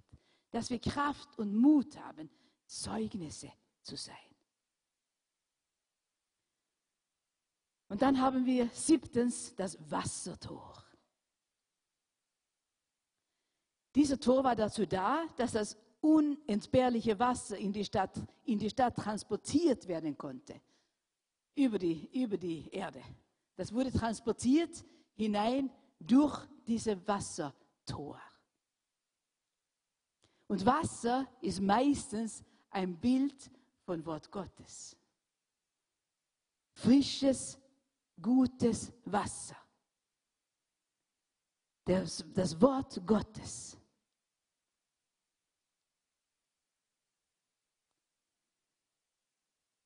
Dass 0.52 0.70
wir 0.70 0.80
Kraft 0.80 1.38
und 1.38 1.56
Mut 1.56 1.98
haben, 1.98 2.30
Zeugnisse 2.66 3.52
zu 3.82 3.96
sein. 3.96 4.16
Und 7.88 8.02
dann 8.02 8.20
haben 8.20 8.46
wir 8.46 8.70
siebtens 8.70 9.56
das 9.56 9.78
Wassertor. 9.92 10.84
Dieser 13.94 14.20
Tor 14.20 14.44
war 14.44 14.56
dazu 14.56 14.86
da, 14.86 15.26
dass 15.38 15.54
das 15.54 15.78
unentbehrliche 16.02 17.18
Wasser 17.18 17.58
in 17.58 17.72
die 17.72 17.86
Stadt, 17.86 18.20
in 18.44 18.60
die 18.60 18.70
Stadt 18.70 18.96
transportiert 18.96 19.88
werden 19.88 20.18
konnte. 20.18 20.60
Über 21.56 21.80
die, 21.80 22.10
über 22.12 22.38
die 22.38 22.70
Erde. 22.70 23.02
Das 23.56 23.72
wurde 23.72 23.92
transportiert 23.92 24.84
hinein 25.14 25.72
durch 26.00 26.46
diese 26.68 27.08
Wassertor. 27.86 28.22
Und 30.48 30.66
Wasser 30.66 31.28
ist 31.42 31.60
meistens 31.60 32.44
ein 32.70 33.00
Bild 33.00 33.52
von 33.84 34.06
Wort 34.06 34.30
Gottes. 34.32 34.96
Frisches, 36.74 37.58
gutes 38.22 38.92
Wasser. 39.06 39.58
Das, 41.86 42.24
das 42.34 42.60
Wort 42.62 43.02
Gottes. 43.06 43.78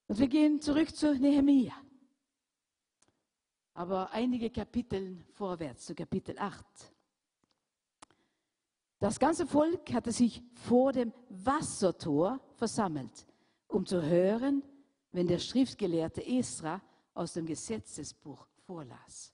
Und 0.07 0.17
wir 0.17 0.27
gehen 0.27 0.59
zurück 0.59 0.95
zu 0.95 1.13
Nehemia. 1.13 1.73
Aber 3.73 4.11
einige 4.11 4.49
Kapitel 4.49 5.23
vorwärts, 5.33 5.85
zu 5.85 5.95
Kapitel 5.95 6.37
8. 6.37 6.65
Das 8.99 9.17
ganze 9.17 9.47
Volk 9.47 9.93
hatte 9.93 10.11
sich 10.11 10.43
vor 10.53 10.91
dem 10.91 11.13
Wassertor 11.29 12.39
versammelt, 12.55 13.25
um 13.67 13.85
zu 13.85 14.01
hören, 14.01 14.61
wenn 15.11 15.25
der 15.25 15.39
Schriftgelehrte 15.39 16.25
Esra 16.25 16.81
aus 17.13 17.33
dem 17.33 17.45
Gesetzesbuch 17.45 18.45
vorlas. 18.65 19.33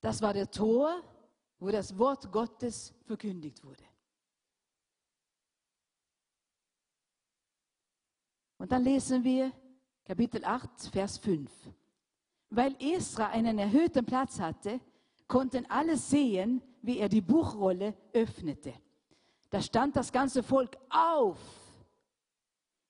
Das 0.00 0.22
war 0.22 0.32
der 0.32 0.48
Tor, 0.48 1.02
wo 1.58 1.70
das 1.70 1.98
Wort 1.98 2.30
Gottes 2.30 2.94
verkündigt 3.04 3.64
wurde. 3.64 3.84
Und 8.58 8.70
dann 8.70 8.84
lesen 8.84 9.24
wir 9.24 9.52
Kapitel 10.04 10.44
8, 10.44 10.90
Vers 10.92 11.18
5. 11.18 11.50
Weil 12.50 12.76
Esra 12.80 13.26
einen 13.28 13.58
erhöhten 13.58 14.06
Platz 14.06 14.38
hatte, 14.38 14.80
konnten 15.26 15.66
alle 15.66 15.96
sehen, 15.96 16.62
wie 16.82 16.98
er 16.98 17.08
die 17.08 17.20
Buchrolle 17.20 17.94
öffnete. 18.12 18.74
Da 19.50 19.62
stand 19.62 19.96
das 19.96 20.12
ganze 20.12 20.42
Volk 20.42 20.76
auf. 20.90 21.38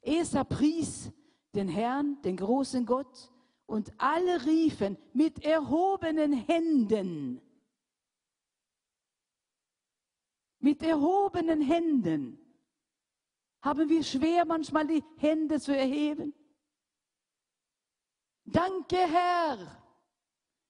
Esra 0.02 0.44
pries 0.44 1.10
den 1.54 1.68
Herrn, 1.68 2.20
den 2.22 2.36
großen 2.36 2.84
Gott, 2.86 3.30
und 3.66 3.92
alle 3.98 4.44
riefen 4.46 4.96
mit 5.12 5.44
erhobenen 5.44 6.32
Händen. 6.32 7.40
Mit 10.60 10.82
erhobenen 10.82 11.60
Händen. 11.60 12.38
Haben 13.60 13.88
wir 13.88 14.02
schwer 14.02 14.44
manchmal 14.44 14.86
die 14.86 15.04
Hände 15.18 15.60
zu 15.60 15.76
erheben? 15.76 16.34
Danke, 18.44 18.96
Herr. 18.96 19.58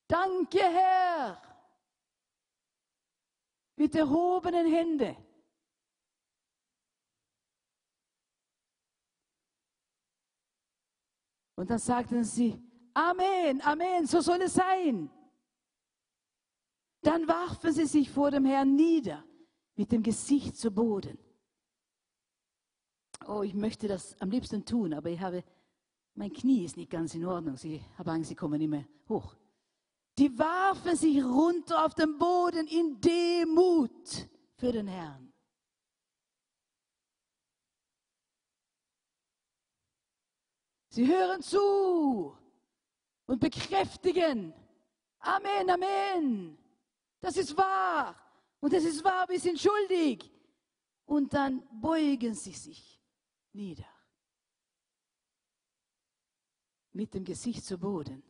Danke, 0.08 0.58
Herr. 0.58 1.47
Mit 3.78 3.94
erhobenen 3.94 4.66
Händen. 4.66 5.16
Und 11.54 11.70
dann 11.70 11.78
sagten 11.78 12.24
sie, 12.24 12.60
Amen, 12.94 13.60
Amen, 13.62 14.06
so 14.06 14.20
soll 14.20 14.42
es 14.42 14.54
sein. 14.54 15.10
Dann 17.02 17.28
warfen 17.28 17.72
sie 17.72 17.86
sich 17.86 18.10
vor 18.10 18.30
dem 18.32 18.44
Herrn 18.44 18.74
nieder, 18.74 19.24
mit 19.76 19.92
dem 19.92 20.02
Gesicht 20.02 20.56
zu 20.56 20.70
Boden. 20.72 21.16
Oh, 23.26 23.42
ich 23.42 23.54
möchte 23.54 23.86
das 23.86 24.20
am 24.20 24.30
liebsten 24.30 24.64
tun, 24.64 24.92
aber 24.94 25.10
ich 25.10 25.20
habe, 25.20 25.44
mein 26.14 26.32
Knie 26.32 26.64
ist 26.64 26.76
nicht 26.76 26.90
ganz 26.90 27.14
in 27.14 27.24
Ordnung. 27.24 27.56
Ich 27.62 27.82
habe 27.96 28.10
Angst, 28.10 28.30
sie 28.30 28.34
kommen 28.34 28.58
nicht 28.58 28.70
mehr 28.70 28.86
hoch. 29.08 29.36
Die 30.18 30.36
warfen 30.36 30.96
sich 30.96 31.22
runter 31.22 31.86
auf 31.86 31.94
den 31.94 32.18
Boden 32.18 32.66
in 32.66 33.00
Demut 33.00 34.28
für 34.56 34.72
den 34.72 34.88
Herrn. 34.88 35.32
Sie 40.88 41.06
hören 41.06 41.40
zu 41.40 42.36
und 43.26 43.38
bekräftigen. 43.38 44.52
Amen, 45.20 45.70
Amen. 45.70 46.58
Das 47.20 47.36
ist 47.36 47.56
wahr. 47.56 48.16
Und 48.58 48.72
das 48.72 48.82
ist 48.82 49.04
wahr, 49.04 49.28
wir 49.28 49.38
sind 49.38 49.60
schuldig. 49.60 50.28
Und 51.04 51.32
dann 51.32 51.62
beugen 51.80 52.34
sie 52.34 52.54
sich 52.54 53.00
nieder. 53.52 53.86
Mit 56.90 57.14
dem 57.14 57.24
Gesicht 57.24 57.64
zu 57.64 57.78
Boden. 57.78 58.24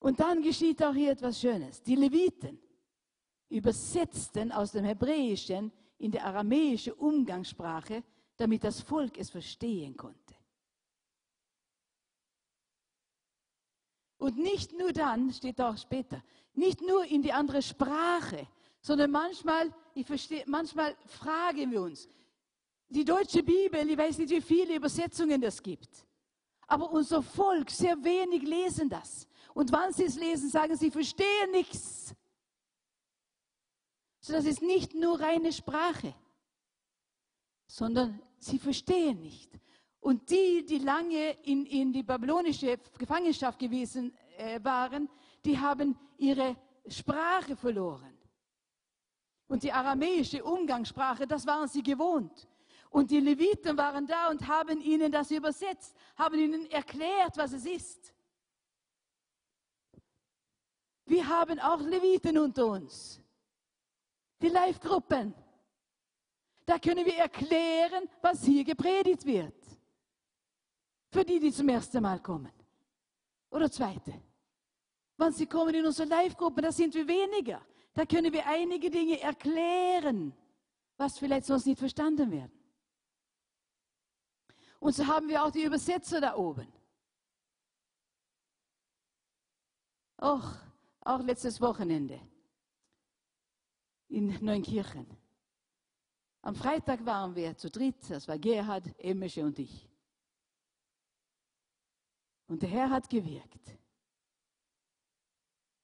Und 0.00 0.18
dann 0.18 0.42
geschieht 0.42 0.82
auch 0.82 0.94
hier 0.94 1.12
etwas 1.12 1.40
Schönes. 1.40 1.82
Die 1.82 1.94
Leviten 1.94 2.58
übersetzten 3.50 4.50
aus 4.50 4.72
dem 4.72 4.84
Hebräischen 4.84 5.70
in 5.98 6.10
die 6.10 6.20
aramäische 6.20 6.94
Umgangssprache, 6.94 8.02
damit 8.36 8.64
das 8.64 8.80
Volk 8.80 9.18
es 9.18 9.28
verstehen 9.28 9.96
konnte. 9.96 10.34
Und 14.16 14.38
nicht 14.38 14.72
nur 14.72 14.92
dann, 14.92 15.32
steht 15.32 15.60
auch 15.60 15.76
später, 15.76 16.22
nicht 16.54 16.80
nur 16.80 17.04
in 17.04 17.22
die 17.22 17.32
andere 17.32 17.60
Sprache, 17.62 18.46
sondern 18.80 19.10
manchmal, 19.10 19.72
ich 19.94 20.06
verstehe, 20.06 20.44
manchmal 20.46 20.96
fragen 21.06 21.70
wir 21.70 21.82
uns, 21.82 22.08
die 22.88 23.04
deutsche 23.04 23.42
Bibel, 23.42 23.88
ich 23.88 23.96
weiß 23.96 24.18
nicht, 24.18 24.30
wie 24.30 24.40
viele 24.40 24.76
Übersetzungen 24.76 25.42
es 25.42 25.62
gibt, 25.62 26.06
aber 26.66 26.90
unser 26.90 27.22
Volk, 27.22 27.70
sehr 27.70 28.02
wenig 28.02 28.42
lesen 28.42 28.88
das. 28.88 29.26
Und 29.54 29.72
wann 29.72 29.92
sie 29.92 30.04
es 30.04 30.16
lesen, 30.16 30.48
sagen 30.48 30.76
sie, 30.76 30.90
verstehen 30.90 31.50
nichts. 31.52 32.14
So, 34.20 34.32
das 34.32 34.44
ist 34.44 34.62
nicht 34.62 34.94
nur 34.94 35.18
reine 35.18 35.52
Sprache, 35.52 36.14
sondern 37.66 38.20
sie 38.38 38.58
verstehen 38.58 39.20
nicht. 39.20 39.50
Und 40.00 40.30
die, 40.30 40.64
die 40.64 40.78
lange 40.78 41.32
in, 41.42 41.66
in 41.66 41.92
die 41.92 42.02
babylonische 42.02 42.78
Gefangenschaft 42.98 43.58
gewesen 43.58 44.14
äh, 44.36 44.62
waren, 44.62 45.08
die 45.44 45.58
haben 45.58 45.98
ihre 46.16 46.56
Sprache 46.86 47.56
verloren. 47.56 48.16
Und 49.46 49.62
die 49.62 49.72
aramäische 49.72 50.44
Umgangssprache, 50.44 51.26
das 51.26 51.46
waren 51.46 51.68
sie 51.68 51.82
gewohnt. 51.82 52.48
Und 52.88 53.10
die 53.10 53.20
Leviten 53.20 53.76
waren 53.76 54.06
da 54.06 54.28
und 54.28 54.46
haben 54.46 54.80
ihnen 54.80 55.12
das 55.12 55.30
übersetzt, 55.30 55.96
haben 56.16 56.38
ihnen 56.38 56.70
erklärt, 56.70 57.36
was 57.36 57.52
es 57.52 57.66
ist. 57.66 58.14
Wir 61.10 61.26
haben 61.26 61.58
auch 61.58 61.80
Leviten 61.80 62.38
unter 62.38 62.66
uns. 62.66 63.20
Die 64.40 64.48
Live-Gruppen. 64.48 65.34
Da 66.64 66.78
können 66.78 67.04
wir 67.04 67.16
erklären, 67.16 68.08
was 68.22 68.44
hier 68.44 68.62
gepredigt 68.62 69.26
wird. 69.26 69.60
Für 71.08 71.24
die, 71.24 71.40
die 71.40 71.50
zum 71.50 71.68
ersten 71.68 72.00
Mal 72.00 72.20
kommen. 72.20 72.52
Oder 73.50 73.68
zweite. 73.68 74.22
Wenn 75.16 75.32
sie 75.32 75.46
kommen 75.46 75.74
in 75.74 75.84
unsere 75.84 76.08
Live-Gruppen, 76.08 76.62
da 76.62 76.70
sind 76.70 76.94
wir 76.94 77.08
weniger. 77.08 77.60
Da 77.92 78.06
können 78.06 78.32
wir 78.32 78.46
einige 78.46 78.88
Dinge 78.88 79.20
erklären, 79.20 80.32
was 80.96 81.18
vielleicht 81.18 81.46
sonst 81.46 81.66
nicht 81.66 81.80
verstanden 81.80 82.30
werden. 82.30 82.56
Und 84.78 84.94
so 84.94 85.04
haben 85.04 85.28
wir 85.28 85.42
auch 85.42 85.50
die 85.50 85.64
Übersetzer 85.64 86.20
da 86.20 86.36
oben. 86.36 86.72
Och, 90.22 90.69
auch 91.10 91.20
letztes 91.20 91.60
Wochenende 91.60 92.20
in 94.08 94.36
Neunkirchen. 94.44 95.06
Am 96.42 96.54
Freitag 96.54 97.04
waren 97.04 97.34
wir 97.34 97.56
zu 97.56 97.70
dritt, 97.70 98.08
das 98.08 98.26
war 98.26 98.38
Gerhard, 98.38 98.84
Emmische 98.98 99.44
und 99.44 99.58
ich. 99.58 99.88
Und 102.46 102.62
der 102.62 102.70
Herr 102.70 102.90
hat 102.90 103.08
gewirkt. 103.10 103.78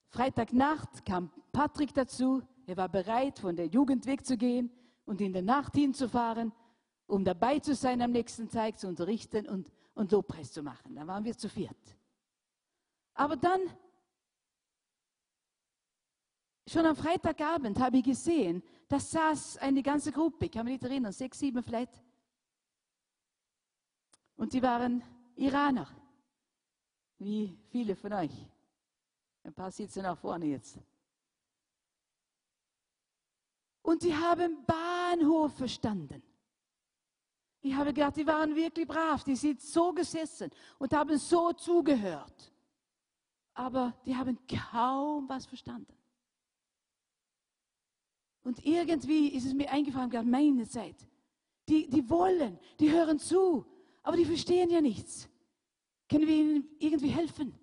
Freitagnacht 0.08 1.04
kam 1.04 1.30
Patrick 1.52 1.92
dazu. 1.92 2.42
Er 2.66 2.76
war 2.76 2.88
bereit, 2.88 3.38
von 3.38 3.54
der 3.54 3.66
Jugend 3.66 4.06
wegzugehen 4.06 4.70
und 5.04 5.20
in 5.20 5.32
der 5.32 5.42
Nacht 5.42 5.74
hinzufahren, 5.74 6.52
um 7.06 7.24
dabei 7.24 7.60
zu 7.60 7.74
sein 7.74 8.00
am 8.02 8.12
nächsten 8.12 8.48
Tag, 8.48 8.78
zu 8.78 8.88
unterrichten 8.88 9.46
und, 9.46 9.70
und 9.94 10.10
Lobpreis 10.10 10.52
zu 10.52 10.62
machen. 10.62 10.94
Da 10.94 11.06
waren 11.06 11.24
wir 11.24 11.36
zu 11.36 11.48
viert. 11.48 11.96
Aber 13.14 13.36
dann 13.36 13.60
Schon 16.68 16.84
am 16.84 16.96
Freitagabend 16.96 17.78
habe 17.78 17.98
ich 17.98 18.04
gesehen, 18.04 18.62
da 18.88 18.98
saß 18.98 19.58
eine 19.58 19.82
ganze 19.82 20.10
Gruppe, 20.10 20.46
ich 20.46 20.50
kann 20.50 20.64
mich 20.64 20.80
nicht 20.80 20.90
erinnern, 20.90 21.12
sechs, 21.12 21.38
sieben 21.38 21.62
vielleicht. 21.62 22.02
Und 24.36 24.52
die 24.52 24.62
waren 24.62 25.02
Iraner, 25.36 25.88
wie 27.18 27.56
viele 27.68 27.94
von 27.94 28.12
euch. 28.12 28.32
Ein 29.44 29.54
paar 29.54 29.70
sitzen 29.70 30.04
auch 30.06 30.18
vorne 30.18 30.46
jetzt. 30.46 30.78
Und 33.82 34.02
die 34.02 34.14
haben 34.14 34.64
Bahnhof 34.66 35.54
verstanden. 35.54 36.20
Ich 37.60 37.72
habe 37.74 37.92
gedacht, 37.92 38.16
die 38.16 38.26
waren 38.26 38.54
wirklich 38.56 38.88
brav, 38.88 39.22
die 39.22 39.36
sind 39.36 39.60
so 39.60 39.92
gesessen 39.92 40.50
und 40.78 40.92
haben 40.92 41.16
so 41.16 41.52
zugehört. 41.52 42.52
Aber 43.54 43.94
die 44.04 44.16
haben 44.16 44.36
kaum 44.48 45.28
was 45.28 45.46
verstanden. 45.46 45.96
Und 48.46 48.64
irgendwie 48.64 49.30
ist 49.30 49.44
es 49.44 49.54
mir 49.54 49.68
eingefallen, 49.72 50.08
gerade 50.08 50.28
meine 50.28 50.68
Zeit. 50.68 50.94
Die, 51.68 51.90
die 51.90 52.08
wollen, 52.08 52.60
die 52.78 52.92
hören 52.92 53.18
zu, 53.18 53.66
aber 54.04 54.16
die 54.16 54.24
verstehen 54.24 54.70
ja 54.70 54.80
nichts. 54.80 55.28
Können 56.08 56.28
wir 56.28 56.36
ihnen 56.36 56.68
irgendwie 56.78 57.08
helfen? 57.08 57.58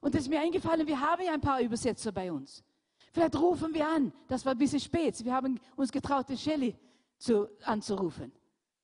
Und 0.00 0.14
es 0.14 0.22
ist 0.22 0.30
mir 0.30 0.40
eingefallen, 0.40 0.86
wir 0.86 0.98
haben 0.98 1.22
ja 1.22 1.34
ein 1.34 1.42
paar 1.42 1.60
Übersetzer 1.60 2.12
bei 2.12 2.32
uns. 2.32 2.64
Vielleicht 3.12 3.36
rufen 3.36 3.74
wir 3.74 3.86
an, 3.86 4.10
das 4.26 4.46
war 4.46 4.52
ein 4.52 4.58
bisschen 4.58 4.80
spät. 4.80 5.22
Wir 5.22 5.34
haben 5.34 5.60
uns 5.76 5.92
getraut, 5.92 6.30
die 6.30 6.38
Shelley 6.38 6.74
zu, 7.18 7.46
anzurufen. 7.62 8.32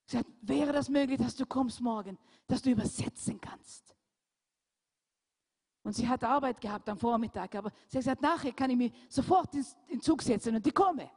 Gesagt, 0.05 0.28
wäre 0.43 0.74
das 0.74 0.91
möglich, 0.91 1.16
dass 1.16 1.35
du 1.35 1.47
kommst 1.47 1.80
morgen, 1.80 2.18
dass 2.47 2.61
du 2.61 2.70
übersetzen 2.70 3.41
kannst? 3.41 3.93
Und 5.85 5.93
sie 5.93 6.09
hat 6.09 6.24
Arbeit 6.24 6.61
gehabt 6.61 6.89
am 6.89 6.97
Vormittag, 6.97 7.55
aber 7.55 7.70
sie 7.87 7.99
hat 7.99 8.05
gesagt, 8.05 8.22
nachher 8.22 8.53
kann 8.53 8.70
ich 8.70 8.76
mich 8.76 8.93
sofort 9.09 9.55
in 9.55 9.64
den 9.91 10.01
Zug 10.01 10.22
setzen 10.22 10.57
und 10.57 10.64
die 10.64 10.72
komme. 10.72 11.11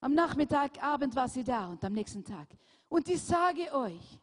Am 0.00 0.12
Nachmittag, 0.12 0.80
Abend 0.82 1.16
war 1.16 1.26
sie 1.26 1.42
da 1.42 1.68
und 1.68 1.82
am 1.82 1.94
nächsten 1.94 2.22
Tag. 2.22 2.46
Und 2.88 3.08
ich 3.08 3.22
sage 3.22 3.72
euch, 3.72 4.20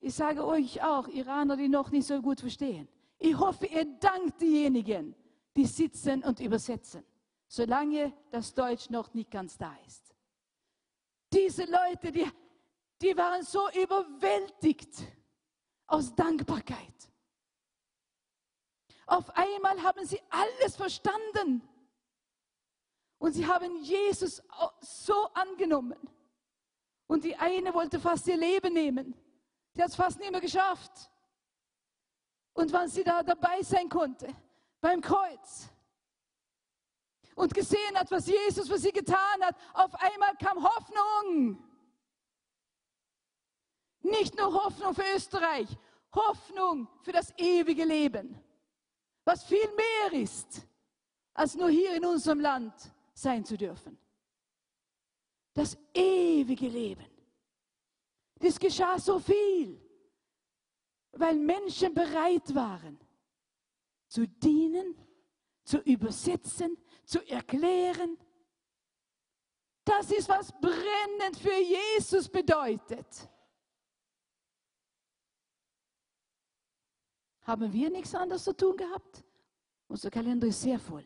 ich 0.00 0.14
sage 0.14 0.44
euch 0.44 0.82
auch, 0.82 1.06
Iraner, 1.08 1.56
die 1.56 1.68
noch 1.68 1.90
nicht 1.90 2.06
so 2.06 2.20
gut 2.20 2.40
verstehen, 2.40 2.88
ich 3.16 3.38
hoffe, 3.38 3.66
ihr 3.66 3.84
dankt 4.00 4.40
diejenigen, 4.40 5.14
die 5.56 5.64
sitzen 5.64 6.24
und 6.24 6.40
übersetzen, 6.40 7.04
solange 7.46 8.12
das 8.32 8.52
Deutsch 8.52 8.90
noch 8.90 9.14
nicht 9.14 9.30
ganz 9.30 9.56
da 9.56 9.74
ist. 9.86 10.12
Diese 11.32 11.64
Leute, 11.64 12.10
die, 12.10 12.28
die 13.00 13.16
waren 13.16 13.44
so 13.44 13.70
überwältigt 13.70 15.04
aus 15.86 16.14
Dankbarkeit. 16.14 17.10
Auf 19.06 19.30
einmal 19.36 19.82
haben 19.82 20.04
sie 20.06 20.20
alles 20.30 20.76
verstanden. 20.76 21.62
Und 23.18 23.32
sie 23.32 23.46
haben 23.46 23.82
Jesus 23.82 24.42
so 24.80 25.28
angenommen. 25.34 25.98
Und 27.06 27.24
die 27.24 27.36
eine 27.36 27.72
wollte 27.74 28.00
fast 28.00 28.26
ihr 28.26 28.36
Leben 28.36 28.72
nehmen. 28.72 29.14
Sie 29.72 29.82
hat 29.82 29.90
es 29.90 29.96
fast 29.96 30.18
nicht 30.18 30.30
mehr 30.30 30.40
geschafft. 30.40 31.10
Und 32.54 32.72
wann 32.72 32.88
sie 32.88 33.04
da 33.04 33.22
dabei 33.22 33.62
sein 33.62 33.88
konnte, 33.88 34.28
beim 34.80 35.00
Kreuz, 35.00 35.68
und 37.34 37.52
gesehen 37.52 37.96
hat, 37.96 38.10
was 38.10 38.26
Jesus 38.26 38.68
für 38.68 38.78
sie 38.78 38.92
getan 38.92 39.42
hat, 39.42 39.56
auf 39.72 39.94
einmal 39.96 40.36
kam 40.36 40.62
Hoffnung. 40.62 41.62
Nicht 44.04 44.36
nur 44.36 44.52
Hoffnung 44.52 44.94
für 44.94 45.04
Österreich, 45.16 45.66
Hoffnung 46.14 46.88
für 47.02 47.12
das 47.12 47.32
ewige 47.38 47.84
Leben, 47.84 48.38
was 49.24 49.44
viel 49.44 49.66
mehr 49.74 50.20
ist, 50.20 50.66
als 51.32 51.54
nur 51.54 51.70
hier 51.70 51.96
in 51.96 52.04
unserem 52.04 52.38
Land 52.38 52.74
sein 53.14 53.44
zu 53.44 53.56
dürfen. 53.56 53.98
Das 55.54 55.78
ewige 55.94 56.68
Leben. 56.68 57.06
Das 58.38 58.58
geschah 58.58 58.98
so 58.98 59.18
viel, 59.18 59.80
weil 61.12 61.36
Menschen 61.36 61.94
bereit 61.94 62.54
waren, 62.54 63.00
zu 64.08 64.28
dienen, 64.28 64.94
zu 65.64 65.78
übersetzen, 65.78 66.76
zu 67.06 67.26
erklären. 67.26 68.18
Das 69.82 70.10
ist, 70.10 70.28
was 70.28 70.52
brennend 70.60 71.38
für 71.40 71.56
Jesus 71.56 72.28
bedeutet. 72.28 73.30
Haben 77.44 77.72
wir 77.72 77.90
nichts 77.90 78.14
anderes 78.14 78.44
zu 78.44 78.56
tun 78.56 78.76
gehabt? 78.76 79.24
Unser 79.88 80.10
Kalender 80.10 80.46
ist 80.46 80.62
sehr 80.62 80.78
voll. 80.78 81.04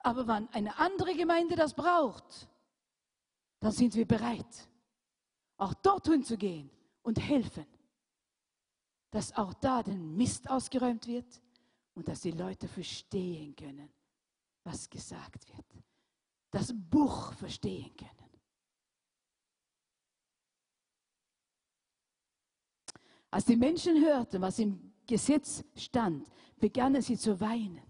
Aber 0.00 0.26
wenn 0.26 0.48
eine 0.50 0.76
andere 0.78 1.14
Gemeinde 1.14 1.56
das 1.56 1.74
braucht, 1.74 2.48
dann 3.60 3.72
sind 3.72 3.94
wir 3.94 4.06
bereit, 4.06 4.68
auch 5.56 5.74
dorthin 5.74 6.22
zu 6.22 6.36
gehen 6.36 6.70
und 7.02 7.18
helfen, 7.18 7.66
dass 9.10 9.36
auch 9.36 9.54
da 9.54 9.82
der 9.82 9.94
Mist 9.94 10.48
ausgeräumt 10.48 11.06
wird, 11.06 11.40
und 11.98 12.06
dass 12.06 12.20
die 12.20 12.30
Leute 12.30 12.68
verstehen 12.68 13.56
können, 13.56 13.90
was 14.62 14.88
gesagt 14.88 15.48
wird. 15.48 15.66
Das 16.48 16.72
Buch 16.72 17.32
verstehen 17.32 17.96
können. 17.96 18.17
Als 23.30 23.44
die 23.44 23.56
Menschen 23.56 24.02
hörten, 24.02 24.40
was 24.40 24.58
im 24.58 24.92
Gesetz 25.06 25.62
stand, 25.76 26.26
begannen 26.58 27.02
sie 27.02 27.18
zu 27.18 27.38
weinen. 27.40 27.82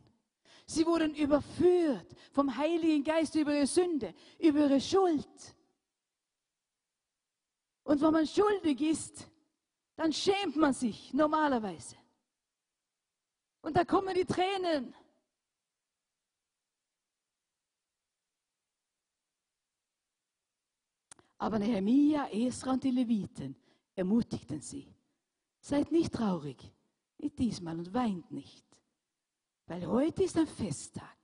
Sie 0.67 0.85
wurden 0.85 1.15
überführt 1.15 2.15
vom 2.33 2.55
Heiligen 2.55 3.03
Geist 3.03 3.35
über 3.35 3.55
ihre 3.55 3.67
Sünde, 3.67 4.15
über 4.39 4.61
ihre 4.61 4.81
Schuld. 4.81 5.57
Und 7.85 8.01
wenn 8.03 8.13
man 8.13 8.27
schuldig 8.27 8.81
ist, 8.81 9.31
dann 9.97 10.13
schämt 10.13 10.57
man 10.57 10.75
sich 10.75 11.13
normalerweise. 11.15 11.97
Und 13.63 13.77
da 13.77 13.85
kommen 13.85 14.15
die 14.15 14.27
Tränen. 14.27 14.95
Aber 21.39 21.59
Nehemia, 21.59 22.29
Esra 22.31 22.73
und 22.73 22.85
die 22.85 22.91
Leviten 22.91 23.57
ermutigten 23.95 24.61
sie. 24.61 24.98
Seid 25.69 25.93
nicht 25.93 26.15
traurig, 26.15 26.57
nicht 27.19 27.39
diesmal 27.39 27.79
und 27.79 27.93
weint 27.93 28.31
nicht, 28.31 28.65
weil 29.67 29.87
heute 29.87 30.23
ist 30.23 30.39
ein 30.39 30.47
Festtag. 30.47 31.19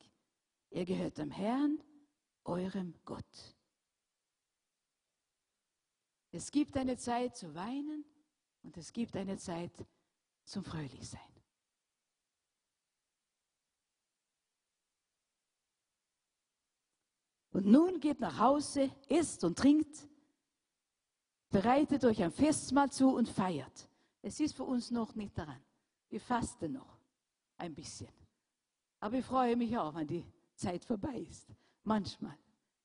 Ihr 0.68 0.84
gehört 0.84 1.16
dem 1.16 1.30
Herrn, 1.30 1.82
eurem 2.44 2.92
Gott. 3.06 3.56
Es 6.30 6.50
gibt 6.50 6.76
eine 6.76 6.98
Zeit 6.98 7.34
zu 7.34 7.54
weinen 7.54 8.04
und 8.62 8.76
es 8.76 8.92
gibt 8.92 9.16
eine 9.16 9.38
Zeit 9.38 9.72
zum 10.44 10.62
Fröhlichsein. 10.62 11.20
Und 17.52 17.64
nun 17.64 17.98
geht 17.98 18.20
nach 18.20 18.38
Hause, 18.38 18.94
isst 19.08 19.42
und 19.42 19.56
trinkt, 19.56 20.06
bereitet 21.48 22.04
euch 22.04 22.22
ein 22.22 22.30
Festmahl 22.30 22.92
zu 22.92 23.08
und 23.08 23.26
feiert. 23.26 23.88
Es 24.26 24.40
ist 24.40 24.56
für 24.56 24.64
uns 24.64 24.90
noch 24.90 25.14
nicht 25.14 25.36
daran. 25.36 25.60
Wir 26.08 26.18
fasten 26.18 26.72
noch 26.72 26.98
ein 27.58 27.74
bisschen. 27.74 28.08
Aber 28.98 29.18
ich 29.18 29.24
freue 29.24 29.54
mich 29.54 29.76
auch, 29.76 29.94
wenn 29.94 30.06
die 30.06 30.24
Zeit 30.54 30.82
vorbei 30.82 31.26
ist. 31.28 31.46
Manchmal 31.82 32.38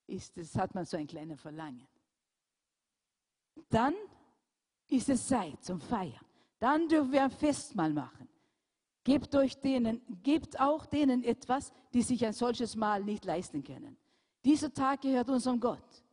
ist 0.05 0.37
es, 0.37 0.53
hat 0.57 0.75
man 0.75 0.83
so 0.83 0.97
ein 0.97 1.07
kleines 1.07 1.39
Verlangen. 1.39 1.87
Dann 3.69 3.93
ist 4.89 5.07
es 5.07 5.27
Zeit 5.29 5.63
zum 5.63 5.79
Feiern. 5.79 6.25
Dann 6.59 6.89
dürfen 6.89 7.13
wir 7.13 7.23
ein 7.23 7.31
Festmahl 7.31 7.93
machen. 7.93 8.27
Gebt, 9.05 9.33
euch 9.33 9.57
denen, 9.61 10.01
gebt 10.21 10.59
auch 10.59 10.85
denen 10.87 11.23
etwas, 11.23 11.71
die 11.93 12.01
sich 12.01 12.25
ein 12.25 12.33
solches 12.33 12.75
Mahl 12.75 13.05
nicht 13.05 13.23
leisten 13.23 13.63
können. 13.63 13.95
Dieser 14.43 14.73
Tag 14.73 15.01
gehört 15.01 15.29
unserem 15.29 15.61
Gott. 15.61 16.03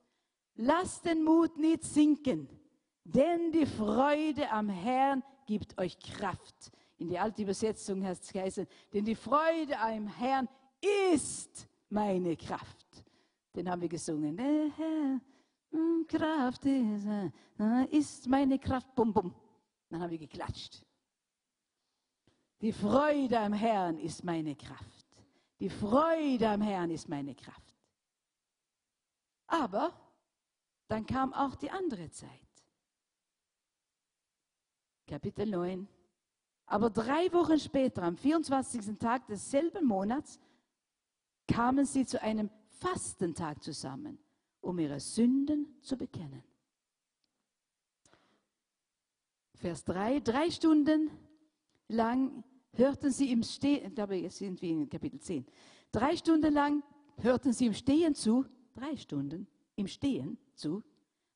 Lasst 0.54 1.04
den 1.04 1.24
Mut 1.24 1.56
nicht 1.58 1.82
sinken, 1.82 2.48
denn 3.06 3.52
die 3.52 3.66
Freude 3.66 4.50
am 4.50 4.68
Herrn 4.68 5.22
gibt 5.46 5.78
euch 5.78 5.98
Kraft. 5.98 6.72
In 6.98 7.08
der 7.08 7.22
alten 7.22 7.42
Übersetzung 7.42 8.04
heißt 8.04 8.24
es 8.24 8.32
geheißen, 8.32 8.66
denn 8.92 9.04
die 9.04 9.14
Freude 9.14 9.78
am 9.78 10.08
Herrn 10.08 10.48
ist 11.08 11.68
meine 11.88 12.36
Kraft. 12.36 13.04
Den 13.54 13.70
haben 13.70 13.80
wir 13.80 13.88
gesungen. 13.88 14.36
Der 14.36 14.70
Herr, 14.76 15.20
hm, 15.70 16.06
Kraft 16.08 16.66
ist, 16.66 17.06
äh, 17.06 17.84
ist 17.90 18.26
meine 18.28 18.58
Kraft. 18.58 18.94
Bum, 18.94 19.12
bum. 19.12 19.34
Dann 19.88 20.02
haben 20.02 20.10
wir 20.10 20.18
geklatscht. 20.18 20.84
Die 22.60 22.72
Freude 22.72 23.38
am 23.38 23.52
Herrn 23.52 23.98
ist 23.98 24.24
meine 24.24 24.56
Kraft. 24.56 25.06
Die 25.60 25.70
Freude 25.70 26.48
am 26.48 26.62
Herrn 26.62 26.90
ist 26.90 27.08
meine 27.08 27.34
Kraft. 27.34 27.74
Aber 29.46 29.92
dann 30.88 31.06
kam 31.06 31.32
auch 31.32 31.54
die 31.54 31.70
andere 31.70 32.10
Zeit. 32.10 32.45
Kapitel 35.06 35.46
9, 35.46 35.86
Aber 36.66 36.90
drei 36.90 37.32
Wochen 37.32 37.58
später, 37.58 38.02
am 38.02 38.16
24. 38.16 38.98
Tag 38.98 39.26
desselben 39.28 39.86
Monats, 39.86 40.40
kamen 41.46 41.86
sie 41.86 42.04
zu 42.04 42.20
einem 42.20 42.50
Fastentag 42.80 43.62
zusammen, 43.62 44.18
um 44.60 44.78
ihre 44.78 44.98
Sünden 44.98 45.80
zu 45.80 45.96
bekennen. 45.96 46.42
Vers 49.54 49.84
3, 49.84 50.20
drei 50.20 50.50
Stunden 50.50 51.10
lang 51.88 52.44
hörten 52.72 53.10
sie 53.10 53.30
im 53.30 53.42
Stehen, 53.42 53.86
ich 53.86 53.94
glaube, 53.94 54.16
jetzt 54.16 54.38
sind 54.38 54.60
wir 54.60 54.70
in 54.70 54.88
Kapitel 54.88 55.20
10, 55.20 55.46
drei 55.92 56.16
Stunden 56.16 56.52
lang 56.52 56.82
hörten 57.18 57.52
sie 57.52 57.66
im 57.66 57.74
Stehen 57.74 58.14
zu, 58.14 58.44
drei 58.74 58.96
Stunden 58.96 59.46
im 59.76 59.86
Stehen 59.86 60.36
zu, 60.54 60.82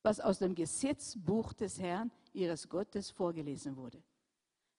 was 0.03 0.19
aus 0.19 0.39
dem 0.39 0.55
Gesetzbuch 0.55 1.53
des 1.53 1.79
Herrn, 1.79 2.11
ihres 2.33 2.67
Gottes, 2.67 3.09
vorgelesen 3.09 3.75
wurde. 3.75 4.01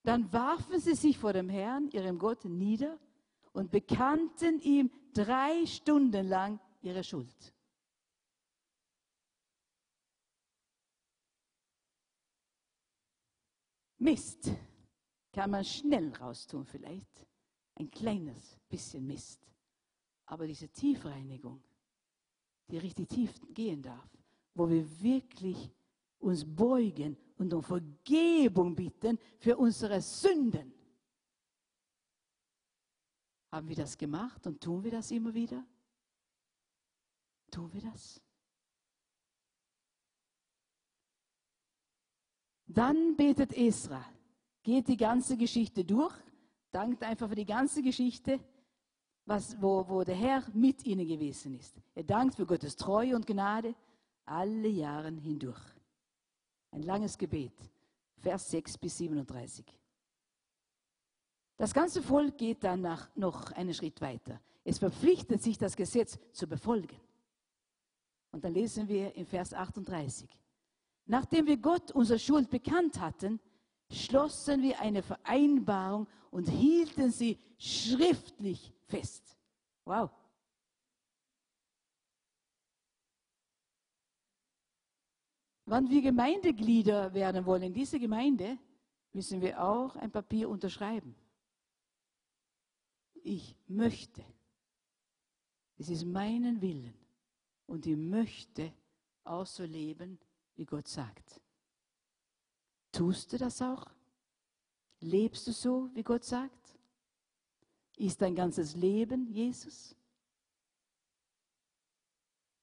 Dann 0.02 0.32
warfen 0.32 0.80
sie 0.80 0.94
sich 0.94 1.16
vor 1.16 1.32
dem 1.32 1.48
Herrn, 1.48 1.88
ihrem 1.90 2.18
Gott, 2.18 2.44
nieder 2.44 2.98
und 3.52 3.70
bekannten 3.70 4.60
ihm 4.60 4.90
drei 5.12 5.64
Stunden 5.66 6.28
lang 6.28 6.58
ihre 6.80 7.04
Schuld. 7.04 7.54
Mist 13.98 14.50
kann 15.32 15.50
man 15.50 15.64
schnell 15.64 16.12
raustun 16.16 16.66
vielleicht. 16.66 17.26
Ein 17.76 17.90
kleines 17.90 18.58
bisschen 18.68 19.06
Mist. 19.06 19.40
Aber 20.26 20.46
diese 20.46 20.68
Tiefreinigung, 20.68 21.62
die 22.68 22.78
richtig 22.78 23.08
tief 23.08 23.32
gehen 23.54 23.80
darf, 23.80 24.10
wo 24.54 24.68
wir 24.68 24.84
wirklich 25.00 25.70
uns 26.22 26.44
beugen 26.44 27.16
und 27.36 27.52
um 27.52 27.62
Vergebung 27.62 28.74
bitten 28.74 29.18
für 29.38 29.56
unsere 29.56 30.00
Sünden. 30.00 30.72
Haben 33.50 33.68
wir 33.68 33.76
das 33.76 33.98
gemacht 33.98 34.46
und 34.46 34.62
tun 34.62 34.82
wir 34.82 34.92
das 34.92 35.10
immer 35.10 35.34
wieder? 35.34 35.64
Tun 37.50 37.70
wir 37.72 37.82
das? 37.82 38.20
Dann 42.66 43.16
betet 43.16 43.52
Esra, 43.52 44.02
geht 44.62 44.88
die 44.88 44.96
ganze 44.96 45.36
Geschichte 45.36 45.84
durch, 45.84 46.14
dankt 46.70 47.02
einfach 47.02 47.28
für 47.28 47.34
die 47.34 47.44
ganze 47.44 47.82
Geschichte, 47.82 48.40
was, 49.26 49.60
wo, 49.60 49.86
wo 49.86 50.02
der 50.02 50.14
Herr 50.14 50.42
mit 50.54 50.86
ihnen 50.86 51.06
gewesen 51.06 51.52
ist. 51.58 51.76
Er 51.94 52.04
dankt 52.04 52.36
für 52.36 52.46
Gottes 52.46 52.76
Treue 52.76 53.14
und 53.14 53.26
Gnade 53.26 53.74
alle 54.24 54.68
Jahre 54.68 55.10
hindurch. 55.10 55.60
Ein 56.72 56.82
langes 56.82 57.16
Gebet, 57.16 57.52
Vers 58.16 58.50
6 58.50 58.78
bis 58.78 58.98
37. 58.98 59.64
Das 61.56 61.72
ganze 61.72 62.02
Volk 62.02 62.38
geht 62.38 62.64
dann 62.64 62.80
nach, 62.80 63.14
noch 63.14 63.52
einen 63.52 63.72
Schritt 63.72 64.00
weiter. 64.00 64.40
Es 64.64 64.78
verpflichtet 64.78 65.42
sich, 65.42 65.58
das 65.58 65.76
Gesetz 65.76 66.18
zu 66.32 66.48
befolgen. 66.48 66.98
Und 68.32 68.42
dann 68.44 68.54
lesen 68.54 68.88
wir 68.88 69.14
in 69.14 69.26
Vers 69.26 69.52
38. 69.54 70.28
Nachdem 71.06 71.46
wir 71.46 71.58
Gott 71.58 71.92
unsere 71.92 72.18
Schuld 72.18 72.48
bekannt 72.48 73.00
hatten, 73.00 73.38
schlossen 73.90 74.62
wir 74.62 74.80
eine 74.80 75.02
Vereinbarung 75.02 76.08
und 76.30 76.48
hielten 76.48 77.10
sie 77.10 77.38
schriftlich 77.58 78.72
fest. 78.86 79.36
Wow. 79.84 80.10
Wenn 85.64 85.88
wir 85.88 86.02
Gemeindeglieder 86.02 87.14
werden 87.14 87.46
wollen 87.46 87.62
in 87.62 87.72
dieser 87.72 87.98
Gemeinde, 87.98 88.58
müssen 89.12 89.40
wir 89.40 89.62
auch 89.62 89.94
ein 89.96 90.10
Papier 90.10 90.48
unterschreiben. 90.48 91.14
Ich 93.22 93.56
möchte. 93.68 94.24
Es 95.78 95.88
ist 95.88 96.04
meinen 96.04 96.60
Willen. 96.60 96.94
Und 97.66 97.86
ich 97.86 97.96
möchte 97.96 98.72
auch 99.24 99.46
so 99.46 99.64
leben, 99.64 100.18
wie 100.56 100.64
Gott 100.64 100.88
sagt. 100.88 101.40
Tust 102.90 103.32
du 103.32 103.38
das 103.38 103.62
auch? 103.62 103.86
Lebst 105.00 105.46
du 105.46 105.52
so, 105.52 105.90
wie 105.94 106.02
Gott 106.02 106.24
sagt? 106.24 106.78
Ist 107.96 108.20
dein 108.20 108.34
ganzes 108.34 108.74
Leben 108.74 109.26
Jesus? 109.26 109.96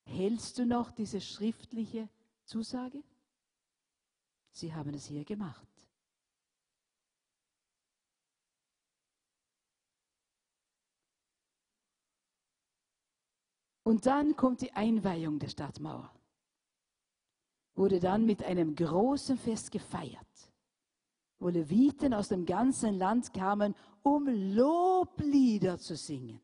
Hältst 0.04 0.58
du 0.58 0.66
noch 0.66 0.92
diese 0.92 1.22
schriftliche 1.22 2.10
Zusage? 2.50 3.04
Sie 4.52 4.74
haben 4.74 4.94
es 4.94 5.06
hier 5.06 5.24
gemacht. 5.24 5.68
Und 13.84 14.06
dann 14.06 14.36
kommt 14.36 14.62
die 14.62 14.74
Einweihung 14.74 15.40
der 15.40 15.50
Stadtmauer 15.50 16.12
wurde 17.80 18.00
dann 18.02 18.26
mit 18.26 18.44
einem 18.44 18.76
großen 18.76 19.38
Fest 19.38 19.72
gefeiert, 19.72 20.52
wo 21.40 21.48
Leviten 21.48 22.14
aus 22.14 22.28
dem 22.28 22.46
ganzen 22.46 22.98
Land 22.98 23.34
kamen, 23.34 23.74
um 24.04 24.28
Loblieder 24.28 25.80
zu 25.80 25.96
singen 25.96 26.42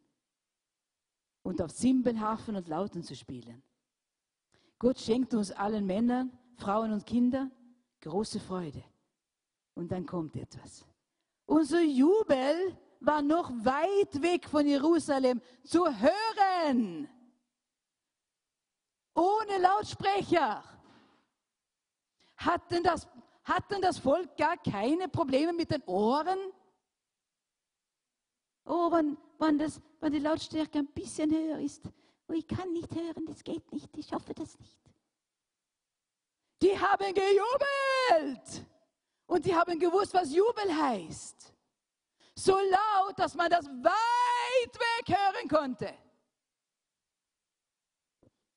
und 1.43 1.61
auf 1.61 1.73
Zimbelhafen 1.73 2.55
und 2.55 2.69
Lauten 2.69 3.03
zu 3.03 3.15
spielen. 3.15 3.61
Gott 4.79 4.99
schenkt 4.99 5.33
uns 5.33 5.51
allen 5.51 5.85
Männern, 5.85 6.31
Frauen 6.55 6.91
und 6.91 7.05
Kindern 7.05 7.51
große 8.05 8.39
Freude. 8.39 8.83
Und 9.73 9.91
dann 9.91 10.05
kommt 10.05 10.35
etwas. 10.35 10.85
Unser 11.45 11.81
Jubel 11.81 12.77
war 12.99 13.21
noch 13.21 13.51
weit 13.51 14.21
weg 14.21 14.47
von 14.47 14.65
Jerusalem 14.65 15.41
zu 15.63 15.85
hören. 15.85 17.09
Ohne 19.13 19.57
Lautsprecher. 19.59 20.63
Hat 22.37 22.71
denn, 22.71 22.83
das, 22.83 23.07
hat 23.43 23.69
denn 23.71 23.81
das 23.81 23.97
Volk 23.97 24.37
gar 24.37 24.57
keine 24.57 25.07
Probleme 25.09 25.53
mit 25.53 25.71
den 25.71 25.83
Ohren? 25.83 26.37
Oh, 28.65 28.91
wenn, 28.91 29.17
wenn, 29.39 29.57
das, 29.57 29.81
wenn 29.99 30.11
die 30.13 30.19
Lautstärke 30.19 30.79
ein 30.79 30.87
bisschen 30.87 31.31
höher 31.31 31.59
ist. 31.59 31.83
Oh, 32.27 32.33
ich 32.33 32.47
kann 32.47 32.71
nicht 32.73 32.93
hören, 32.93 33.25
das 33.25 33.43
geht 33.43 33.71
nicht, 33.71 33.95
ich 33.95 34.07
schaffe 34.07 34.33
das 34.33 34.57
nicht. 34.59 34.79
Die 36.61 36.77
haben 36.77 37.13
gejubelt. 37.13 38.65
Und 39.27 39.45
die 39.45 39.55
haben 39.55 39.79
gewusst, 39.79 40.13
was 40.13 40.33
Jubel 40.33 40.75
heißt. 40.75 41.53
So 42.35 42.53
laut, 42.53 43.17
dass 43.17 43.35
man 43.35 43.49
das 43.49 43.65
weit 43.65 44.75
weg 44.75 45.17
hören 45.17 45.49
konnte. 45.49 45.93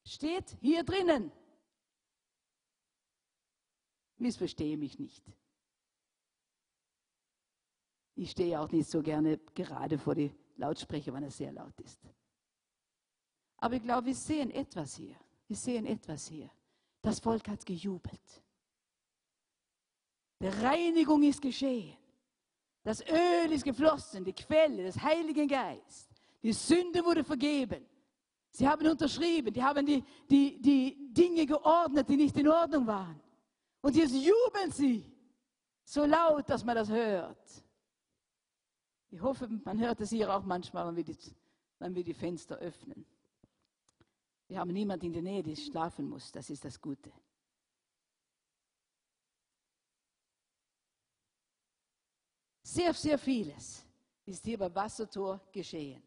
Steht 0.05 0.57
hier 0.61 0.85
drinnen. 0.85 1.31
Missverstehe 4.17 4.77
mich 4.77 4.99
nicht. 4.99 5.25
Ich 8.15 8.33
stehe 8.33 8.59
auch 8.59 8.71
nicht 8.73 8.91
so 8.91 9.01
gerne 9.01 9.39
gerade 9.55 9.97
vor 9.97 10.15
die 10.15 10.35
Lautsprecher, 10.57 11.13
wenn 11.13 11.23
es 11.23 11.37
sehr 11.37 11.53
laut 11.53 11.79
ist. 11.81 12.01
Aber 13.59 13.75
ich 13.75 13.83
glaube, 13.83 14.07
wir 14.07 14.15
sehen 14.15 14.51
etwas 14.51 14.97
hier. 14.97 15.17
Wir 15.47 15.57
sehen 15.57 15.87
etwas 15.87 16.29
hier. 16.29 16.51
Das 17.03 17.21
Volk 17.21 17.49
hat 17.49 17.65
gejubelt. 17.65 18.43
Die 20.41 20.47
Reinigung 20.47 21.23
ist 21.23 21.41
geschehen. 21.41 21.97
Das 22.85 23.03
Öl 23.03 23.53
ist 23.53 23.65
geflossen, 23.65 24.25
die 24.25 24.33
Quelle 24.33 24.85
des 24.85 25.01
Heiligen 25.03 25.49
Geistes. 25.49 26.09
Die 26.43 26.53
Sünde 26.53 27.05
wurde 27.05 27.25
vergeben. 27.25 27.85
Sie 28.51 28.67
haben 28.67 28.87
unterschrieben, 28.87 29.53
die 29.53 29.63
haben 29.63 29.85
die, 29.85 30.03
die, 30.31 30.61
die 30.61 31.13
Dinge 31.13 31.45
geordnet, 31.45 32.09
die 32.09 32.17
nicht 32.17 32.37
in 32.37 32.49
Ordnung 32.49 32.87
waren. 32.87 33.21
Und 33.81 33.95
jetzt 33.95 34.15
jubeln 34.15 34.71
sie 34.71 35.05
so 35.85 36.05
laut, 36.05 36.49
dass 36.49 36.65
man 36.65 36.77
das 36.77 36.89
hört. 36.89 37.65
Ich 39.11 39.21
hoffe, 39.21 39.49
man 39.65 39.79
hört 39.79 40.01
es 40.01 40.11
hier 40.11 40.35
auch 40.35 40.45
manchmal, 40.45 40.87
wenn 40.87 40.97
wir 40.97 41.05
die, 41.05 41.17
wenn 41.79 41.95
wir 41.95 42.05
die 42.05 42.15
Fenster 42.15 42.57
öffnen. 42.57 43.05
Wir 44.49 44.59
haben 44.59 44.73
niemanden 44.73 45.07
in 45.07 45.13
der 45.13 45.23
Nähe, 45.23 45.43
der 45.43 45.57
schlafen 45.57 46.09
muss. 46.09 46.33
Das 46.33 46.49
ist 46.49 46.65
das 46.65 46.81
Gute. 46.81 47.13
Sehr, 52.63 52.93
sehr 52.95 53.19
vieles 53.19 53.85
ist 54.25 54.45
hier 54.45 54.59
beim 54.59 54.75
Wassertor 54.75 55.41
geschehen. 55.53 56.03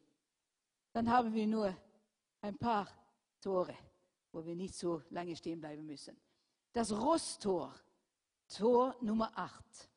Dann 0.92 1.10
haben 1.10 1.34
wir 1.34 1.48
nur 1.48 1.76
ein 2.42 2.58
paar 2.58 2.88
Tore, 3.40 3.78
wo 4.32 4.44
wir 4.46 4.56
nicht 4.56 4.76
so 4.76 5.02
lange 5.10 5.36
stehen 5.36 5.60
bleiben 5.60 5.86
müssen. 5.86 6.20
Das 6.74 6.92
Rosttor, 6.92 7.74
Tor 8.48 8.96
Nummer 9.02 9.32
8. 9.36 9.90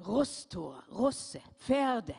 Rosttor, 0.00 0.84
Rosse, 0.90 1.40
Pferde, 1.58 2.14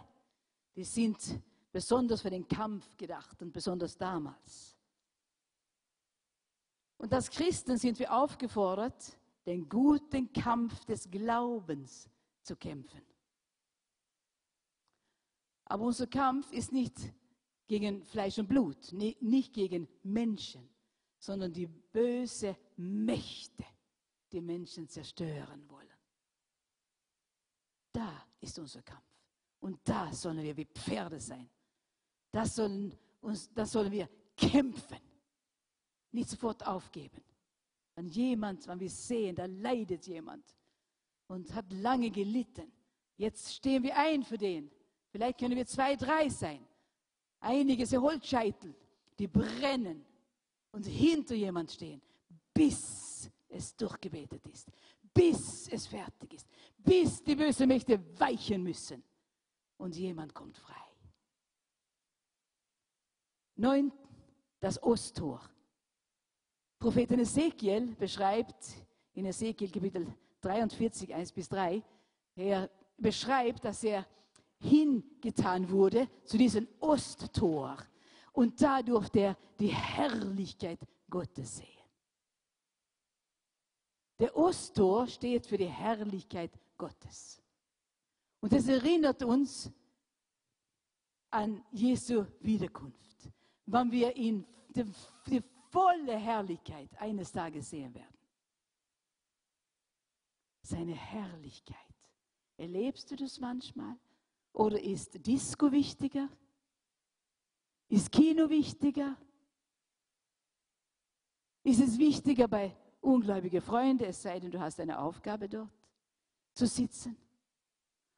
die 0.76 0.84
sind 0.84 1.39
besonders 1.72 2.22
für 2.22 2.30
den 2.30 2.48
Kampf 2.48 2.98
gedacht 2.98 3.41
und 3.41 3.52
besonders 3.52 3.98
damals. 3.98 4.76
Und 6.98 7.14
als 7.14 7.30
Christen 7.30 7.78
sind 7.78 7.98
wir 8.00 8.14
aufgefordert, 8.14 9.18
den 9.46 9.68
guten 9.68 10.32
Kampf 10.34 10.84
des 10.86 11.10
Glaubens 11.10 12.10
zu 12.44 12.56
kämpfen. 12.56 13.02
Aber 15.66 15.86
unser 15.86 16.08
Kampf 16.08 16.52
ist 16.52 16.72
nicht 16.72 16.98
gegen 17.68 18.04
Fleisch 18.04 18.38
und 18.40 18.48
Blut, 18.48 18.91
nicht 18.91 19.54
gegen 19.54 19.88
Menschen, 20.04 20.68
sondern 21.20 21.54
die 21.54 21.68
böse 21.68 22.58
Mächte, 22.76 23.66
die 24.32 24.41
Menschen 24.41 24.88
zerstören 24.88 25.70
wollen. 25.70 25.88
Da 27.91 28.26
ist 28.40 28.58
unser 28.60 28.82
Kampf. 28.82 29.04
Und 29.60 29.80
da 29.84 30.12
sollen 30.12 30.41
wir 30.41 30.56
wie 30.58 30.66
Pferde 30.66 31.20
sein. 31.20 31.50
Das 32.31 32.56
sollen, 32.56 32.95
uns, 33.22 33.49
das 33.53 33.72
sollen 33.72 33.91
wir 33.91 34.10
kämpfen. 34.35 34.97
Nicht 36.11 36.30
sofort 36.30 36.65
aufgeben. 36.65 37.22
Wenn 37.95 38.07
jemand, 38.07 38.68
wenn 38.68 38.80
wir 38.80 38.89
sehen, 38.89 39.35
da 39.35 39.45
leidet 39.45 40.07
jemand 40.07 40.43
und 41.27 41.53
hat 41.53 41.72
lange 41.73 42.10
gelitten. 42.10 42.72
Jetzt 43.18 43.53
stehen 43.53 43.84
wir 43.84 43.97
ein 43.97 44.23
für 44.23 44.38
den. 44.38 44.72
Vielleicht 45.11 45.39
können 45.39 45.56
wir 45.56 45.65
zwei, 45.65 45.95
drei 45.95 46.30
sein. 46.30 46.65
Einige 47.41 47.85
sind 47.85 48.01
Holzscheitel, 48.01 48.73
die 49.18 49.27
brennen 49.27 50.06
und 50.72 50.85
hinter 50.85 51.35
jemand 51.35 51.72
stehen, 51.72 52.01
bis 52.53 53.30
es 53.49 53.76
durchgebetet 53.76 54.45
ist, 54.47 54.69
bis 55.14 55.68
es 55.68 55.88
fertig 55.88 56.34
ist, 56.34 56.47
bis 56.77 57.23
die 57.23 57.35
bösen 57.35 57.68
Mächte 57.68 57.99
weichen 58.19 58.64
müssen 58.64 59.03
und 59.77 59.95
jemand 59.95 60.34
kommt 60.34 60.57
frei. 60.57 60.89
Neun, 63.60 63.91
das 64.61 64.81
Osttor. 64.81 65.41
Prophet 66.80 67.11
Ezekiel 67.11 67.94
beschreibt 67.95 68.56
in 69.11 69.26
Ezekiel 69.26 69.69
Kapitel 69.69 70.07
43, 70.40 71.14
1 71.14 71.34
bis 71.34 71.49
3, 71.49 71.84
er 72.38 72.69
beschreibt, 72.95 73.65
dass 73.65 73.84
er 73.84 74.07
hingetan 74.60 75.69
wurde 75.69 76.07
zu 76.23 76.38
diesem 76.38 76.69
Osttor. 76.80 77.77
Und 78.31 78.61
da 78.61 78.81
durfte 78.81 79.19
er 79.19 79.38
die 79.60 79.76
Herrlichkeit 79.76 80.80
Gottes 81.10 81.57
sehen. 81.57 81.68
Der 84.19 84.38
Osttor 84.38 85.06
steht 85.07 85.45
für 85.45 85.57
die 85.57 85.65
Herrlichkeit 85.65 86.57
Gottes. 86.77 87.41
Und 88.40 88.53
es 88.53 88.69
erinnert 88.69 89.22
uns 89.23 89.69
an 91.30 91.61
Jesu 91.72 92.26
Wiederkunft, 92.40 93.09
wann 93.72 93.91
wir 93.91 94.16
ihn 94.16 94.46
die, 94.70 94.86
die 95.28 95.44
volle 95.70 96.18
Herrlichkeit 96.18 96.90
eines 97.00 97.32
Tages 97.32 97.70
sehen 97.70 97.94
werden. 97.94 98.18
Seine 100.62 100.94
Herrlichkeit. 100.94 101.78
Erlebst 102.58 103.10
du 103.12 103.16
das 103.16 103.40
manchmal? 103.40 103.96
Oder 104.54 104.82
ist 104.82 105.26
Disco 105.26 105.72
wichtiger? 105.72 106.30
Ist 107.88 108.12
Kino 108.12 108.50
wichtiger? 108.50 109.16
Ist 111.64 111.82
es 111.82 111.98
wichtiger 111.98 112.48
bei 112.48 112.76
ungläubigen 113.02 113.62
Freunden, 113.62 114.06
es 114.06 114.22
sei 114.22 114.40
denn, 114.40 114.52
du 114.52 114.60
hast 114.60 114.80
eine 114.80 115.00
Aufgabe 115.00 115.48
dort 115.48 115.70
zu 116.54 116.66
sitzen? 116.66 117.16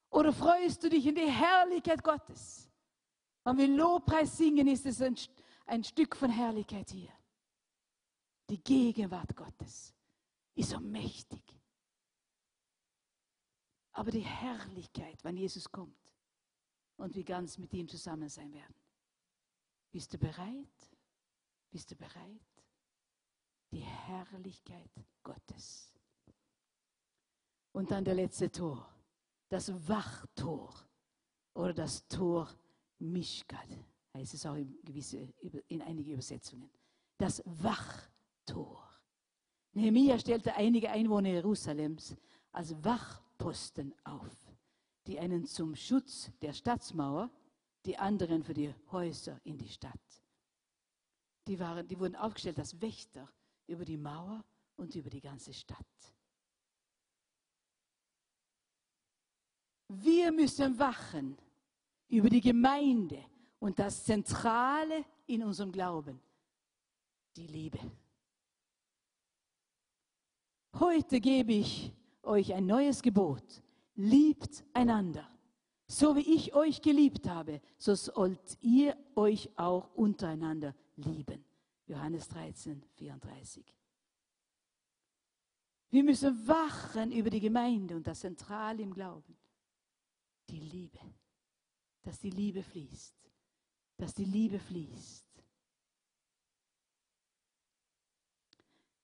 Oder 0.09 0.33
freust 0.33 0.83
du 0.83 0.89
dich 0.89 1.05
in 1.05 1.15
die 1.15 1.29
Herrlichkeit 1.29 2.03
Gottes? 2.03 2.69
Wenn 3.43 3.57
wir 3.57 3.67
Lobpreis 3.67 4.37
singen, 4.37 4.67
ist 4.67 4.85
es 4.85 5.01
ein, 5.01 5.15
ein 5.65 5.83
Stück 5.83 6.15
von 6.15 6.29
Herrlichkeit 6.29 6.89
hier. 6.89 7.11
Die 8.49 8.61
Gegenwart 8.61 9.35
Gottes 9.35 9.93
ist 10.55 10.71
so 10.71 10.79
mächtig. 10.79 11.43
Aber 13.93 14.11
die 14.11 14.25
Herrlichkeit, 14.25 15.23
wenn 15.23 15.37
Jesus 15.37 15.71
kommt, 15.71 15.95
und 17.01 17.15
wir 17.15 17.23
ganz 17.23 17.57
mit 17.57 17.73
ihm 17.73 17.87
zusammen 17.87 18.29
sein 18.29 18.53
werden. 18.53 18.75
Bist 19.91 20.13
du 20.13 20.17
bereit? 20.17 20.91
Bist 21.71 21.89
du 21.91 21.95
bereit? 21.95 22.63
Die 23.71 23.79
Herrlichkeit 23.79 24.91
Gottes. 25.23 25.93
Und 27.71 27.89
dann 27.89 28.05
der 28.05 28.13
letzte 28.13 28.51
Tor, 28.51 28.87
das 29.49 29.71
Wachtor 29.87 30.73
oder 31.53 31.73
das 31.73 32.07
Tor 32.07 32.49
Mishkat, 32.99 33.69
heißt 34.13 34.33
es 34.33 34.45
auch 34.45 34.55
in, 34.55 34.77
gewisse, 34.83 35.33
in 35.67 35.81
einige 35.81 36.13
Übersetzungen. 36.13 36.69
Das 37.17 37.41
Wachtor. 37.45 38.87
Nehemiah 39.73 40.19
stellte 40.19 40.53
einige 40.55 40.89
Einwohner 40.89 41.29
Jerusalems 41.29 42.15
als 42.51 42.75
Wachposten 42.83 43.93
auf 44.03 44.35
die 45.07 45.19
einen 45.19 45.45
zum 45.45 45.75
Schutz 45.75 46.31
der 46.41 46.53
Stadtmauer, 46.53 47.29
die 47.85 47.97
anderen 47.97 48.43
für 48.43 48.53
die 48.53 48.73
Häuser 48.91 49.39
in 49.43 49.57
die 49.57 49.67
Stadt. 49.67 49.99
Die, 51.47 51.59
waren, 51.59 51.87
die 51.87 51.99
wurden 51.99 52.15
aufgestellt 52.15 52.59
als 52.59 52.79
Wächter 52.79 53.27
über 53.67 53.83
die 53.83 53.97
Mauer 53.97 54.43
und 54.75 54.95
über 54.95 55.09
die 55.09 55.21
ganze 55.21 55.53
Stadt. 55.53 55.77
Wir 59.87 60.31
müssen 60.31 60.77
wachen 60.77 61.37
über 62.07 62.29
die 62.29 62.41
Gemeinde 62.41 63.25
und 63.61 63.79
das 63.79 64.03
Zentrale 64.03 65.05
in 65.27 65.43
unserem 65.43 65.71
Glauben, 65.71 66.19
die 67.37 67.47
Liebe. 67.47 67.79
Heute 70.77 71.21
gebe 71.21 71.53
ich 71.53 71.93
euch 72.23 72.53
ein 72.53 72.65
neues 72.65 73.01
Gebot 73.01 73.63
liebt 73.95 74.63
einander. 74.73 75.27
So 75.87 76.15
wie 76.15 76.35
ich 76.35 76.53
euch 76.53 76.81
geliebt 76.81 77.27
habe, 77.27 77.61
so 77.77 77.95
sollt 77.95 78.57
ihr 78.61 78.97
euch 79.15 79.49
auch 79.57 79.93
untereinander 79.93 80.73
lieben. 80.95 81.43
Johannes 81.85 82.27
13, 82.29 82.81
34. 82.95 83.65
Wir 85.89 86.03
müssen 86.03 86.47
wachen 86.47 87.11
über 87.11 87.29
die 87.29 87.41
Gemeinde 87.41 87.97
und 87.97 88.07
das 88.07 88.21
Zentrale 88.21 88.81
im 88.81 88.93
Glauben. 88.93 89.37
Die 90.49 90.59
Liebe. 90.59 90.99
Dass 92.03 92.19
die 92.19 92.29
Liebe 92.29 92.63
fließt. 92.63 93.30
Dass 94.01 94.15
die 94.15 94.25
Liebe 94.25 94.57
fließt. 94.57 95.27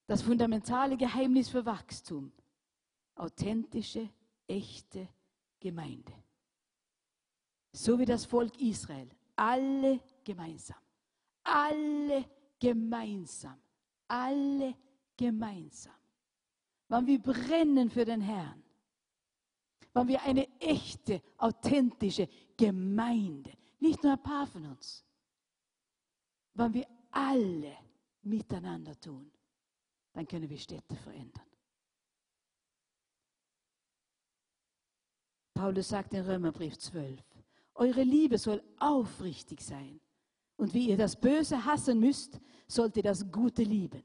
Das 0.07 0.23
fundamentale 0.23 0.97
Geheimnis 0.97 1.49
für 1.49 1.63
Wachstum. 1.63 2.31
Authentische 3.13 4.09
echte 4.47 5.07
Gemeinde. 5.59 6.13
So 7.73 7.99
wie 7.99 8.05
das 8.05 8.25
Volk 8.25 8.59
Israel. 8.59 9.07
Alle 9.35 9.99
gemeinsam. 10.23 10.81
Alle 11.43 12.25
gemeinsam. 12.59 13.61
Alle 14.07 14.73
gemeinsam. 15.15 15.93
Wenn 16.87 17.05
wir 17.05 17.21
brennen 17.21 17.91
für 17.91 18.03
den 18.03 18.21
Herrn. 18.21 18.63
Wenn 19.93 20.07
wir 20.07 20.23
eine 20.23 20.47
echte, 20.59 21.21
authentische 21.37 22.27
Gemeinde, 22.57 23.51
nicht 23.79 24.03
nur 24.03 24.13
ein 24.13 24.23
paar 24.23 24.47
von 24.47 24.65
uns, 24.65 25.05
wenn 26.53 26.73
wir 26.73 26.87
alle 27.11 27.77
miteinander 28.23 28.99
tun, 28.99 29.31
dann 30.13 30.27
können 30.27 30.49
wir 30.49 30.57
Städte 30.57 30.95
verändern. 30.95 31.45
Paulus 35.53 35.89
sagt 35.89 36.13
in 36.13 36.21
Römerbrief 36.21 36.77
12, 36.77 37.19
eure 37.75 38.03
Liebe 38.03 38.37
soll 38.37 38.63
aufrichtig 38.79 39.61
sein. 39.61 39.99
Und 40.55 40.73
wie 40.73 40.89
ihr 40.89 40.97
das 40.97 41.15
Böse 41.15 41.63
hassen 41.65 41.99
müsst, 41.99 42.39
sollt 42.67 42.97
ihr 42.97 43.03
das 43.03 43.31
Gute 43.31 43.63
lieben. 43.63 44.03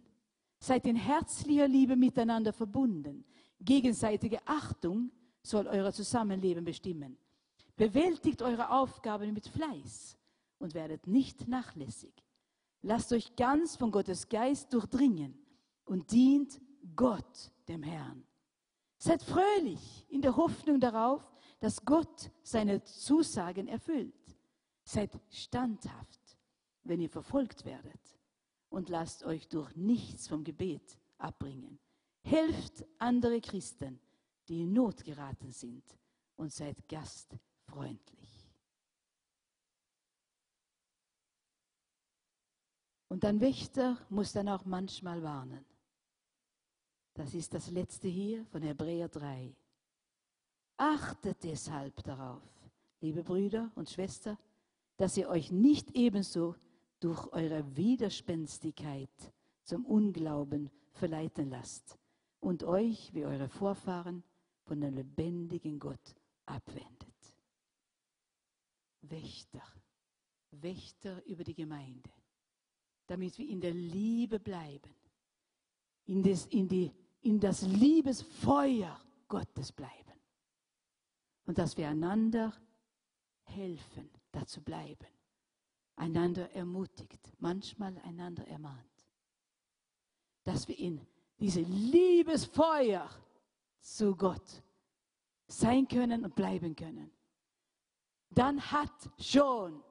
Seid 0.60 0.86
in 0.86 0.96
herzlicher 0.96 1.66
Liebe 1.66 1.96
miteinander 1.96 2.52
verbunden. 2.52 3.24
Gegenseitige 3.60 4.46
Achtung 4.46 5.10
soll 5.42 5.66
euer 5.66 5.92
Zusammenleben 5.92 6.64
bestimmen. 6.64 7.18
Bewältigt 7.82 8.42
eure 8.42 8.70
Aufgaben 8.70 9.34
mit 9.34 9.48
Fleiß 9.48 10.16
und 10.58 10.72
werdet 10.72 11.08
nicht 11.08 11.48
nachlässig. 11.48 12.14
Lasst 12.80 13.12
euch 13.12 13.34
ganz 13.34 13.74
von 13.74 13.90
Gottes 13.90 14.28
Geist 14.28 14.72
durchdringen 14.72 15.36
und 15.84 16.12
dient 16.12 16.60
Gott, 16.94 17.50
dem 17.66 17.82
Herrn. 17.82 18.24
Seid 18.98 19.24
fröhlich 19.24 20.06
in 20.08 20.22
der 20.22 20.36
Hoffnung 20.36 20.78
darauf, 20.78 21.28
dass 21.58 21.84
Gott 21.84 22.30
seine 22.44 22.84
Zusagen 22.84 23.66
erfüllt. 23.66 24.36
Seid 24.84 25.18
standhaft, 25.28 26.38
wenn 26.84 27.00
ihr 27.00 27.10
verfolgt 27.10 27.64
werdet 27.64 28.16
und 28.68 28.90
lasst 28.90 29.24
euch 29.24 29.48
durch 29.48 29.74
nichts 29.74 30.28
vom 30.28 30.44
Gebet 30.44 31.00
abbringen. 31.18 31.80
Helft 32.20 32.86
andere 32.98 33.40
Christen, 33.40 33.98
die 34.46 34.62
in 34.62 34.72
Not 34.72 35.02
geraten 35.02 35.50
sind 35.50 35.82
und 36.36 36.52
seid 36.52 36.88
gastfreundlich. 37.72 38.50
Und 43.08 43.24
ein 43.24 43.40
Wächter 43.40 43.98
muss 44.08 44.32
dann 44.32 44.48
auch 44.48 44.64
manchmal 44.64 45.22
warnen. 45.22 45.64
Das 47.14 47.34
ist 47.34 47.52
das 47.52 47.70
letzte 47.70 48.08
hier 48.08 48.46
von 48.46 48.62
Hebräer 48.62 49.08
3. 49.08 49.54
Achtet 50.78 51.44
deshalb 51.44 52.02
darauf, 52.04 52.42
liebe 53.00 53.22
Brüder 53.22 53.70
und 53.74 53.90
Schwestern, 53.90 54.38
dass 54.96 55.16
ihr 55.16 55.28
euch 55.28 55.50
nicht 55.50 55.90
ebenso 55.94 56.54
durch 57.00 57.30
eure 57.32 57.76
Widerspenstigkeit 57.76 59.10
zum 59.62 59.84
Unglauben 59.84 60.70
verleiten 60.92 61.50
lasst 61.50 61.98
und 62.40 62.62
euch, 62.62 63.12
wie 63.12 63.26
eure 63.26 63.48
Vorfahren, 63.48 64.24
von 64.64 64.80
dem 64.80 64.94
lebendigen 64.94 65.78
Gott 65.78 66.14
abwendet. 66.46 67.11
Wächter, 69.02 69.62
Wächter 70.50 71.24
über 71.26 71.44
die 71.44 71.54
Gemeinde, 71.54 72.10
damit 73.06 73.38
wir 73.38 73.48
in 73.48 73.60
der 73.60 73.74
Liebe 73.74 74.38
bleiben, 74.38 74.94
in 76.06 76.22
das, 76.22 76.46
in 76.46 76.68
die, 76.68 76.92
in 77.20 77.38
das 77.40 77.62
Liebesfeuer 77.62 79.00
Gottes 79.28 79.72
bleiben. 79.72 80.12
Und 81.46 81.58
dass 81.58 81.76
wir 81.76 81.88
einander 81.88 82.52
helfen, 83.44 84.10
dazu 84.30 84.62
bleiben, 84.62 85.06
einander 85.96 86.50
ermutigt, 86.52 87.32
manchmal 87.38 87.98
einander 87.98 88.46
ermahnt, 88.46 89.06
dass 90.44 90.66
wir 90.68 90.78
in 90.78 91.00
diese 91.38 91.60
Liebesfeuer 91.60 93.08
zu 93.80 94.16
Gott 94.16 94.62
sein 95.46 95.86
können 95.86 96.24
und 96.24 96.34
bleiben 96.34 96.74
können. 96.74 97.10
Dann 98.34 98.60
hat 98.70 99.10
schon 99.18 99.82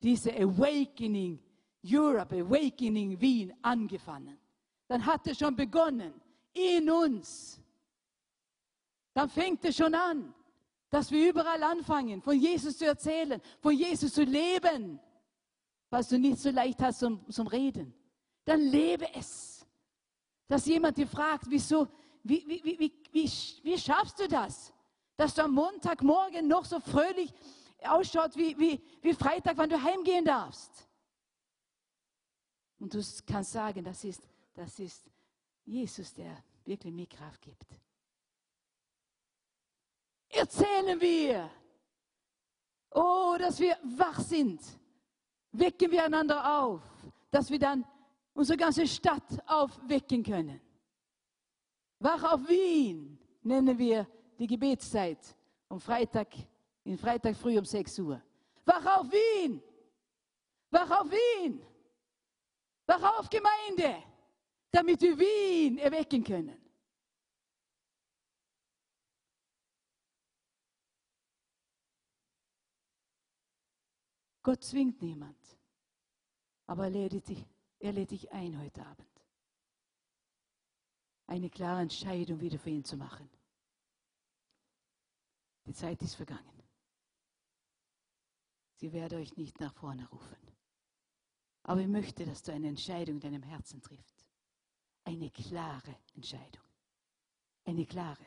diese 0.00 0.32
Awakening 0.32 1.38
Europe, 1.84 2.34
Awakening 2.34 3.20
Wien 3.20 3.52
angefangen. 3.62 4.38
Dann 4.86 5.04
hat 5.04 5.26
es 5.26 5.38
schon 5.38 5.56
begonnen 5.56 6.12
in 6.52 6.88
uns. 6.90 7.60
Dann 9.14 9.28
fängt 9.28 9.64
es 9.64 9.76
schon 9.76 9.94
an, 9.94 10.32
dass 10.90 11.10
wir 11.10 11.30
überall 11.30 11.62
anfangen, 11.62 12.22
von 12.22 12.38
Jesus 12.38 12.78
zu 12.78 12.86
erzählen, 12.86 13.40
von 13.60 13.72
Jesus 13.72 14.12
zu 14.12 14.22
leben. 14.22 15.00
Was 15.90 16.08
du 16.08 16.18
nicht 16.18 16.38
so 16.38 16.50
leicht 16.50 16.80
hast 16.80 17.00
zum, 17.00 17.28
zum 17.30 17.46
Reden, 17.46 17.92
dann 18.44 18.60
lebe 18.60 19.06
es. 19.14 19.66
Dass 20.48 20.66
jemand 20.66 20.96
dir 20.96 21.06
fragt, 21.06 21.44
wieso, 21.48 21.88
wie, 22.22 22.44
wie, 22.46 22.78
wie, 22.78 22.92
wie, 23.12 23.32
wie 23.62 23.78
schaffst 23.78 24.18
du 24.18 24.28
das? 24.28 24.72
Dass 25.16 25.34
du 25.34 25.42
am 25.42 25.52
Montagmorgen 25.52 26.48
noch 26.48 26.64
so 26.64 26.80
fröhlich 26.80 27.32
ausschaut 27.84 28.36
wie, 28.36 28.56
wie, 28.58 28.82
wie 29.00 29.14
Freitag, 29.14 29.56
wann 29.56 29.70
du 29.70 29.80
heimgehen 29.80 30.24
darfst. 30.24 30.88
Und 32.78 32.92
du 32.94 33.02
kannst 33.26 33.52
sagen, 33.52 33.84
das 33.84 34.02
ist, 34.04 34.28
das 34.54 34.78
ist 34.78 35.10
Jesus, 35.64 36.12
der 36.12 36.36
wirklich 36.64 36.92
mir 36.92 37.06
Kraft 37.06 37.40
gibt. 37.40 37.66
Erzählen 40.28 41.00
wir, 41.00 41.50
oh, 42.90 43.36
dass 43.38 43.60
wir 43.60 43.76
wach 43.96 44.18
sind. 44.20 44.60
Wecken 45.52 45.90
wir 45.90 46.04
einander 46.04 46.60
auf, 46.60 46.82
dass 47.30 47.50
wir 47.50 47.58
dann 47.58 47.84
unsere 48.32 48.56
ganze 48.56 48.86
Stadt 48.86 49.46
aufwecken 49.46 50.22
können. 50.22 50.60
Wach 51.98 52.32
auf 52.32 52.48
Wien 52.48 53.18
nennen 53.42 53.78
wir 53.78 54.06
die 54.38 54.46
Gebetszeit 54.46 55.18
um 55.68 55.78
Freitag, 55.78 56.28
in 56.84 56.98
Freitag 56.98 57.36
früh 57.36 57.58
um 57.58 57.64
6 57.64 57.98
Uhr. 57.98 58.22
Wach 58.64 58.98
auf 58.98 59.10
Wien! 59.10 59.62
Wach 60.70 60.90
auf 60.90 61.10
Wien! 61.10 61.64
Wach 62.86 63.18
auf 63.18 63.30
Gemeinde, 63.30 64.02
damit 64.70 65.00
wir 65.00 65.18
Wien 65.18 65.78
erwecken 65.78 66.24
können. 66.24 66.58
Gott 74.42 74.64
zwingt 74.64 75.00
niemand, 75.00 75.38
aber 76.66 76.84
er 76.84 76.90
lädt 76.90 77.28
dich, 77.28 77.46
er 77.78 77.92
lädt 77.92 78.10
dich 78.10 78.32
ein 78.32 78.60
heute 78.60 78.84
Abend 78.84 79.12
eine 81.32 81.48
klare 81.48 81.80
Entscheidung 81.80 82.40
wieder 82.40 82.58
für 82.58 82.68
ihn 82.68 82.84
zu 82.84 82.96
machen. 82.96 83.28
Die 85.64 85.72
Zeit 85.72 86.02
ist 86.02 86.14
vergangen. 86.14 86.61
Sie 88.82 88.92
werde 88.92 89.14
euch 89.14 89.36
nicht 89.36 89.60
nach 89.60 89.72
vorne 89.72 90.08
rufen. 90.08 90.36
Aber 91.62 91.80
ich 91.80 91.86
möchte, 91.86 92.26
dass 92.26 92.42
du 92.42 92.52
eine 92.52 92.66
Entscheidung 92.66 93.14
in 93.14 93.20
deinem 93.20 93.42
Herzen 93.44 93.80
triffst. 93.80 94.28
Eine 95.04 95.30
klare 95.30 95.94
Entscheidung. 96.16 96.64
Eine 97.64 97.86
klare. 97.86 98.26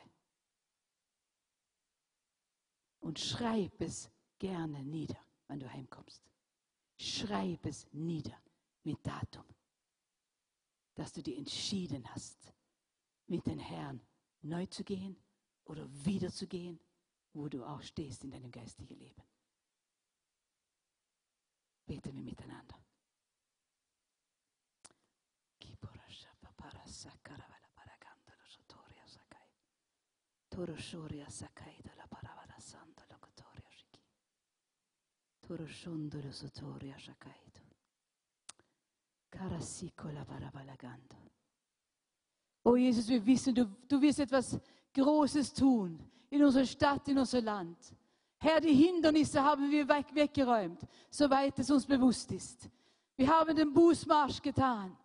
Und 3.00 3.18
schreib 3.18 3.78
es 3.82 4.10
gerne 4.38 4.82
nieder, 4.82 5.18
wenn 5.46 5.60
du 5.60 5.70
heimkommst. 5.70 6.22
Schreib 6.96 7.66
es 7.66 7.86
nieder 7.92 8.40
mit 8.82 9.06
Datum, 9.06 9.44
dass 10.94 11.12
du 11.12 11.22
dich 11.22 11.36
entschieden 11.36 12.02
hast, 12.14 12.54
mit 13.26 13.46
dem 13.46 13.58
Herrn 13.58 14.00
neu 14.40 14.64
zu 14.64 14.84
gehen 14.84 15.22
oder 15.66 15.86
wieder 16.06 16.30
zu 16.30 16.46
gehen, 16.46 16.80
wo 17.34 17.46
du 17.46 17.62
auch 17.62 17.82
stehst 17.82 18.24
in 18.24 18.30
deinem 18.30 18.50
geistigen 18.50 18.98
Leben. 18.98 19.22
Beten 21.86 22.14
wir 22.14 22.22
miteinander. 22.22 22.86
Toroshoria 30.56 31.28
sakai 31.28 31.82
dalla 31.82 32.06
paravara 32.08 32.58
santa 32.58 33.04
locutoria 33.10 33.68
shiki. 33.68 34.00
Toroshondolo 35.38 36.32
sotoria 36.32 36.96
shakaito. 36.96 37.60
Karasiko 39.28 40.08
la 40.08 40.24
parabalagando. 40.24 41.14
Oh 42.62 42.74
Jesus, 42.78 43.06
wir 43.06 43.22
wissen, 43.26 43.52
du, 43.52 43.66
du 43.86 44.00
wirst 44.00 44.20
etwas 44.20 44.58
Großes 44.94 45.52
tun 45.52 45.98
in 46.30 46.42
unserer 46.42 46.64
Stadt, 46.64 47.06
in 47.08 47.18
unser 47.18 47.42
Land. 47.42 47.94
Herr, 48.46 48.60
die 48.60 48.74
Hindernisse 48.74 49.42
haben 49.42 49.68
wir 49.72 49.88
weg, 49.88 50.06
weggeräumt, 50.12 50.80
soweit 51.10 51.58
es 51.58 51.68
uns 51.68 51.84
bewusst 51.84 52.30
ist. 52.30 52.70
Wir 53.16 53.28
haben 53.28 53.56
den 53.56 53.72
Bußmarsch 53.72 54.40
getan. 54.40 54.96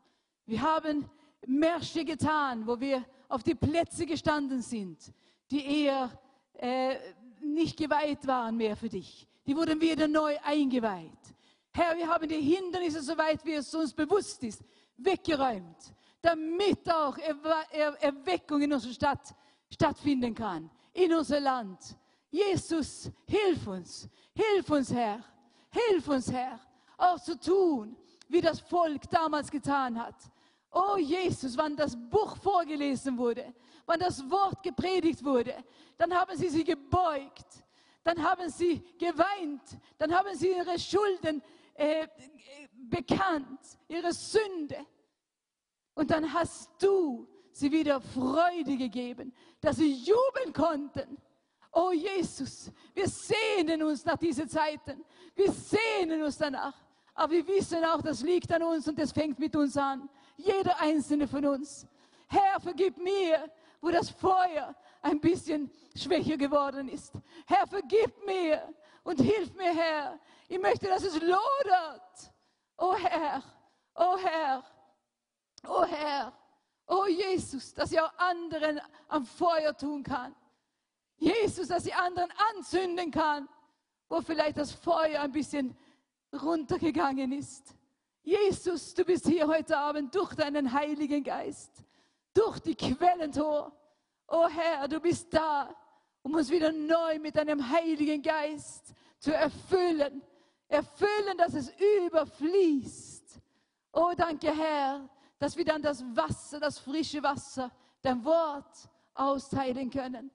Wir 0.45 0.61
haben 0.61 1.09
Märsche 1.47 2.05
getan, 2.05 2.67
wo 2.67 2.79
wir 2.79 3.03
auf 3.29 3.41
die 3.41 3.55
Plätze 3.55 4.05
gestanden 4.05 4.61
sind, 4.61 5.11
die 5.49 5.85
eher 5.85 6.11
äh, 6.53 6.95
nicht 7.41 7.77
geweiht 7.77 8.27
waren 8.27 8.57
mehr 8.57 8.75
für 8.75 8.89
dich. 8.89 9.27
Die 9.47 9.55
wurden 9.55 9.81
wieder 9.81 10.07
neu 10.07 10.37
eingeweiht. 10.43 11.33
Herr, 11.73 11.97
wir 11.97 12.07
haben 12.07 12.29
die 12.29 12.41
Hindernisse, 12.41 13.01
soweit 13.01 13.43
wie 13.43 13.53
es 13.53 13.73
uns 13.73 13.91
bewusst 13.91 14.43
ist, 14.43 14.61
weggeräumt 14.97 15.95
damit 16.21 16.87
auch 16.91 17.17
Erweckung 17.17 18.61
in 18.61 18.73
unserer 18.73 18.93
Stadt 18.93 19.35
stattfinden 19.69 20.35
kann, 20.35 20.69
in 20.93 21.13
unser 21.13 21.39
Land. 21.39 21.97
Jesus, 22.31 23.11
hilf 23.27 23.67
uns, 23.67 24.09
hilf 24.33 24.69
uns, 24.69 24.91
Herr, 24.91 25.23
hilf 25.69 26.07
uns, 26.07 26.31
Herr, 26.31 26.59
auch 26.97 27.19
zu 27.19 27.37
tun, 27.37 27.95
wie 28.29 28.41
das 28.41 28.61
Volk 28.61 29.09
damals 29.09 29.51
getan 29.51 30.01
hat. 30.01 30.15
Oh 30.71 30.95
Jesus, 30.95 31.57
wann 31.57 31.75
das 31.75 31.97
Buch 32.09 32.37
vorgelesen 32.37 33.17
wurde, 33.17 33.53
wann 33.85 33.99
das 33.99 34.29
Wort 34.29 34.63
gepredigt 34.63 35.23
wurde, 35.23 35.53
dann 35.97 36.13
haben 36.13 36.37
sie 36.37 36.47
sich 36.47 36.65
gebeugt, 36.65 37.65
dann 38.03 38.23
haben 38.23 38.49
sie 38.49 38.81
geweint, 38.97 39.77
dann 39.97 40.15
haben 40.15 40.33
sie 40.33 40.51
ihre 40.51 40.79
Schulden 40.79 41.43
äh, 41.73 42.07
bekannt, 42.89 43.59
ihre 43.89 44.13
Sünde. 44.13 44.77
Und 45.93 46.09
dann 46.09 46.33
hast 46.33 46.71
du 46.81 47.27
sie 47.51 47.71
wieder 47.71 47.99
Freude 47.99 48.77
gegeben, 48.77 49.33
dass 49.59 49.75
sie 49.75 49.93
jubeln 49.93 50.53
konnten. 50.53 51.17
Oh 51.71 51.91
Jesus, 51.91 52.71
wir 52.93 53.07
sehnen 53.07 53.83
uns 53.83 54.03
nach 54.05 54.17
diesen 54.17 54.47
Zeiten. 54.49 55.03
Wir 55.35 55.51
sehnen 55.51 56.21
uns 56.23 56.37
danach. 56.37 56.75
Aber 57.13 57.31
wir 57.31 57.47
wissen 57.47 57.83
auch, 57.85 58.01
das 58.01 58.21
liegt 58.21 58.51
an 58.51 58.63
uns 58.63 58.87
und 58.87 58.97
das 58.97 59.11
fängt 59.11 59.39
mit 59.39 59.55
uns 59.55 59.77
an. 59.77 60.09
Jeder 60.37 60.79
einzelne 60.79 61.27
von 61.27 61.45
uns. 61.45 61.87
Herr, 62.27 62.59
vergib 62.59 62.97
mir, 62.97 63.51
wo 63.81 63.89
das 63.89 64.09
Feuer 64.09 64.75
ein 65.01 65.19
bisschen 65.19 65.71
schwächer 65.95 66.37
geworden 66.37 66.87
ist. 66.89 67.13
Herr, 67.45 67.67
vergib 67.67 68.25
mir 68.25 68.73
und 69.03 69.19
hilf 69.19 69.53
mir, 69.53 69.73
Herr. 69.73 70.19
Ich 70.47 70.59
möchte, 70.59 70.87
dass 70.87 71.03
es 71.03 71.19
lodert. 71.21 72.33
Oh 72.77 72.95
Herr, 72.95 73.43
oh 73.95 74.17
Herr. 74.17 74.63
Oh 75.67 75.85
Herr, 75.85 76.33
oh 76.87 77.05
Jesus, 77.05 77.73
dass 77.73 77.91
ich 77.91 78.01
auch 78.01 78.11
anderen 78.17 78.81
am 79.07 79.25
Feuer 79.25 79.75
tun 79.77 80.03
kann. 80.03 80.35
Jesus, 81.21 81.67
dass 81.67 81.85
ich 81.85 81.95
anderen 81.95 82.31
anzünden 82.55 83.11
kann, 83.11 83.47
wo 84.09 84.21
vielleicht 84.21 84.57
das 84.57 84.71
Feuer 84.71 85.21
ein 85.21 85.31
bisschen 85.31 85.77
runtergegangen 86.33 87.31
ist. 87.31 87.75
Jesus, 88.23 88.95
du 88.95 89.05
bist 89.05 89.27
hier 89.27 89.47
heute 89.47 89.77
Abend 89.77 90.15
durch 90.15 90.33
deinen 90.33 90.73
Heiligen 90.73 91.23
Geist, 91.23 91.85
durch 92.33 92.59
die 92.59 92.73
Quellentor. 92.73 93.71
Oh 94.27 94.47
Herr, 94.47 94.87
du 94.87 94.99
bist 94.99 95.31
da 95.31 95.75
um 96.23 96.33
uns 96.33 96.49
wieder 96.49 96.71
neu 96.71 97.19
mit 97.19 97.35
deinem 97.35 97.69
Heiligen 97.69 98.21
Geist 98.21 98.93
zu 99.19 99.31
erfüllen. 99.31 100.23
Erfüllen, 100.67 101.37
dass 101.37 101.53
es 101.53 101.71
überfließt. 102.07 103.39
Oh, 103.91 104.13
danke, 104.17 104.55
Herr, 104.55 105.07
dass 105.37 105.55
wir 105.55 105.65
dann 105.65 105.83
das 105.83 106.03
Wasser, 106.15 106.59
das 106.59 106.79
frische 106.79 107.21
Wasser, 107.21 107.71
dein 108.01 108.23
Wort 108.23 108.89
austeilen 109.13 109.89
können. 109.91 110.31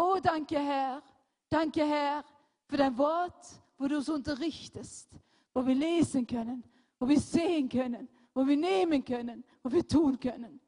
Oh, 0.00 0.20
danke, 0.22 0.56
Herr. 0.56 1.02
Danke, 1.48 1.84
Herr, 1.84 2.24
für 2.68 2.76
dein 2.76 2.96
Wort, 2.96 3.44
wo 3.76 3.88
du 3.88 3.96
uns 3.96 4.08
unterrichtest, 4.08 5.08
wo 5.52 5.66
wir 5.66 5.74
lesen 5.74 6.24
können, 6.24 6.62
wo 7.00 7.08
wir 7.08 7.18
sehen 7.18 7.68
können, 7.68 8.08
wo 8.32 8.46
wir 8.46 8.56
nehmen 8.56 9.04
können, 9.04 9.42
wo 9.60 9.72
wir 9.72 9.86
tun 9.86 10.18
können. 10.20 10.60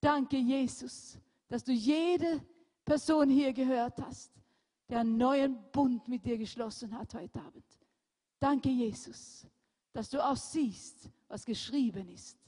Danke, 0.00 0.36
Jesus, 0.36 1.18
dass 1.48 1.64
du 1.64 1.72
jede 1.72 2.40
Person 2.84 3.28
hier 3.28 3.52
gehört 3.52 4.00
hast, 4.02 4.30
der 4.88 5.00
einen 5.00 5.16
neuen 5.16 5.58
Bund 5.72 6.06
mit 6.06 6.24
dir 6.24 6.38
geschlossen 6.38 6.96
hat 6.96 7.12
heute 7.14 7.40
Abend. 7.40 7.64
Danke, 8.38 8.68
Jesus, 8.68 9.48
dass 9.92 10.10
du 10.10 10.24
auch 10.24 10.36
siehst, 10.36 11.10
was 11.26 11.44
geschrieben 11.44 12.08
ist 12.08 12.38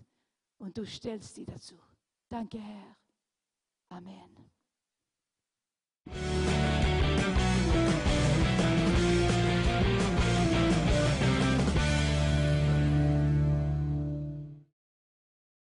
und 0.59 0.79
du 0.79 0.87
stellst 0.87 1.35
sie 1.35 1.45
dazu. 1.45 1.75
Danke, 2.29 2.61
Herr. 2.61 2.97
Amen. 3.89 4.49
Thank 6.11 6.49
you 6.53 6.58